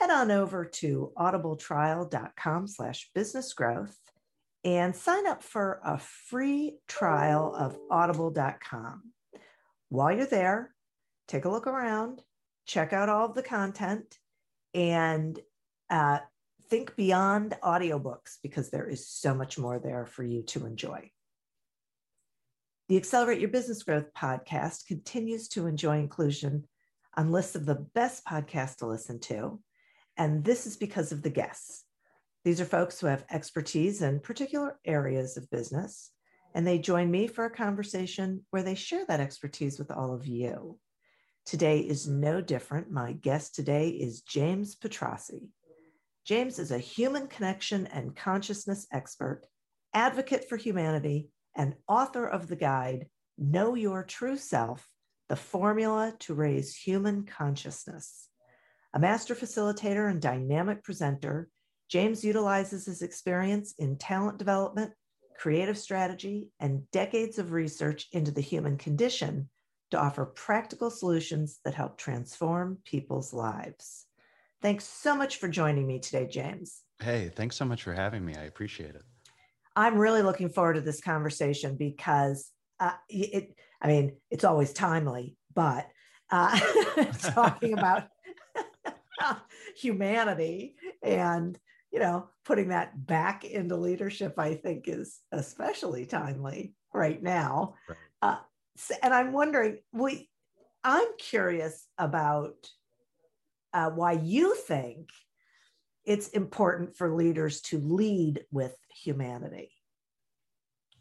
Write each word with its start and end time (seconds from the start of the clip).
head 0.00 0.10
on 0.10 0.30
over 0.30 0.64
to 0.64 1.12
audibletrial.com 1.18 2.66
slash 2.66 3.10
business 3.14 3.52
growth 3.52 3.96
and 4.64 4.96
sign 4.96 5.26
up 5.26 5.42
for 5.42 5.80
a 5.84 5.98
free 5.98 6.78
trial 6.88 7.54
of 7.54 7.76
audible.com. 7.90 9.12
While 9.90 10.16
you're 10.16 10.26
there, 10.26 10.74
take 11.28 11.44
a 11.44 11.50
look 11.50 11.66
around, 11.66 12.22
check 12.66 12.92
out 12.92 13.08
all 13.08 13.26
of 13.26 13.34
the 13.34 13.42
content, 13.42 14.16
and 14.72 15.38
uh, 15.90 16.20
think 16.68 16.96
beyond 16.96 17.56
audiobooks 17.62 18.36
because 18.42 18.70
there 18.70 18.88
is 18.88 19.06
so 19.06 19.34
much 19.34 19.58
more 19.58 19.78
there 19.78 20.06
for 20.06 20.22
you 20.22 20.42
to 20.44 20.64
enjoy. 20.64 21.10
The 22.88 22.96
Accelerate 22.96 23.40
Your 23.40 23.50
Business 23.50 23.82
Growth 23.82 24.12
podcast 24.16 24.86
continues 24.86 25.48
to 25.48 25.66
enjoy 25.66 25.98
inclusion 25.98 26.64
on 27.16 27.30
lists 27.30 27.54
of 27.54 27.66
the 27.66 27.86
best 27.94 28.24
podcasts 28.24 28.76
to 28.76 28.86
listen 28.86 29.20
to 29.20 29.60
and 30.20 30.44
this 30.44 30.66
is 30.66 30.76
because 30.76 31.12
of 31.12 31.22
the 31.22 31.30
guests. 31.30 31.84
These 32.44 32.60
are 32.60 32.66
folks 32.66 33.00
who 33.00 33.06
have 33.06 33.24
expertise 33.30 34.02
in 34.02 34.20
particular 34.20 34.78
areas 34.84 35.38
of 35.38 35.48
business, 35.48 36.10
and 36.54 36.66
they 36.66 36.78
join 36.78 37.10
me 37.10 37.26
for 37.26 37.46
a 37.46 37.50
conversation 37.50 38.44
where 38.50 38.62
they 38.62 38.74
share 38.74 39.06
that 39.06 39.20
expertise 39.20 39.78
with 39.78 39.90
all 39.90 40.12
of 40.14 40.26
you. 40.26 40.78
Today 41.46 41.78
is 41.78 42.06
no 42.06 42.42
different. 42.42 42.90
My 42.90 43.12
guest 43.12 43.54
today 43.54 43.88
is 43.88 44.20
James 44.20 44.76
Petrossi. 44.76 45.48
James 46.26 46.58
is 46.58 46.70
a 46.70 46.78
human 46.78 47.26
connection 47.26 47.86
and 47.86 48.14
consciousness 48.14 48.86
expert, 48.92 49.46
advocate 49.94 50.50
for 50.50 50.58
humanity, 50.58 51.30
and 51.56 51.76
author 51.88 52.26
of 52.26 52.46
the 52.46 52.56
guide, 52.56 53.06
Know 53.38 53.74
Your 53.74 54.04
True 54.04 54.36
Self 54.36 54.86
The 55.30 55.36
Formula 55.36 56.12
to 56.18 56.34
Raise 56.34 56.76
Human 56.76 57.24
Consciousness. 57.24 58.29
A 58.92 58.98
master 58.98 59.36
facilitator 59.36 60.10
and 60.10 60.20
dynamic 60.20 60.82
presenter, 60.82 61.48
James 61.88 62.24
utilizes 62.24 62.86
his 62.86 63.02
experience 63.02 63.74
in 63.78 63.96
talent 63.96 64.38
development, 64.38 64.92
creative 65.38 65.78
strategy, 65.78 66.48
and 66.58 66.90
decades 66.90 67.38
of 67.38 67.52
research 67.52 68.08
into 68.12 68.32
the 68.32 68.40
human 68.40 68.76
condition 68.76 69.48
to 69.92 69.98
offer 69.98 70.24
practical 70.26 70.90
solutions 70.90 71.60
that 71.64 71.74
help 71.74 71.98
transform 71.98 72.78
people's 72.84 73.32
lives. 73.32 74.06
Thanks 74.60 74.84
so 74.84 75.16
much 75.16 75.36
for 75.36 75.48
joining 75.48 75.86
me 75.86 76.00
today, 76.00 76.26
James. 76.26 76.82
Hey, 77.00 77.30
thanks 77.34 77.56
so 77.56 77.64
much 77.64 77.82
for 77.82 77.94
having 77.94 78.24
me. 78.24 78.34
I 78.34 78.44
appreciate 78.44 78.94
it. 78.94 79.02
I'm 79.76 79.98
really 79.98 80.22
looking 80.22 80.48
forward 80.48 80.74
to 80.74 80.80
this 80.80 81.00
conversation 81.00 81.76
because 81.76 82.50
uh, 82.80 82.92
it, 83.08 83.54
I 83.80 83.86
mean, 83.86 84.16
it's 84.30 84.44
always 84.44 84.72
timely, 84.72 85.36
but 85.54 85.86
uh, 86.30 86.58
talking 87.20 87.72
about 87.72 88.08
humanity. 89.76 90.76
And 91.02 91.58
you 91.90 91.98
know 91.98 92.28
putting 92.44 92.68
that 92.68 93.06
back 93.06 93.44
into 93.44 93.76
leadership 93.76 94.38
i 94.38 94.54
think 94.54 94.86
is 94.86 95.18
especially 95.32 96.06
timely 96.06 96.74
right 96.94 97.22
now. 97.22 97.74
Right. 97.88 97.98
Uh, 98.22 98.36
and 99.02 99.12
i'm 99.12 99.32
wondering 99.32 99.78
we 99.92 100.28
i'm 100.84 101.08
curious 101.18 101.86
about 101.98 102.54
uh, 103.72 103.90
why 103.90 104.12
you 104.12 104.54
think 104.54 105.10
it's 106.04 106.28
important 106.28 106.96
for 106.96 107.14
leaders 107.14 107.60
to 107.60 107.78
lead 107.78 108.44
with 108.50 108.74
humanity. 109.04 109.70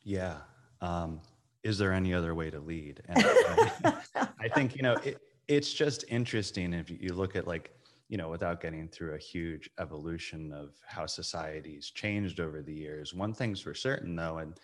Yeah 0.04 0.38
um, 0.82 1.22
is 1.64 1.78
there 1.78 1.94
any 1.94 2.14
other 2.14 2.34
way 2.36 2.50
to 2.50 2.60
lead? 2.60 3.02
And 3.08 3.24
I, 3.26 4.28
I 4.40 4.48
think 4.50 4.76
you 4.76 4.82
know 4.82 4.94
it, 5.04 5.20
it's 5.48 5.74
just 5.74 6.06
interesting 6.08 6.74
if 6.74 6.90
you 6.90 7.14
look 7.14 7.36
at 7.36 7.48
like 7.48 7.74
you 8.10 8.18
know, 8.18 8.28
without 8.28 8.60
getting 8.60 8.88
through 8.88 9.14
a 9.14 9.20
huge 9.20 9.70
evolution 9.80 10.52
of 10.52 10.74
how 10.86 11.06
society's 11.06 11.92
changed 11.92 12.40
over 12.40 12.62
the 12.62 12.74
years. 12.74 13.14
One 13.14 13.34
thing's 13.34 13.62
for 13.62 13.76
certain, 13.76 14.16
though, 14.16 14.40
and 14.40 14.60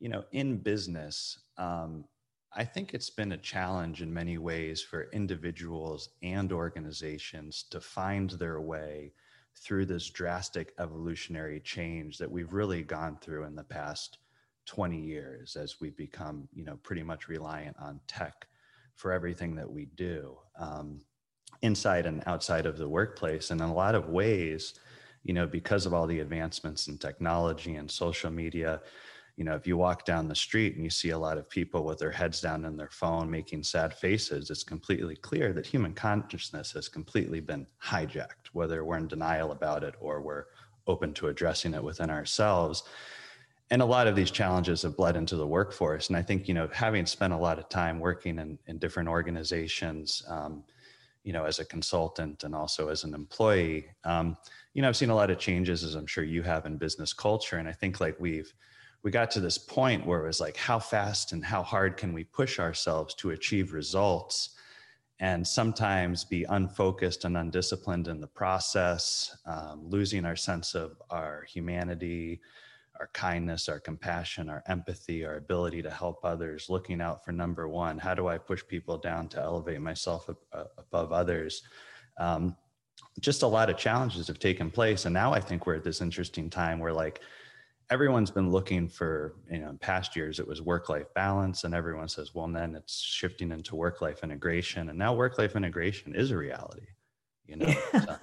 you 0.00 0.08
know, 0.08 0.24
in 0.32 0.58
business, 0.58 1.38
um, 1.56 2.04
I 2.52 2.64
think 2.64 2.92
it's 2.92 3.10
been 3.10 3.32
a 3.32 3.38
challenge 3.38 4.02
in 4.02 4.12
many 4.12 4.36
ways 4.36 4.82
for 4.82 5.10
individuals 5.12 6.10
and 6.22 6.52
organizations 6.52 7.64
to 7.70 7.80
find 7.80 8.30
their 8.30 8.60
way 8.60 9.12
through 9.58 9.86
this 9.86 10.10
drastic 10.10 10.74
evolutionary 10.78 11.60
change 11.60 12.18
that 12.18 12.30
we've 12.30 12.52
really 12.52 12.82
gone 12.82 13.16
through 13.20 13.44
in 13.44 13.54
the 13.54 13.64
past 13.64 14.18
20 14.66 15.00
years 15.00 15.56
as 15.56 15.80
we've 15.80 15.96
become, 15.96 16.48
you 16.52 16.64
know, 16.64 16.78
pretty 16.82 17.02
much 17.02 17.28
reliant 17.28 17.76
on 17.78 18.00
tech 18.06 18.46
for 18.94 19.12
everything 19.12 19.54
that 19.54 19.70
we 19.70 19.86
do. 19.94 20.36
Um, 20.58 21.00
inside 21.66 22.06
and 22.06 22.22
outside 22.26 22.64
of 22.64 22.78
the 22.78 22.88
workplace. 22.88 23.50
And 23.50 23.60
in 23.60 23.68
a 23.68 23.74
lot 23.74 23.94
of 23.94 24.08
ways, 24.08 24.74
you 25.24 25.34
know, 25.34 25.46
because 25.46 25.84
of 25.86 25.92
all 25.92 26.06
the 26.06 26.20
advancements 26.20 26.88
in 26.88 26.96
technology 26.96 27.74
and 27.74 27.90
social 27.90 28.30
media, 28.30 28.80
you 29.36 29.44
know, 29.44 29.54
if 29.54 29.66
you 29.66 29.76
walk 29.76 30.06
down 30.06 30.28
the 30.28 30.34
street 30.34 30.76
and 30.76 30.84
you 30.84 30.88
see 30.88 31.10
a 31.10 31.18
lot 31.18 31.36
of 31.36 31.50
people 31.50 31.84
with 31.84 31.98
their 31.98 32.10
heads 32.10 32.40
down 32.40 32.64
in 32.64 32.76
their 32.76 32.88
phone 32.90 33.30
making 33.30 33.62
sad 33.62 33.92
faces, 33.92 34.48
it's 34.48 34.64
completely 34.64 35.16
clear 35.16 35.52
that 35.52 35.66
human 35.66 35.92
consciousness 35.92 36.72
has 36.72 36.88
completely 36.88 37.40
been 37.40 37.66
hijacked, 37.84 38.48
whether 38.54 38.84
we're 38.84 38.96
in 38.96 39.08
denial 39.08 39.52
about 39.52 39.84
it 39.84 39.94
or 40.00 40.22
we're 40.22 40.46
open 40.86 41.12
to 41.12 41.28
addressing 41.28 41.74
it 41.74 41.84
within 41.84 42.08
ourselves. 42.08 42.84
And 43.70 43.82
a 43.82 43.86
lot 43.86 44.06
of 44.06 44.16
these 44.16 44.30
challenges 44.30 44.82
have 44.82 44.96
bled 44.96 45.16
into 45.16 45.36
the 45.36 45.46
workforce. 45.46 46.08
And 46.08 46.16
I 46.16 46.22
think, 46.22 46.48
you 46.48 46.54
know, 46.54 46.68
having 46.72 47.04
spent 47.04 47.32
a 47.32 47.36
lot 47.36 47.58
of 47.58 47.68
time 47.68 47.98
working 47.98 48.38
in, 48.38 48.58
in 48.68 48.78
different 48.78 49.08
organizations, 49.08 50.22
um, 50.28 50.62
you 51.26 51.32
know, 51.32 51.44
as 51.44 51.58
a 51.58 51.64
consultant 51.64 52.44
and 52.44 52.54
also 52.54 52.88
as 52.88 53.02
an 53.02 53.12
employee, 53.12 53.88
um, 54.04 54.36
you 54.74 54.80
know, 54.80 54.88
I've 54.88 54.96
seen 54.96 55.10
a 55.10 55.14
lot 55.14 55.28
of 55.28 55.40
changes, 55.40 55.82
as 55.82 55.96
I'm 55.96 56.06
sure 56.06 56.22
you 56.22 56.42
have 56.42 56.66
in 56.66 56.78
business 56.78 57.12
culture. 57.12 57.56
And 57.56 57.68
I 57.68 57.72
think 57.72 58.00
like 58.00 58.14
we've, 58.20 58.54
we 59.02 59.10
got 59.10 59.32
to 59.32 59.40
this 59.40 59.58
point 59.58 60.06
where 60.06 60.22
it 60.22 60.26
was 60.28 60.38
like, 60.40 60.56
how 60.56 60.78
fast 60.78 61.32
and 61.32 61.44
how 61.44 61.64
hard 61.64 61.96
can 61.96 62.12
we 62.12 62.22
push 62.22 62.60
ourselves 62.60 63.12
to 63.16 63.30
achieve 63.30 63.72
results? 63.72 64.50
and 65.18 65.46
sometimes 65.46 66.24
be 66.24 66.44
unfocused 66.44 67.24
and 67.24 67.38
undisciplined 67.38 68.06
in 68.06 68.20
the 68.20 68.26
process, 68.26 69.34
um, 69.46 69.80
losing 69.88 70.26
our 70.26 70.36
sense 70.36 70.74
of 70.74 71.00
our 71.08 71.46
humanity, 71.48 72.38
our 73.00 73.10
kindness, 73.12 73.68
our 73.68 73.80
compassion, 73.80 74.48
our 74.48 74.62
empathy, 74.66 75.24
our 75.24 75.36
ability 75.36 75.82
to 75.82 75.90
help 75.90 76.24
others, 76.24 76.68
looking 76.68 77.00
out 77.00 77.24
for 77.24 77.32
number 77.32 77.68
one. 77.68 77.98
How 77.98 78.14
do 78.14 78.28
I 78.28 78.38
push 78.38 78.62
people 78.66 78.98
down 78.98 79.28
to 79.28 79.40
elevate 79.40 79.80
myself 79.80 80.28
above 80.78 81.12
others? 81.12 81.62
Um, 82.18 82.56
just 83.20 83.42
a 83.42 83.46
lot 83.46 83.70
of 83.70 83.76
challenges 83.76 84.26
have 84.26 84.38
taken 84.38 84.70
place. 84.70 85.04
And 85.04 85.14
now 85.14 85.32
I 85.32 85.40
think 85.40 85.66
we're 85.66 85.76
at 85.76 85.84
this 85.84 86.00
interesting 86.00 86.50
time 86.50 86.78
where, 86.78 86.92
like, 86.92 87.20
everyone's 87.90 88.30
been 88.30 88.50
looking 88.50 88.88
for, 88.88 89.36
you 89.50 89.58
know, 89.58 89.68
in 89.68 89.78
past 89.78 90.16
years 90.16 90.40
it 90.40 90.48
was 90.48 90.60
work 90.60 90.88
life 90.88 91.06
balance, 91.14 91.64
and 91.64 91.74
everyone 91.74 92.08
says, 92.08 92.34
well, 92.34 92.48
then 92.48 92.74
it's 92.74 92.98
shifting 93.00 93.52
into 93.52 93.76
work 93.76 94.00
life 94.00 94.24
integration. 94.24 94.88
And 94.88 94.98
now 94.98 95.14
work 95.14 95.38
life 95.38 95.54
integration 95.54 96.14
is 96.14 96.30
a 96.30 96.36
reality 96.36 96.86
you 97.46 97.56
know 97.56 97.74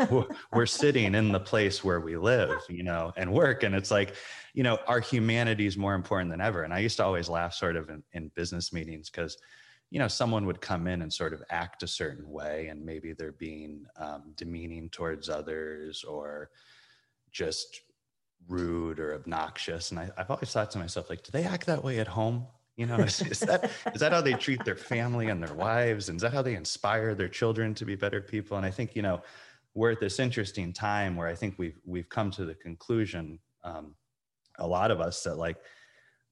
so 0.09 0.27
we're 0.53 0.65
sitting 0.65 1.15
in 1.15 1.31
the 1.31 1.39
place 1.39 1.83
where 1.83 1.99
we 1.99 2.17
live 2.17 2.59
you 2.69 2.83
know 2.83 3.11
and 3.17 3.31
work 3.31 3.63
and 3.63 3.75
it's 3.75 3.91
like 3.91 4.15
you 4.53 4.63
know 4.63 4.77
our 4.87 4.99
humanity 4.99 5.65
is 5.65 5.77
more 5.77 5.95
important 5.95 6.29
than 6.29 6.41
ever. 6.41 6.63
And 6.63 6.73
i 6.73 6.79
used 6.79 6.97
to 6.97 7.05
always 7.05 7.29
laugh 7.29 7.53
sort 7.53 7.75
of 7.75 7.89
in, 7.89 8.03
in 8.13 8.31
business 8.35 8.73
meetings 8.73 9.09
because 9.09 9.37
you 9.89 9.99
know 9.99 10.07
someone 10.07 10.45
would 10.45 10.61
come 10.61 10.87
in 10.87 11.01
and 11.01 11.11
sort 11.11 11.33
of 11.33 11.43
act 11.49 11.83
a 11.83 11.87
certain 11.87 12.29
way 12.29 12.67
and 12.67 12.83
maybe 12.83 13.13
they're 13.13 13.31
being 13.31 13.85
um, 13.97 14.33
demeaning 14.35 14.89
towards 14.89 15.29
others 15.29 16.03
or 16.03 16.49
just 17.31 17.81
rude 18.47 18.99
or 18.99 19.13
obnoxious. 19.13 19.91
And 19.91 19.99
I, 19.99 20.09
i've 20.17 20.31
always 20.31 20.51
thought 20.51 20.71
to 20.71 20.79
myself 20.79 21.09
like 21.09 21.23
do 21.23 21.31
they 21.31 21.43
act 21.43 21.65
that 21.67 21.83
way 21.83 21.99
at 21.99 22.07
home 22.07 22.47
you 22.75 22.85
know 22.85 22.97
is, 22.97 23.21
is 23.21 23.39
that 23.39 23.69
is 23.93 24.01
that 24.01 24.11
how 24.11 24.21
they 24.21 24.33
treat 24.33 24.63
their 24.65 24.75
family 24.75 25.27
and 25.27 25.43
their 25.43 25.53
wives 25.53 26.09
and 26.09 26.17
is 26.17 26.21
that 26.21 26.33
how 26.33 26.41
they 26.41 26.55
inspire 26.55 27.13
their 27.13 27.27
children 27.27 27.73
to 27.73 27.85
be 27.85 27.95
better 27.95 28.21
people 28.21 28.57
and 28.57 28.65
i 28.65 28.71
think 28.71 28.95
you 28.95 29.01
know 29.01 29.21
we're 29.75 29.91
at 29.91 29.99
this 29.99 30.19
interesting 30.19 30.73
time 30.73 31.15
where 31.15 31.27
i 31.27 31.35
think 31.35 31.55
we've 31.57 31.79
we've 31.85 32.09
come 32.09 32.31
to 32.31 32.45
the 32.45 32.55
conclusion 32.55 33.39
um, 33.63 33.95
a 34.59 34.67
lot 34.67 34.91
of 34.91 34.99
us 34.99 35.23
that 35.23 35.37
like 35.37 35.57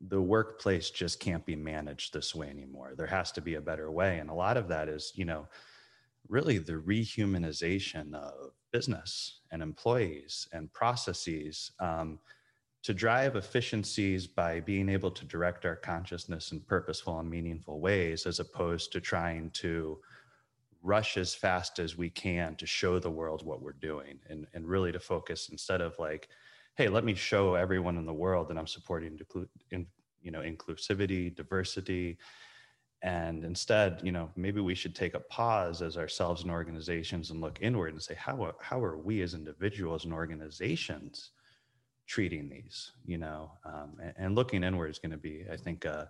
the 0.09 0.21
workplace 0.21 0.89
just 0.89 1.19
can't 1.19 1.45
be 1.45 1.55
managed 1.55 2.13
this 2.13 2.33
way 2.33 2.49
anymore. 2.49 2.93
There 2.97 3.07
has 3.07 3.31
to 3.33 3.41
be 3.41 3.55
a 3.55 3.61
better 3.61 3.91
way. 3.91 4.19
And 4.19 4.29
a 4.29 4.33
lot 4.33 4.57
of 4.57 4.67
that 4.69 4.89
is, 4.89 5.11
you 5.15 5.25
know, 5.25 5.47
really 6.27 6.57
the 6.57 6.73
rehumanization 6.73 8.13
of 8.15 8.51
business 8.71 9.41
and 9.51 9.61
employees 9.61 10.47
and 10.53 10.71
processes 10.73 11.71
um, 11.79 12.19
to 12.83 12.93
drive 12.93 13.35
efficiencies 13.35 14.25
by 14.25 14.59
being 14.59 14.89
able 14.89 15.11
to 15.11 15.25
direct 15.25 15.65
our 15.65 15.75
consciousness 15.75 16.51
in 16.51 16.59
purposeful 16.61 17.19
and 17.19 17.29
meaningful 17.29 17.79
ways, 17.79 18.25
as 18.25 18.39
opposed 18.39 18.91
to 18.91 18.99
trying 18.99 19.51
to 19.51 19.99
rush 20.81 21.17
as 21.17 21.35
fast 21.35 21.77
as 21.77 21.95
we 21.95 22.09
can 22.09 22.55
to 22.55 22.65
show 22.65 22.97
the 22.97 23.09
world 23.09 23.45
what 23.45 23.61
we're 23.61 23.73
doing 23.73 24.19
and, 24.29 24.47
and 24.53 24.67
really 24.67 24.91
to 24.91 24.99
focus 24.99 25.49
instead 25.51 25.79
of 25.79 25.93
like, 25.99 26.27
hey, 26.75 26.87
let 26.87 27.03
me 27.03 27.13
show 27.13 27.53
everyone 27.53 27.97
in 27.97 28.05
the 28.05 28.13
world 28.13 28.47
that 28.49 28.57
I'm 28.57 28.67
supporting 28.67 29.19
in, 29.69 29.85
you 30.23 30.31
know 30.31 30.41
inclusivity, 30.41 31.35
diversity, 31.35 32.17
and 33.03 33.43
instead, 33.43 33.99
you 34.03 34.11
know, 34.11 34.29
maybe 34.35 34.61
we 34.61 34.75
should 34.75 34.95
take 34.95 35.15
a 35.15 35.19
pause 35.19 35.81
as 35.81 35.97
ourselves 35.97 36.43
and 36.43 36.51
organizations 36.51 37.31
and 37.31 37.41
look 37.41 37.57
inward 37.61 37.93
and 37.93 38.01
say, 38.01 38.15
how 38.15 38.53
how 38.59 38.83
are 38.83 38.97
we 38.97 39.21
as 39.21 39.33
individuals 39.33 40.05
and 40.05 40.13
organizations 40.13 41.31
treating 42.11 42.49
these? 42.49 42.91
You 43.05 43.17
know, 43.17 43.51
um, 43.65 43.91
and, 44.01 44.13
and, 44.17 44.35
looking 44.35 44.63
inward 44.63 44.91
is 44.91 44.99
going 44.99 45.11
to 45.11 45.17
be, 45.17 45.45
I 45.51 45.57
think. 45.57 45.85
Uh, 45.85 46.05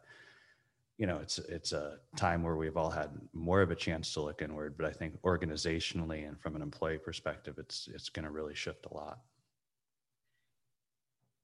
you 0.98 1.08
know 1.08 1.18
it's 1.18 1.40
it's 1.40 1.72
a 1.72 1.98
time 2.16 2.44
where 2.44 2.58
we've 2.58 2.78
all 2.78 2.92
had 2.92 3.10
more 3.34 3.62
of 3.64 3.72
a 3.72 3.76
chance 3.76 4.14
to 4.14 4.22
look 4.22 4.44
inward 4.44 4.76
but 4.78 4.86
i 4.86 4.92
think 4.92 5.20
organizationally 5.24 6.28
and 6.28 6.40
from 6.40 6.56
an 6.56 6.62
employee 6.62 7.00
perspective 7.00 7.56
it's 7.58 7.90
it's 7.92 8.10
going 8.10 8.26
to 8.26 8.30
really 8.30 8.54
shift 8.54 8.86
a 8.86 8.94
lot 8.94 9.22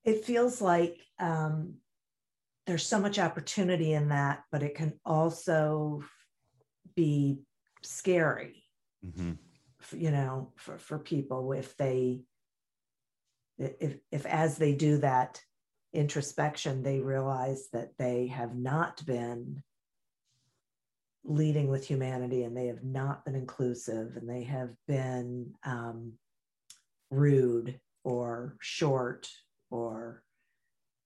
it 0.07 0.23
feels 0.23 0.61
like 0.61 0.99
um, 1.19 1.75
there's 2.65 2.85
so 2.85 2.97
much 2.99 3.19
opportunity 3.19 3.93
in 3.93 4.07
that, 4.09 4.43
but 4.51 4.63
it 4.63 4.73
can 4.73 4.93
also 5.05 6.01
be 6.95 7.41
scary, 7.83 8.63
mm-hmm. 9.05 9.33
you 9.97 10.11
know, 10.11 10.53
for, 10.55 10.77
for 10.77 10.97
people 10.97 11.51
if 11.51 11.75
they, 11.75 12.21
if, 13.57 13.97
if 14.11 14.25
as 14.25 14.57
they 14.57 14.73
do 14.73 14.97
that 14.99 15.41
introspection, 15.93 16.83
they 16.83 16.99
realize 16.99 17.67
that 17.73 17.97
they 17.97 18.27
have 18.27 18.55
not 18.55 19.05
been 19.05 19.63
leading 21.23 21.67
with 21.67 21.85
humanity 21.85 22.43
and 22.43 22.55
they 22.55 22.67
have 22.67 22.83
not 22.83 23.25
been 23.25 23.35
inclusive 23.35 24.15
and 24.15 24.29
they 24.29 24.43
have 24.43 24.69
been 24.87 25.53
um, 25.63 26.13
rude 27.11 27.79
or 28.03 28.55
short 28.61 29.27
or 29.69 30.23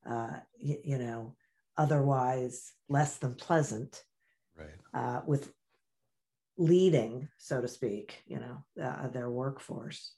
uh, 0.08 0.32
you, 0.60 0.78
you, 0.84 0.98
know 0.98 1.36
otherwise 1.78 2.74
less 2.90 3.18
than 3.18 3.34
pleasant 3.34 4.04
right. 4.56 4.70
uh, 4.94 5.22
with 5.26 5.52
leading 6.58 7.28
so 7.38 7.62
to 7.62 7.68
speak 7.68 8.24
you 8.28 8.40
know 8.40 8.64
uh, 8.84 9.08
their 9.08 9.30
workforce 9.30 10.14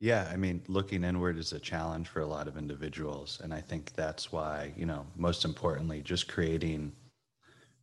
yeah 0.00 0.28
i 0.32 0.36
mean 0.36 0.62
looking 0.66 1.04
inward 1.04 1.38
is 1.38 1.52
a 1.52 1.60
challenge 1.60 2.08
for 2.08 2.20
a 2.20 2.26
lot 2.26 2.48
of 2.48 2.56
individuals 2.56 3.40
and 3.42 3.54
i 3.54 3.60
think 3.60 3.92
that's 3.94 4.32
why 4.32 4.72
you 4.76 4.86
know 4.86 5.06
most 5.16 5.44
importantly 5.44 6.00
just 6.02 6.28
creating 6.28 6.92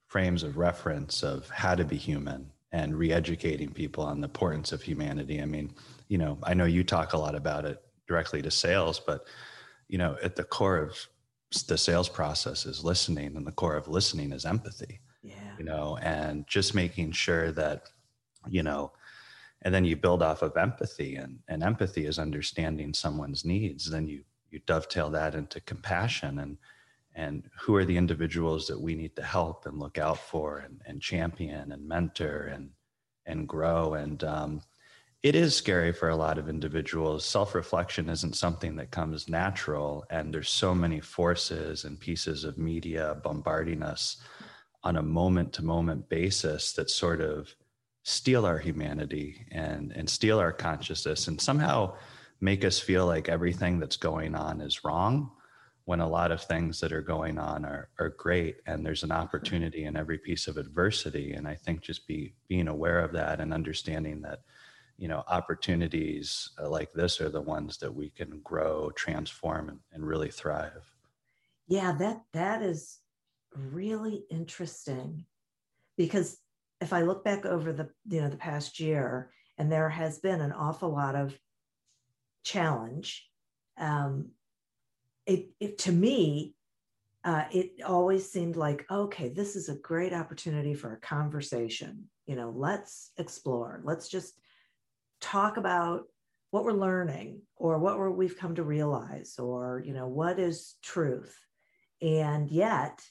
frames 0.07 0.43
of 0.43 0.57
reference 0.57 1.23
of 1.23 1.49
how 1.49 1.75
to 1.75 1.83
be 1.83 1.97
human 1.97 2.51
and 2.71 2.97
re-educating 2.97 3.71
people 3.71 4.03
on 4.03 4.19
the 4.19 4.27
importance 4.27 4.71
of 4.71 4.81
humanity 4.81 5.41
i 5.41 5.45
mean 5.45 5.73
you 6.07 6.17
know 6.17 6.37
i 6.43 6.53
know 6.53 6.65
you 6.65 6.83
talk 6.83 7.13
a 7.13 7.17
lot 7.17 7.35
about 7.35 7.65
it 7.65 7.81
directly 8.07 8.41
to 8.41 8.51
sales, 8.51 8.99
but 8.99 9.25
you 9.87 9.97
know, 9.97 10.17
at 10.23 10.35
the 10.35 10.43
core 10.43 10.77
of 10.77 11.07
the 11.67 11.77
sales 11.77 12.09
process 12.09 12.65
is 12.65 12.83
listening, 12.83 13.35
and 13.35 13.45
the 13.45 13.51
core 13.51 13.75
of 13.75 13.87
listening 13.87 14.31
is 14.31 14.45
empathy. 14.45 14.99
Yeah. 15.21 15.35
You 15.57 15.65
know, 15.65 15.97
and 16.01 16.47
just 16.47 16.73
making 16.75 17.11
sure 17.11 17.51
that, 17.53 17.89
you 18.47 18.63
know, 18.63 18.91
and 19.67 19.75
then 19.75 19.83
you 19.83 19.97
build 19.97 20.23
off 20.23 20.43
of 20.43 20.55
empathy, 20.55 21.17
and 21.17 21.39
and 21.49 21.61
empathy 21.61 22.05
is 22.05 22.17
understanding 22.17 22.93
someone's 22.93 23.43
needs. 23.43 23.89
Then 23.89 24.07
you 24.07 24.23
you 24.49 24.61
dovetail 24.65 25.09
that 25.09 25.35
into 25.35 25.59
compassion 25.59 26.39
and 26.39 26.57
and 27.13 27.49
who 27.59 27.75
are 27.75 27.83
the 27.83 27.97
individuals 27.97 28.65
that 28.67 28.79
we 28.79 28.95
need 28.95 29.13
to 29.17 29.23
help 29.23 29.65
and 29.65 29.77
look 29.77 29.97
out 29.97 30.19
for 30.19 30.59
and, 30.59 30.79
and 30.85 31.01
champion 31.01 31.73
and 31.73 31.85
mentor 31.85 32.43
and 32.43 32.69
and 33.25 33.45
grow 33.45 33.95
and 33.95 34.23
um, 34.23 34.61
it 35.21 35.35
is 35.35 35.53
scary 35.53 35.91
for 35.91 36.07
a 36.07 36.15
lot 36.15 36.37
of 36.37 36.47
individuals. 36.47 37.25
Self 37.25 37.53
reflection 37.53 38.07
isn't 38.07 38.37
something 38.37 38.77
that 38.77 38.91
comes 38.91 39.27
natural. 39.27 40.05
And 40.09 40.33
there's 40.33 40.49
so 40.49 40.73
many 40.73 41.01
forces 41.01 41.83
and 41.83 41.99
pieces 41.99 42.45
of 42.45 42.57
media 42.57 43.17
bombarding 43.21 43.83
us 43.83 44.15
on 44.83 44.95
a 44.95 45.03
moment 45.03 45.51
to 45.53 45.65
moment 45.65 46.07
basis 46.07 46.71
that 46.71 46.89
sort 46.89 47.19
of 47.19 47.53
steal 48.07 48.45
our 48.45 48.57
humanity 48.57 49.45
and, 49.51 49.91
and 49.91 50.09
steal 50.09 50.39
our 50.39 50.53
consciousness 50.53 51.27
and 51.27 51.41
somehow 51.41 51.93
make 52.39 52.63
us 52.63 52.79
feel 52.79 53.05
like 53.05 53.27
everything 53.27 53.79
that's 53.79 53.97
going 53.97 54.33
on 54.33 54.61
is 54.61 54.85
wrong 54.85 55.29
when 55.83 55.99
a 55.99 56.07
lot 56.07 56.31
of 56.31 56.41
things 56.41 56.79
that 56.79 56.93
are 56.93 57.01
going 57.01 57.37
on 57.37 57.65
are, 57.65 57.89
are 57.99 58.11
great 58.11 58.61
and 58.65 58.85
there's 58.85 59.03
an 59.03 59.11
opportunity 59.11 59.83
in 59.83 59.97
every 59.97 60.17
piece 60.17 60.47
of 60.47 60.55
adversity. 60.55 61.33
And 61.33 61.45
i 61.45 61.53
think 61.53 61.81
just 61.81 62.07
be 62.07 62.33
being 62.47 62.69
aware 62.69 62.99
of 62.99 63.11
that 63.11 63.41
and 63.41 63.53
understanding 63.53 64.21
that 64.21 64.39
you 64.97 65.09
know 65.09 65.25
opportunities 65.27 66.51
uh, 66.63 66.69
like 66.69 66.93
this 66.93 67.19
are 67.19 67.29
the 67.29 67.41
ones 67.41 67.75
that 67.79 67.93
we 67.93 68.09
can 68.09 68.39
grow 68.41 68.89
transform 68.91 69.67
and, 69.67 69.79
and 69.91 70.07
really 70.07 70.31
thrive. 70.31 70.93
Yeah 71.67 71.91
that 71.99 72.21
that 72.31 72.61
is 72.61 72.99
really 73.53 74.23
interesting 74.31 75.25
because 75.97 76.37
if 76.81 76.93
i 76.93 77.01
look 77.01 77.23
back 77.23 77.45
over 77.45 77.73
the 77.73 77.89
you 78.07 78.21
know 78.21 78.29
the 78.29 78.37
past 78.37 78.79
year 78.79 79.31
and 79.57 79.71
there 79.71 79.89
has 79.89 80.19
been 80.19 80.41
an 80.41 80.51
awful 80.51 80.91
lot 80.91 81.15
of 81.15 81.37
challenge 82.43 83.27
um 83.77 84.29
it, 85.25 85.49
it 85.59 85.77
to 85.77 85.91
me 85.91 86.55
uh, 87.23 87.43
it 87.51 87.71
always 87.85 88.31
seemed 88.31 88.55
like 88.55 88.85
okay 88.89 89.27
this 89.27 89.57
is 89.57 89.67
a 89.67 89.75
great 89.75 90.13
opportunity 90.13 90.73
for 90.73 90.93
a 90.93 90.99
conversation. 91.01 92.05
You 92.25 92.37
know 92.37 92.53
let's 92.55 93.11
explore. 93.17 93.81
Let's 93.83 94.07
just 94.07 94.39
talk 95.19 95.57
about 95.57 96.03
what 96.51 96.63
we're 96.63 96.71
learning 96.71 97.41
or 97.57 97.79
what 97.79 97.97
we're, 97.97 98.09
we've 98.09 98.37
come 98.37 98.55
to 98.55 98.63
realize 98.63 99.37
or 99.37 99.83
you 99.85 99.93
know 99.93 100.07
what 100.07 100.39
is 100.39 100.75
truth. 100.81 101.37
And 102.01 102.49
yet 102.49 103.01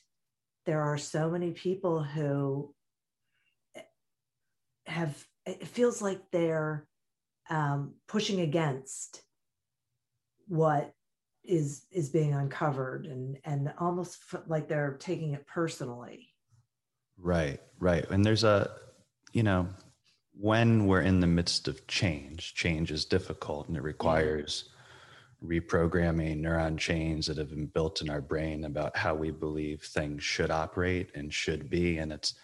there 0.65 0.81
are 0.81 0.97
so 0.97 1.29
many 1.29 1.51
people 1.51 2.03
who 2.03 2.75
have 4.87 5.25
it 5.45 5.67
feels 5.67 6.03
like 6.03 6.21
they're 6.31 6.87
um, 7.49 7.95
pushing 8.09 8.41
against 8.41 9.23
what 10.49 10.93
is 11.45 11.87
is 11.93 12.09
being 12.09 12.35
uncovered 12.35 13.07
and 13.07 13.39
and 13.45 13.73
almost 13.79 14.19
like 14.49 14.69
they're 14.69 14.97
taking 14.99 15.33
it 15.33 15.47
personally. 15.47 16.29
Right 17.19 17.61
right. 17.79 18.09
And 18.11 18.25
there's 18.25 18.45
a 18.45 18.71
you 19.33 19.43
know, 19.43 19.69
when 20.33 20.87
we're 20.87 21.03
in 21.03 21.21
the 21.21 21.27
midst 21.27 21.69
of 21.69 21.87
change, 21.87 22.55
change 22.55 22.91
is 22.91 23.05
difficult 23.05 23.69
and 23.69 23.77
it 23.77 23.83
requires 23.83 24.71
reprogramming 25.45 26.41
neuron 26.41 26.79
chains 26.79 27.27
that 27.27 27.37
have 27.37 27.51
been 27.51 27.67
built 27.67 28.01
in 28.01 28.09
our 28.09 28.21
brain 28.21 28.65
about 28.65 28.97
how 28.97 29.15
we 29.15 29.31
believe 29.31 29.83
things 29.83 30.23
should 30.23 30.51
operate 30.51 31.11
and 31.15 31.33
should 31.33 31.69
be. 31.69 31.99
And 31.99 32.13
it's 32.13 32.35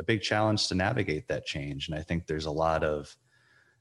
a 0.00 0.02
big 0.02 0.22
challenge 0.22 0.66
to 0.68 0.74
navigate 0.74 1.28
that 1.28 1.46
change. 1.46 1.88
And 1.88 1.96
I 1.96 2.02
think 2.02 2.26
there's 2.26 2.46
a 2.46 2.50
lot 2.50 2.82
of, 2.82 3.14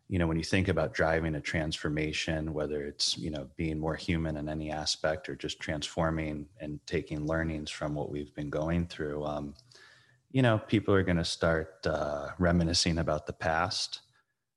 you 0.09 0.19
know, 0.19 0.27
when 0.27 0.38
you 0.38 0.43
think 0.43 0.67
about 0.67 0.93
driving 0.93 1.35
a 1.35 1.41
transformation, 1.41 2.53
whether 2.53 2.83
it's, 2.83 3.17
you 3.17 3.31
know, 3.31 3.47
being 3.55 3.79
more 3.79 3.95
human 3.95 4.35
in 4.35 4.49
any 4.49 4.69
aspect 4.69 5.29
or 5.29 5.35
just 5.35 5.59
transforming 5.59 6.47
and 6.59 6.79
taking 6.85 7.25
learnings 7.25 7.71
from 7.71 7.95
what 7.95 8.11
we've 8.11 8.35
been 8.35 8.49
going 8.49 8.85
through, 8.85 9.25
um, 9.25 9.53
you 10.31 10.41
know, 10.41 10.59
people 10.67 10.93
are 10.93 11.03
going 11.03 11.17
to 11.17 11.25
start 11.25 11.88
uh, 11.88 12.29
reminiscing 12.38 12.97
about 12.97 13.25
the 13.25 13.33
past. 13.33 14.01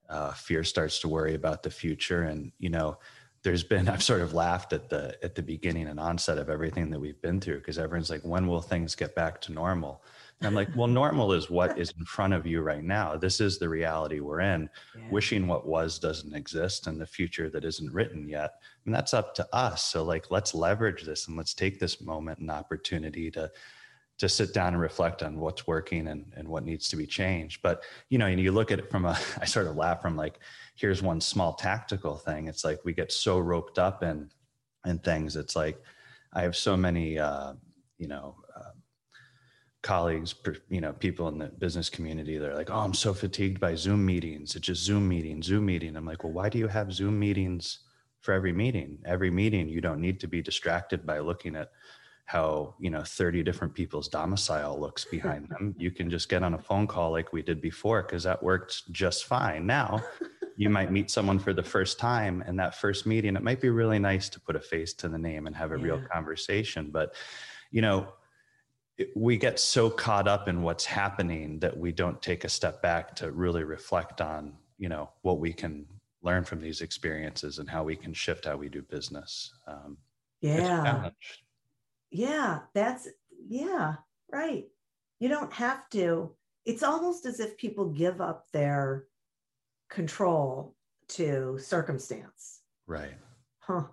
Uh, 0.09 0.33
fear 0.33 0.64
starts 0.64 0.99
to 1.00 1.09
worry 1.09 1.35
about 1.35 1.62
the 1.62 1.71
future, 1.71 2.25
and 2.25 2.52
you 2.59 2.69
know, 2.69 2.99
there's 3.42 3.64
been 3.64 3.88
I've 3.95 4.02
sort 4.02 4.21
of 4.21 4.35
laughed 4.35 4.75
at 4.75 4.90
the 4.90 5.16
at 5.23 5.35
the 5.35 5.42
beginning 5.42 5.87
and 5.87 5.99
onset 5.99 6.37
of 6.37 6.50
everything 6.50 6.90
that 6.90 7.00
we've 7.00 7.21
been 7.23 7.40
through 7.40 7.59
because 7.59 7.78
everyone's 7.78 8.11
like, 8.11 8.23
when 8.23 8.47
will 8.47 8.61
things 8.61 8.95
get 8.95 9.14
back 9.14 9.40
to 9.42 9.52
normal? 9.52 10.02
And 10.43 10.49
I'm 10.49 10.55
like, 10.57 10.75
well, 10.75 10.89
normal 10.89 11.33
is 11.33 11.49
what 11.49 11.79
is 11.79 11.95
in 11.97 12.05
front 12.05 12.35
of 12.35 12.49
you 12.49 12.63
right 12.63 12.83
now. 12.83 13.17
This 13.17 13.41
is 13.41 13.61
the 13.61 13.69
reality 13.69 14.19
we're 14.19 14.41
in. 14.41 14.69
Yeah. 14.97 15.03
Wishing 15.09 15.47
what 15.47 15.69
was 15.69 16.01
doesn't 16.01 16.35
exist 16.35 16.89
and 16.89 17.01
the 17.01 17.07
future 17.07 17.49
that 17.51 17.65
isn't 17.65 17.93
written 17.93 18.29
yet. 18.29 18.55
And 18.85 18.93
that's 18.93 19.15
up 19.15 19.37
to 19.37 19.47
us. 19.53 19.85
So 19.85 20.03
like 20.03 20.33
let's 20.33 20.53
leverage 20.53 21.05
this 21.05 21.29
and 21.29 21.37
let's 21.37 21.55
take 21.55 21.79
this 21.79 22.01
moment 22.01 22.41
and 22.41 22.51
opportunity 22.51 23.31
to 23.31 23.53
to 24.19 24.29
sit 24.29 24.53
down 24.53 24.73
and 24.73 24.83
reflect 24.83 25.23
on 25.23 25.39
what's 25.39 25.69
working 25.69 26.09
and, 26.09 26.33
and 26.37 26.49
what 26.49 26.65
needs 26.65 26.89
to 26.89 26.97
be 26.97 27.07
changed. 27.07 27.63
But 27.63 27.85
you 28.09 28.19
know, 28.19 28.27
and 28.27 28.41
you 28.41 28.51
look 28.51 28.73
at 28.73 28.81
it 28.81 28.91
from 28.91 29.05
a, 29.05 29.17
I 29.41 29.45
sort 29.45 29.69
of 29.69 29.77
laugh 29.77 30.03
from 30.03 30.17
like, 30.17 30.41
here's 30.75 31.03
one 31.03 31.21
small 31.21 31.55
tactical 31.55 32.17
thing. 32.17 32.49
It's 32.49 32.65
like 32.65 32.81
we 32.85 32.95
get 32.95 33.13
so 33.13 33.39
roped 33.39 33.79
up 33.79 34.03
in 34.03 34.29
in 34.85 34.99
things. 34.99 35.37
It's 35.37 35.55
like 35.55 35.81
I 36.33 36.43
have 36.43 36.57
so 36.57 36.77
many, 36.77 37.21
uh, 37.21 37.53
you 37.99 38.09
know, 38.09 38.35
colleagues, 39.83 40.35
you 40.69 40.81
know, 40.81 40.93
people 40.93 41.29
in 41.29 41.39
the 41.39 41.47
business 41.47 41.91
community. 41.91 42.39
They're 42.39 42.55
like, 42.55 42.71
oh, 42.71 42.79
I'm 42.79 42.95
so 42.95 43.12
fatigued 43.12 43.61
by 43.61 43.75
Zoom 43.75 44.07
meetings. 44.07 44.55
It's 44.55 44.67
just 44.67 44.83
Zoom 44.83 45.09
meeting, 45.09 45.43
Zoom 45.43 45.67
meeting. 45.67 45.97
I'm 45.97 46.07
like, 46.07 46.23
well, 46.25 46.33
why 46.33 46.49
do 46.49 46.59
you 46.59 46.69
have 46.69 46.93
Zoom 46.93 47.19
meetings 47.19 47.81
for 48.21 48.33
every 48.33 48.53
meeting? 48.53 48.99
Every 49.05 49.31
meeting, 49.31 49.69
you 49.69 49.81
don't 49.81 50.01
need 50.01 50.21
to 50.21 50.29
be 50.29 50.41
distracted 50.41 51.05
by 51.05 51.19
looking 51.19 51.57
at 51.57 51.71
how 52.25 52.75
you 52.79 52.89
know 52.89 53.03
30 53.03 53.43
different 53.43 53.75
people's 53.75 54.09
domicile 54.09 54.79
looks 54.79 55.05
behind 55.05 55.49
them 55.49 55.75
you 55.77 55.91
can 55.91 56.09
just 56.09 56.29
get 56.29 56.43
on 56.43 56.55
a 56.55 56.59
phone 56.59 56.87
call 56.87 57.11
like 57.11 57.33
we 57.33 57.43
did 57.43 57.61
before 57.61 58.03
because 58.03 58.23
that 58.23 58.41
worked 58.41 58.91
just 58.93 59.25
fine 59.25 59.67
now 59.67 60.01
you 60.57 60.71
might 60.71 60.93
meet 60.93 61.11
someone 61.11 61.39
for 61.39 61.53
the 61.53 61.62
first 61.62 61.99
time 61.99 62.43
and 62.47 62.59
that 62.59 62.77
first 62.77 63.07
meeting 63.07 63.35
it 63.35 63.43
might 63.43 63.61
be 63.61 63.71
really 63.71 63.99
nice 63.99 64.29
to 64.29 64.39
put 64.39 64.55
a 64.55 64.61
face 64.61 64.95
to 64.95 65.09
the 65.09 65.19
name 65.19 65.47
and 65.47 65.57
have 65.57 65.73
a 65.73 65.77
yeah. 65.77 65.85
real 65.85 66.03
conversation 66.12 66.91
but 66.93 67.12
you 67.73 67.83
know 67.83 68.07
we 69.17 69.37
get 69.37 69.59
so 69.59 69.91
caught 69.91 70.29
up 70.29 70.49
in 70.49 70.63
what's 70.63 70.85
happening 70.85 71.59
that 71.59 71.77
we 71.77 71.93
don't 71.93 72.21
take 72.21 72.45
a 72.45 72.49
step 72.49 72.83
back 72.83 73.15
to 73.17 73.31
really 73.33 73.65
reflect 73.65 74.21
on 74.21 74.53
you 74.79 74.89
know 74.89 75.11
what 75.23 75.39
we 75.39 75.53
can 75.53 75.87
learn 76.23 76.45
from 76.45 76.61
these 76.61 76.83
experiences 76.83 77.59
and 77.59 77.69
how 77.69 77.83
we 77.83 77.97
can 77.97 78.13
shift 78.13 78.45
how 78.45 78.57
we 78.57 78.69
do 78.69 78.83
business 78.83 79.55
um, 79.67 79.97
yeah 80.41 81.11
yeah, 82.13 82.61
that's, 82.75 83.09
yeah, 83.49 83.95
right. 84.31 84.67
You 85.19 85.29
don't 85.29 85.53
have 85.53 85.89
to. 85.91 86.31
It's 86.67 86.83
almost 86.83 87.25
as 87.27 87.41
if 87.41 87.57
people 87.57 87.87
give 87.87 88.21
up 88.21 88.47
their 88.53 89.07
control 89.89 90.77
to 91.09 91.59
circumstance. 91.59 92.61
Right. 92.87 93.15
Huh. 93.61 93.85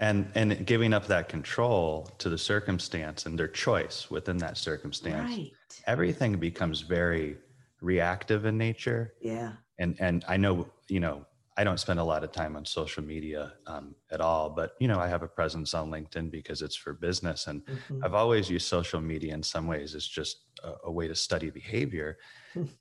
And 0.00 0.30
and 0.34 0.64
giving 0.64 0.92
up 0.92 1.08
that 1.08 1.28
control 1.28 2.08
to 2.18 2.28
the 2.28 2.38
circumstance 2.38 3.26
and 3.26 3.36
their 3.36 3.48
choice 3.48 4.08
within 4.10 4.38
that 4.38 4.56
circumstance. 4.56 5.28
Right. 5.28 5.52
Everything 5.86 6.36
becomes 6.36 6.82
very 6.82 7.36
reactive 7.80 8.44
in 8.44 8.56
nature. 8.56 9.14
Yeah. 9.20 9.52
And 9.78 9.96
and 9.98 10.24
I 10.28 10.36
know, 10.36 10.68
you 10.88 11.00
know, 11.00 11.26
I 11.58 11.64
don't 11.64 11.80
spend 11.80 11.98
a 11.98 12.04
lot 12.04 12.22
of 12.22 12.30
time 12.30 12.54
on 12.54 12.64
social 12.64 13.02
media 13.02 13.54
um, 13.66 13.96
at 14.12 14.20
all, 14.20 14.48
but 14.48 14.74
you 14.78 14.86
know, 14.86 15.00
I 15.00 15.08
have 15.08 15.24
a 15.24 15.28
presence 15.28 15.74
on 15.74 15.90
LinkedIn 15.90 16.30
because 16.30 16.62
it's 16.62 16.76
for 16.76 16.92
business, 16.92 17.48
and 17.48 17.66
mm-hmm. 17.66 18.04
I've 18.04 18.14
always 18.14 18.48
used 18.48 18.68
social 18.68 19.00
media 19.00 19.34
in 19.34 19.42
some 19.42 19.66
ways 19.66 19.96
as 19.96 20.06
just 20.06 20.44
a, 20.62 20.74
a 20.84 20.92
way 20.92 21.08
to 21.08 21.16
study 21.16 21.50
behavior. 21.50 22.18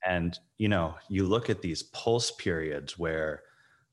and 0.05 0.37
you 0.59 0.67
know, 0.67 0.93
you 1.09 1.25
look 1.25 1.49
at 1.49 1.63
these 1.63 1.81
pulse 1.83 2.29
periods 2.29 2.99
where 2.99 3.41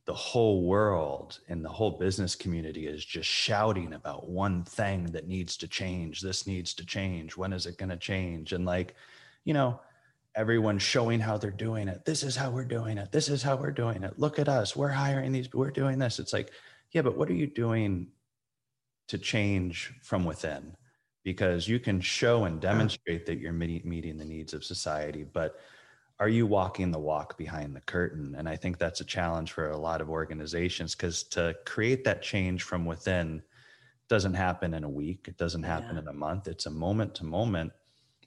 the 0.06 0.14
whole 0.14 0.64
world 0.64 1.38
and 1.48 1.64
the 1.64 1.68
whole 1.68 1.92
business 1.92 2.34
community 2.34 2.86
is 2.86 3.04
just 3.04 3.28
shouting 3.28 3.94
about 3.94 4.28
one 4.28 4.62
thing 4.64 5.06
that 5.06 5.26
needs 5.26 5.56
to 5.56 5.68
change. 5.68 6.20
This 6.20 6.46
needs 6.46 6.74
to 6.74 6.84
change. 6.84 7.36
When 7.36 7.52
is 7.52 7.64
it 7.66 7.78
going 7.78 7.88
to 7.88 7.96
change? 7.96 8.52
And 8.52 8.66
like, 8.66 8.94
you 9.44 9.54
know, 9.54 9.80
everyone 10.34 10.78
showing 10.78 11.20
how 11.20 11.38
they're 11.38 11.50
doing 11.50 11.88
it. 11.88 12.04
This 12.04 12.22
is 12.22 12.36
how 12.36 12.50
we're 12.50 12.64
doing 12.64 12.98
it. 12.98 13.12
This 13.12 13.28
is 13.28 13.42
how 13.42 13.56
we're 13.56 13.70
doing 13.70 14.02
it. 14.02 14.18
Look 14.18 14.38
at 14.38 14.48
us. 14.48 14.76
We're 14.76 14.88
hiring 14.88 15.32
these, 15.32 15.52
we're 15.54 15.70
doing 15.70 15.98
this. 15.98 16.18
It's 16.18 16.32
like, 16.32 16.50
yeah, 16.90 17.02
but 17.02 17.16
what 17.16 17.30
are 17.30 17.34
you 17.34 17.46
doing 17.46 18.08
to 19.08 19.16
change 19.16 19.94
from 20.02 20.24
within? 20.24 20.76
Because 21.22 21.66
you 21.66 21.78
can 21.80 22.00
show 22.00 22.44
and 22.44 22.60
demonstrate 22.60 23.24
that 23.26 23.38
you're 23.38 23.52
meeting 23.52 24.18
the 24.18 24.24
needs 24.24 24.52
of 24.52 24.64
society, 24.64 25.24
but 25.24 25.58
are 26.20 26.28
you 26.28 26.46
walking 26.46 26.90
the 26.90 26.98
walk 26.98 27.36
behind 27.36 27.74
the 27.74 27.80
curtain? 27.80 28.34
And 28.38 28.48
I 28.48 28.56
think 28.56 28.78
that's 28.78 29.00
a 29.00 29.04
challenge 29.04 29.52
for 29.52 29.70
a 29.70 29.76
lot 29.76 30.00
of 30.00 30.08
organizations 30.08 30.94
because 30.94 31.24
to 31.24 31.54
create 31.66 32.04
that 32.04 32.22
change 32.22 32.62
from 32.62 32.86
within 32.86 33.42
doesn't 34.08 34.34
happen 34.34 34.74
in 34.74 34.84
a 34.84 34.88
week, 34.88 35.26
it 35.28 35.36
doesn't 35.36 35.62
happen 35.62 35.96
yeah. 35.96 36.02
in 36.02 36.08
a 36.08 36.12
month. 36.12 36.46
It's 36.46 36.66
a 36.66 36.70
moment 36.70 37.14
to 37.16 37.24
moment 37.24 37.72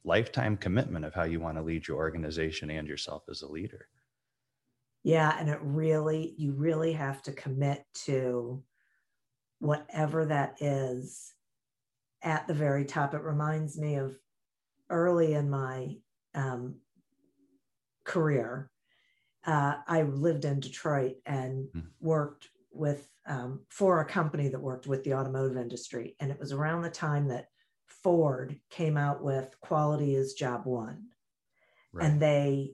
lifetime 0.04 0.58
commitment 0.58 1.06
of 1.06 1.14
how 1.14 1.24
you 1.24 1.40
want 1.40 1.58
to 1.58 1.64
lead 1.64 1.88
your 1.88 1.98
organization 1.98 2.70
and 2.70 2.88
yourself 2.88 3.24
as 3.30 3.42
a 3.42 3.48
leader. 3.48 3.88
Yeah, 5.04 5.38
and 5.40 5.50
it 5.50 5.60
really, 5.62 6.34
you 6.38 6.52
really 6.54 6.94
have 6.94 7.22
to 7.24 7.32
commit 7.32 7.86
to 8.06 8.64
whatever 9.60 10.26
that 10.26 10.58
is 10.62 11.34
at 12.24 12.48
the 12.48 12.54
very 12.54 12.86
top. 12.86 13.14
It 13.14 13.22
reminds 13.22 13.78
me 13.78 13.96
of 13.96 14.18
early 14.90 15.34
in 15.34 15.50
my 15.50 15.96
um, 16.36 16.76
career. 18.08 18.72
Uh, 19.46 19.76
I 19.88 20.02
lived 20.02 20.46
in 20.46 20.60
Detroit 20.60 21.18
and 21.26 21.68
mm. 21.76 21.84
worked 22.02 22.50
with 22.72 23.08
um, 23.28 23.62
for 23.70 24.00
a 24.00 24.06
company 24.06 24.48
that 24.50 24.60
worked 24.60 24.88
with 24.88 25.04
the 25.04 25.14
automotive 25.14 25.58
industry, 25.58 26.16
and 26.20 26.32
it 26.32 26.40
was 26.40 26.52
around 26.52 26.82
the 26.82 26.90
time 26.90 27.28
that 27.28 27.50
Ford 28.04 28.60
came 28.70 28.98
out 28.98 29.24
with 29.24 29.56
quality 29.62 30.16
is 30.16 30.34
job 30.34 30.66
one. 30.66 31.08
Right. 31.94 32.06
And 32.06 32.22
they 32.22 32.74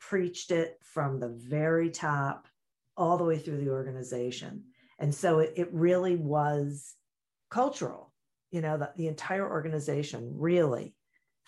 preached 0.00 0.50
it 0.50 0.78
from 0.82 1.20
the 1.20 1.28
very 1.28 1.90
top 1.90 2.48
all 2.96 3.18
the 3.18 3.24
way 3.24 3.38
through 3.38 3.58
the 3.58 3.70
organization. 3.70 4.64
And 4.98 5.14
so 5.14 5.38
it, 5.38 5.52
it 5.56 5.68
really 5.72 6.16
was 6.16 6.94
cultural. 7.50 8.12
You 8.50 8.62
know, 8.62 8.78
the, 8.78 8.90
the 8.96 9.06
entire 9.08 9.48
organization 9.48 10.32
really 10.34 10.94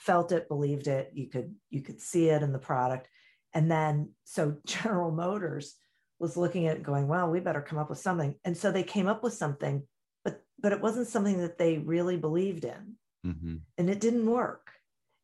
felt 0.01 0.33
it, 0.33 0.49
believed 0.49 0.89
it. 0.89 1.11
You 1.15 1.29
could 1.29 1.55
you 1.71 1.83
could 1.83 2.01
see 2.01 2.29
it 2.29 2.43
in 2.43 2.53
the 2.53 2.59
product. 2.59 3.09
And 3.55 3.71
then 3.71 4.11
so 4.25 4.57
General 4.67 5.13
Motors 5.13 5.75
was 6.19 6.37
looking 6.37 6.67
at 6.67 6.77
it 6.77 6.83
going, 6.83 7.09
well, 7.09 7.31
we 7.31 7.41
better 7.41 7.63
come 7.63 7.79
up 7.79 7.89
with 7.89 7.99
something. 7.99 8.35
And 8.45 8.57
so 8.57 8.71
they 8.71 8.83
came 8.83 9.07
up 9.07 9.23
with 9.23 9.33
something 9.33 9.83
but 10.25 10.43
but 10.59 10.73
it 10.73 10.81
wasn't 10.81 11.07
something 11.07 11.39
that 11.39 11.59
they 11.59 11.79
really 11.79 12.17
believed 12.17 12.65
in 12.65 12.97
mm-hmm. 13.27 13.57
and 13.79 13.91
it 13.91 14.01
didn't 14.01 14.27
work 14.27 14.71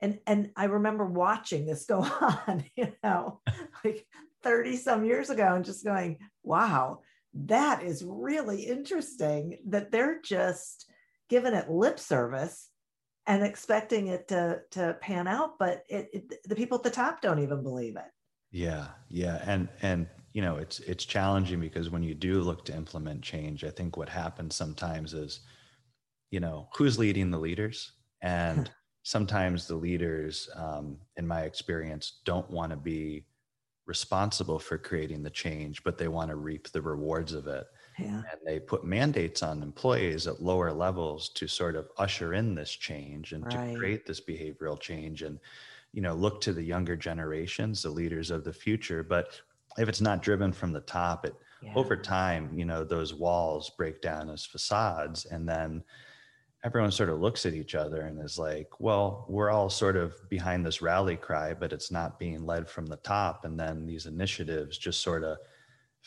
and 0.00 0.18
and 0.26 0.50
i 0.56 0.64
remember 0.64 1.04
watching 1.04 1.66
this 1.66 1.86
go 1.86 2.00
on 2.46 2.64
you 2.76 2.92
know 3.02 3.40
like 3.84 4.06
30 4.42 4.76
some 4.76 5.04
years 5.04 5.30
ago 5.30 5.54
and 5.54 5.64
just 5.64 5.84
going 5.84 6.18
wow 6.42 7.00
that 7.34 7.82
is 7.82 8.04
really 8.04 8.62
interesting 8.62 9.58
that 9.68 9.90
they're 9.90 10.20
just 10.22 10.90
giving 11.28 11.54
it 11.54 11.70
lip 11.70 11.98
service 11.98 12.68
and 13.26 13.42
expecting 13.42 14.08
it 14.08 14.28
to 14.28 14.60
to 14.70 14.96
pan 15.00 15.26
out 15.26 15.58
but 15.58 15.84
it, 15.88 16.08
it 16.12 16.34
the 16.48 16.56
people 16.56 16.76
at 16.76 16.84
the 16.84 16.90
top 16.90 17.20
don't 17.20 17.42
even 17.42 17.62
believe 17.62 17.96
it. 17.96 18.10
Yeah 18.50 18.88
yeah 19.08 19.42
and 19.46 19.68
and 19.82 20.06
you 20.32 20.42
know 20.42 20.56
it's 20.56 20.80
it's 20.80 21.04
challenging 21.04 21.60
because 21.60 21.90
when 21.90 22.02
you 22.02 22.14
do 22.14 22.40
look 22.40 22.64
to 22.66 22.74
implement 22.74 23.22
change 23.22 23.64
i 23.64 23.70
think 23.70 23.96
what 23.96 24.08
happens 24.08 24.54
sometimes 24.54 25.14
is 25.14 25.40
you 26.30 26.40
know 26.40 26.68
who's 26.76 26.98
leading 26.98 27.30
the 27.30 27.38
leaders? 27.38 27.92
And 28.22 28.70
sometimes 29.02 29.66
the 29.66 29.76
leaders 29.76 30.48
um, 30.54 30.98
in 31.16 31.26
my 31.26 31.42
experience 31.42 32.20
don't 32.24 32.50
want 32.50 32.70
to 32.70 32.76
be 32.76 33.24
responsible 33.86 34.58
for 34.58 34.78
creating 34.78 35.22
the 35.22 35.30
change 35.30 35.84
but 35.84 35.96
they 35.96 36.08
want 36.08 36.28
to 36.28 36.34
reap 36.34 36.68
the 36.72 36.82
rewards 36.82 37.32
of 37.32 37.46
it 37.46 37.66
yeah. 37.98 38.22
and 38.30 38.40
they 38.44 38.58
put 38.58 38.84
mandates 38.84 39.42
on 39.42 39.62
employees 39.62 40.26
at 40.26 40.42
lower 40.42 40.72
levels 40.72 41.30
to 41.30 41.46
sort 41.46 41.76
of 41.76 41.88
usher 41.98 42.34
in 42.34 42.54
this 42.54 42.70
change 42.70 43.32
and 43.32 43.44
right. 43.44 43.72
to 43.72 43.78
create 43.78 44.06
this 44.06 44.20
behavioral 44.20 44.78
change 44.78 45.22
and 45.22 45.38
you 45.92 46.02
know 46.02 46.14
look 46.14 46.40
to 46.40 46.52
the 46.52 46.62
younger 46.62 46.96
generations 46.96 47.82
the 47.82 47.90
leaders 47.90 48.30
of 48.30 48.44
the 48.44 48.52
future 48.52 49.02
but 49.02 49.40
if 49.78 49.88
it's 49.88 50.00
not 50.00 50.22
driven 50.22 50.52
from 50.52 50.72
the 50.72 50.80
top 50.80 51.24
it 51.24 51.34
yeah. 51.62 51.72
over 51.74 51.96
time 51.96 52.50
you 52.54 52.64
know 52.64 52.84
those 52.84 53.14
walls 53.14 53.70
break 53.70 54.02
down 54.02 54.28
as 54.30 54.44
facades 54.44 55.24
and 55.26 55.48
then 55.48 55.82
everyone 56.64 56.90
sort 56.90 57.08
of 57.08 57.20
looks 57.20 57.46
at 57.46 57.54
each 57.54 57.74
other 57.74 58.02
and 58.02 58.22
is 58.22 58.38
like 58.38 58.68
well 58.78 59.24
we're 59.28 59.50
all 59.50 59.70
sort 59.70 59.96
of 59.96 60.14
behind 60.28 60.66
this 60.66 60.82
rally 60.82 61.16
cry 61.16 61.54
but 61.54 61.72
it's 61.72 61.90
not 61.90 62.18
being 62.18 62.44
led 62.44 62.68
from 62.68 62.86
the 62.86 62.96
top 62.96 63.44
and 63.44 63.58
then 63.58 63.86
these 63.86 64.06
initiatives 64.06 64.76
just 64.76 65.00
sort 65.00 65.24
of 65.24 65.38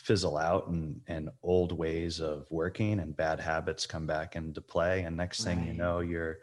fizzle 0.04 0.38
out 0.38 0.68
and 0.68 1.00
and 1.06 1.30
old 1.42 1.72
ways 1.72 2.20
of 2.20 2.46
working 2.50 3.00
and 3.00 3.16
bad 3.16 3.38
habits 3.38 3.86
come 3.86 4.06
back 4.06 4.36
into 4.36 4.60
play. 4.60 5.02
And 5.02 5.16
next 5.16 5.44
thing 5.44 5.58
right. 5.58 5.66
you 5.68 5.74
know 5.74 6.00
you're 6.00 6.38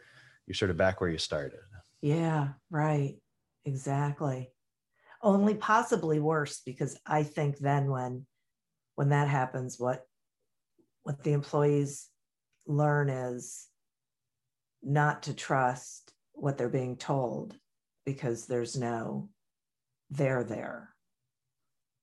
you're 0.46 0.54
sort 0.54 0.70
of 0.70 0.76
back 0.76 1.00
where 1.00 1.10
you 1.10 1.18
started. 1.18 1.60
Yeah 2.00 2.48
right. 2.70 3.16
Exactly. 3.64 4.50
Only 5.20 5.54
possibly 5.54 6.20
worse 6.20 6.62
because 6.64 6.96
i 7.04 7.24
think 7.24 7.58
then 7.58 7.90
when 7.90 8.24
when 8.94 9.08
that 9.08 9.28
happens 9.28 9.76
what 9.78 10.04
what 11.02 11.22
the 11.24 11.32
employees 11.32 12.08
learn 12.66 13.08
is 13.08 13.66
not 14.82 15.24
to 15.24 15.34
trust 15.34 16.12
what 16.34 16.56
they're 16.56 16.68
being 16.68 16.96
told 16.96 17.56
because 18.04 18.46
there's 18.46 18.76
no 18.76 19.28
they're 20.10 20.44
there 20.44 20.94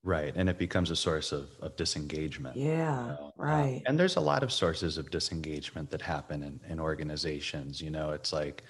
right 0.06 0.32
and 0.36 0.48
it 0.48 0.56
becomes 0.56 0.90
a 0.90 0.96
source 0.96 1.32
of, 1.32 1.48
of 1.60 1.76
disengagement. 1.76 2.56
Yeah 2.56 3.16
you 3.18 3.32
right. 3.36 3.76
um, 3.76 3.82
and 3.86 3.98
there's 3.98 4.16
a 4.16 4.20
lot 4.20 4.42
of 4.42 4.52
sources 4.52 4.96
of 4.96 5.10
disengagement 5.10 5.90
that 5.90 6.00
happen 6.00 6.42
in, 6.42 6.60
in 6.68 6.80
organizations 6.80 7.80
you 7.80 7.90
know 7.90 8.10
it's 8.10 8.32
like 8.32 8.62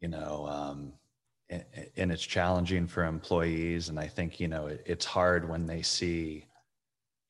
you 0.00 0.08
know 0.08 0.46
um, 0.46 0.92
and, 1.48 1.64
and 1.96 2.12
it's 2.12 2.22
challenging 2.22 2.86
for 2.86 3.04
employees 3.04 3.88
and 3.88 3.98
i 3.98 4.06
think 4.06 4.38
you 4.38 4.48
know 4.48 4.66
it, 4.66 4.82
it's 4.86 5.04
hard 5.04 5.48
when 5.48 5.66
they 5.66 5.82
see 5.82 6.46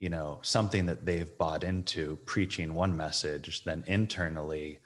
you 0.00 0.09
know 0.09 0.38
something 0.43 0.85
that 0.87 1.07
they've 1.07 1.38
bought 1.38 1.64
into 1.64 2.16
preaching 2.26 2.75
one 2.75 2.95
message 2.97 3.64
then 3.64 3.85
internally 3.87 4.81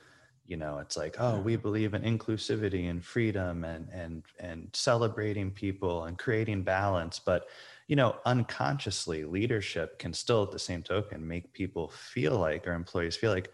you 0.46 0.56
know 0.56 0.78
it's 0.78 0.96
like 0.96 1.16
oh 1.18 1.38
we 1.40 1.56
believe 1.56 1.94
in 1.94 2.02
inclusivity 2.02 2.90
and 2.90 3.04
freedom 3.04 3.64
and 3.64 3.88
and 3.92 4.22
and 4.40 4.68
celebrating 4.72 5.50
people 5.50 6.04
and 6.04 6.18
creating 6.18 6.62
balance 6.62 7.18
but 7.18 7.46
you 7.88 7.96
know 7.96 8.16
unconsciously 8.26 9.24
leadership 9.24 9.98
can 9.98 10.12
still 10.12 10.44
at 10.44 10.52
the 10.52 10.58
same 10.58 10.82
token 10.82 11.26
make 11.26 11.52
people 11.52 11.88
feel 11.88 12.38
like 12.38 12.66
or 12.66 12.74
employees 12.74 13.16
feel 13.16 13.32
like 13.32 13.50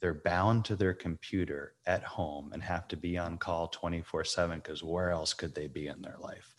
they're 0.00 0.20
bound 0.24 0.64
to 0.66 0.76
their 0.76 0.92
computer 0.92 1.74
at 1.86 2.02
home 2.02 2.50
and 2.52 2.62
have 2.62 2.86
to 2.88 2.96
be 2.96 3.16
on 3.16 3.38
call 3.38 3.68
24 3.68 4.24
7 4.24 4.58
because 4.58 4.82
where 4.82 5.10
else 5.10 5.32
could 5.32 5.54
they 5.54 5.66
be 5.66 5.86
in 5.86 6.02
their 6.02 6.16
life 6.20 6.54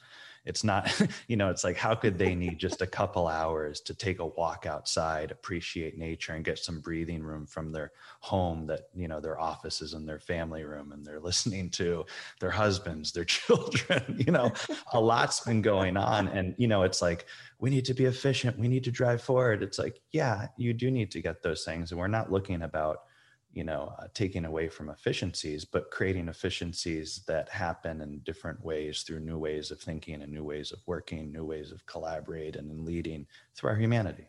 it's 0.45 0.63
not 0.63 0.89
you 1.27 1.35
know 1.35 1.49
it's 1.49 1.63
like 1.63 1.77
how 1.77 1.95
could 1.95 2.17
they 2.17 2.35
need 2.35 2.57
just 2.57 2.81
a 2.81 2.87
couple 2.87 3.27
hours 3.27 3.81
to 3.81 3.93
take 3.93 4.19
a 4.19 4.25
walk 4.25 4.65
outside 4.65 5.31
appreciate 5.31 5.97
nature 5.97 6.33
and 6.33 6.45
get 6.45 6.59
some 6.59 6.79
breathing 6.79 7.23
room 7.23 7.45
from 7.45 7.71
their 7.71 7.91
home 8.19 8.65
that 8.67 8.89
you 8.95 9.07
know 9.07 9.19
their 9.19 9.39
office 9.39 9.81
is 9.81 9.93
in 9.93 10.05
their 10.05 10.19
family 10.19 10.63
room 10.63 10.91
and 10.91 11.05
they're 11.05 11.19
listening 11.29 11.69
to 11.69 12.05
their 12.39 12.51
husbands 12.51 13.11
their 13.11 13.25
children 13.25 14.19
you 14.19 14.31
know? 14.31 14.51
A 14.93 14.99
lot's 14.99 15.39
been 15.41 15.61
going 15.61 15.97
on 15.97 16.27
and 16.27 16.55
you 16.57 16.67
know 16.67 16.83
it's 16.83 17.01
like 17.01 17.25
we 17.59 17.69
need 17.69 17.85
to 17.85 17.93
be 17.93 18.05
efficient. 18.05 18.57
We 18.57 18.67
need 18.67 18.85
to 18.85 18.91
drive 18.91 19.21
forward. 19.21 19.63
It's 19.63 19.79
like 19.79 20.01
yeah 20.11 20.47
you 20.57 20.73
do 20.73 20.91
need 20.91 21.11
to 21.11 21.21
get 21.21 21.41
those 21.41 21.63
things. 21.63 21.91
And 21.91 21.99
we're 21.99 22.07
not 22.07 22.31
looking 22.31 22.61
about 22.63 22.99
you 23.51 23.63
know 23.63 23.93
uh, 23.99 24.07
taking 24.13 24.45
away 24.45 24.69
from 24.69 24.89
efficiencies 24.89 25.65
but 25.65 25.89
creating 25.91 26.27
efficiencies 26.27 27.21
that 27.27 27.49
happen 27.49 28.01
in 28.01 28.19
different 28.19 28.63
ways 28.63 29.01
through 29.01 29.19
new 29.19 29.37
ways 29.37 29.71
of 29.71 29.79
thinking 29.79 30.21
and 30.21 30.31
new 30.31 30.43
ways 30.43 30.71
of 30.71 30.79
working 30.85 31.31
new 31.31 31.45
ways 31.45 31.71
of 31.71 31.85
collaborating 31.85 32.69
and 32.69 32.85
leading 32.85 33.25
through 33.55 33.71
our 33.71 33.75
humanity. 33.75 34.27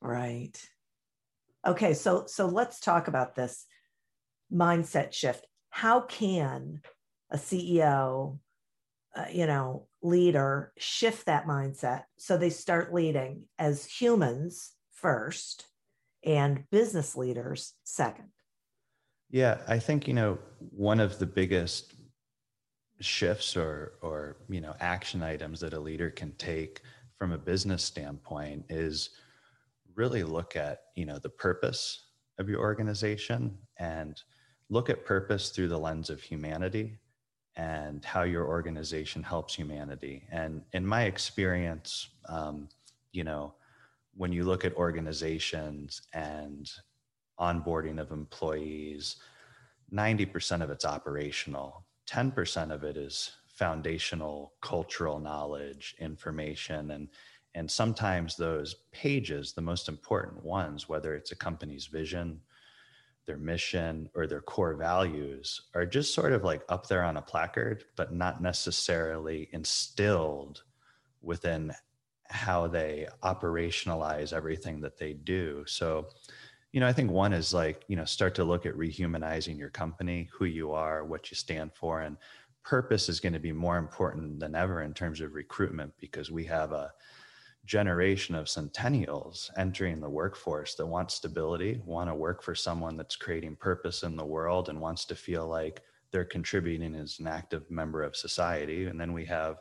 Right. 0.00 0.56
Okay 1.66 1.94
so 1.94 2.24
so 2.26 2.46
let's 2.46 2.80
talk 2.80 3.08
about 3.08 3.34
this 3.34 3.66
mindset 4.52 5.12
shift. 5.12 5.46
How 5.70 6.00
can 6.00 6.80
a 7.30 7.36
ceo 7.36 8.38
uh, 9.16 9.24
you 9.32 9.46
know 9.46 9.86
leader 10.02 10.72
shift 10.78 11.26
that 11.26 11.46
mindset 11.46 12.04
so 12.16 12.36
they 12.36 12.50
start 12.50 12.94
leading 12.94 13.44
as 13.58 13.84
humans 13.84 14.72
first 14.92 15.66
and 16.24 16.64
business 16.70 17.16
leaders 17.16 17.74
second 17.84 18.28
yeah, 19.30 19.58
I 19.68 19.78
think 19.78 20.08
you 20.08 20.14
know 20.14 20.38
one 20.70 21.00
of 21.00 21.18
the 21.18 21.26
biggest 21.26 21.94
shifts 23.00 23.56
or 23.56 23.92
or 24.02 24.36
you 24.48 24.60
know 24.60 24.74
action 24.80 25.22
items 25.22 25.60
that 25.60 25.72
a 25.72 25.80
leader 25.80 26.10
can 26.10 26.32
take 26.32 26.82
from 27.16 27.32
a 27.32 27.38
business 27.38 27.82
standpoint 27.82 28.64
is 28.68 29.10
really 29.94 30.22
look 30.22 30.56
at 30.56 30.80
you 30.96 31.06
know 31.06 31.18
the 31.18 31.28
purpose 31.28 32.06
of 32.38 32.48
your 32.48 32.60
organization 32.60 33.56
and 33.78 34.22
look 34.68 34.90
at 34.90 35.04
purpose 35.04 35.50
through 35.50 35.68
the 35.68 35.78
lens 35.78 36.10
of 36.10 36.20
humanity 36.20 36.98
and 37.56 38.04
how 38.04 38.22
your 38.22 38.46
organization 38.46 39.22
helps 39.22 39.54
humanity. 39.54 40.22
And 40.30 40.62
in 40.72 40.86
my 40.86 41.04
experience 41.04 42.08
um, 42.28 42.68
you 43.12 43.24
know 43.24 43.54
when 44.14 44.32
you 44.32 44.44
look 44.44 44.64
at 44.64 44.74
organizations 44.74 46.02
and 46.12 46.70
onboarding 47.40 48.00
of 48.00 48.10
employees, 48.10 49.16
90% 49.92 50.62
of 50.62 50.70
it's 50.70 50.84
operational, 50.84 51.84
10% 52.08 52.72
of 52.72 52.84
it 52.84 52.96
is 52.96 53.32
foundational 53.48 54.54
cultural 54.60 55.18
knowledge, 55.18 55.94
information, 55.98 56.90
and 56.92 57.08
and 57.54 57.68
sometimes 57.68 58.36
those 58.36 58.76
pages, 58.92 59.52
the 59.52 59.60
most 59.60 59.88
important 59.88 60.44
ones, 60.44 60.88
whether 60.88 61.14
it's 61.14 61.32
a 61.32 61.36
company's 61.36 61.86
vision, 61.86 62.40
their 63.26 63.36
mission, 63.36 64.08
or 64.14 64.26
their 64.26 64.40
core 64.40 64.74
values, 64.74 65.62
are 65.74 65.86
just 65.86 66.14
sort 66.14 66.32
of 66.32 66.44
like 66.44 66.62
up 66.68 66.86
there 66.86 67.02
on 67.02 67.16
a 67.16 67.22
placard, 67.22 67.84
but 67.96 68.14
not 68.14 68.40
necessarily 68.40 69.48
instilled 69.52 70.62
within 71.22 71.72
how 72.28 72.68
they 72.68 73.08
operationalize 73.24 74.32
everything 74.32 74.80
that 74.80 74.98
they 74.98 75.12
do. 75.12 75.64
So 75.66 76.08
you 76.72 76.80
know, 76.80 76.86
I 76.86 76.92
think 76.92 77.10
one 77.10 77.32
is 77.32 77.52
like, 77.52 77.84
you 77.88 77.96
know, 77.96 78.04
start 78.04 78.34
to 78.36 78.44
look 78.44 78.64
at 78.64 78.74
rehumanizing 78.74 79.58
your 79.58 79.70
company, 79.70 80.28
who 80.32 80.44
you 80.44 80.72
are, 80.72 81.04
what 81.04 81.30
you 81.30 81.34
stand 81.34 81.72
for. 81.74 82.02
And 82.02 82.16
purpose 82.62 83.08
is 83.08 83.20
going 83.20 83.32
to 83.32 83.40
be 83.40 83.52
more 83.52 83.76
important 83.76 84.38
than 84.38 84.54
ever 84.54 84.82
in 84.82 84.94
terms 84.94 85.20
of 85.20 85.34
recruitment 85.34 85.92
because 85.98 86.30
we 86.30 86.44
have 86.44 86.72
a 86.72 86.92
generation 87.66 88.34
of 88.34 88.48
centennials 88.48 89.50
entering 89.56 90.00
the 90.00 90.08
workforce 90.08 90.74
that 90.76 90.86
want 90.86 91.10
stability, 91.10 91.80
want 91.84 92.08
to 92.08 92.14
work 92.14 92.42
for 92.42 92.54
someone 92.54 92.96
that's 92.96 93.16
creating 93.16 93.56
purpose 93.56 94.02
in 94.02 94.16
the 94.16 94.24
world 94.24 94.68
and 94.68 94.80
wants 94.80 95.04
to 95.04 95.14
feel 95.14 95.46
like 95.46 95.82
they're 96.12 96.24
contributing 96.24 96.94
as 96.94 97.18
an 97.18 97.26
active 97.26 97.68
member 97.70 98.02
of 98.02 98.16
society. 98.16 98.86
And 98.86 99.00
then 99.00 99.12
we 99.12 99.24
have, 99.26 99.58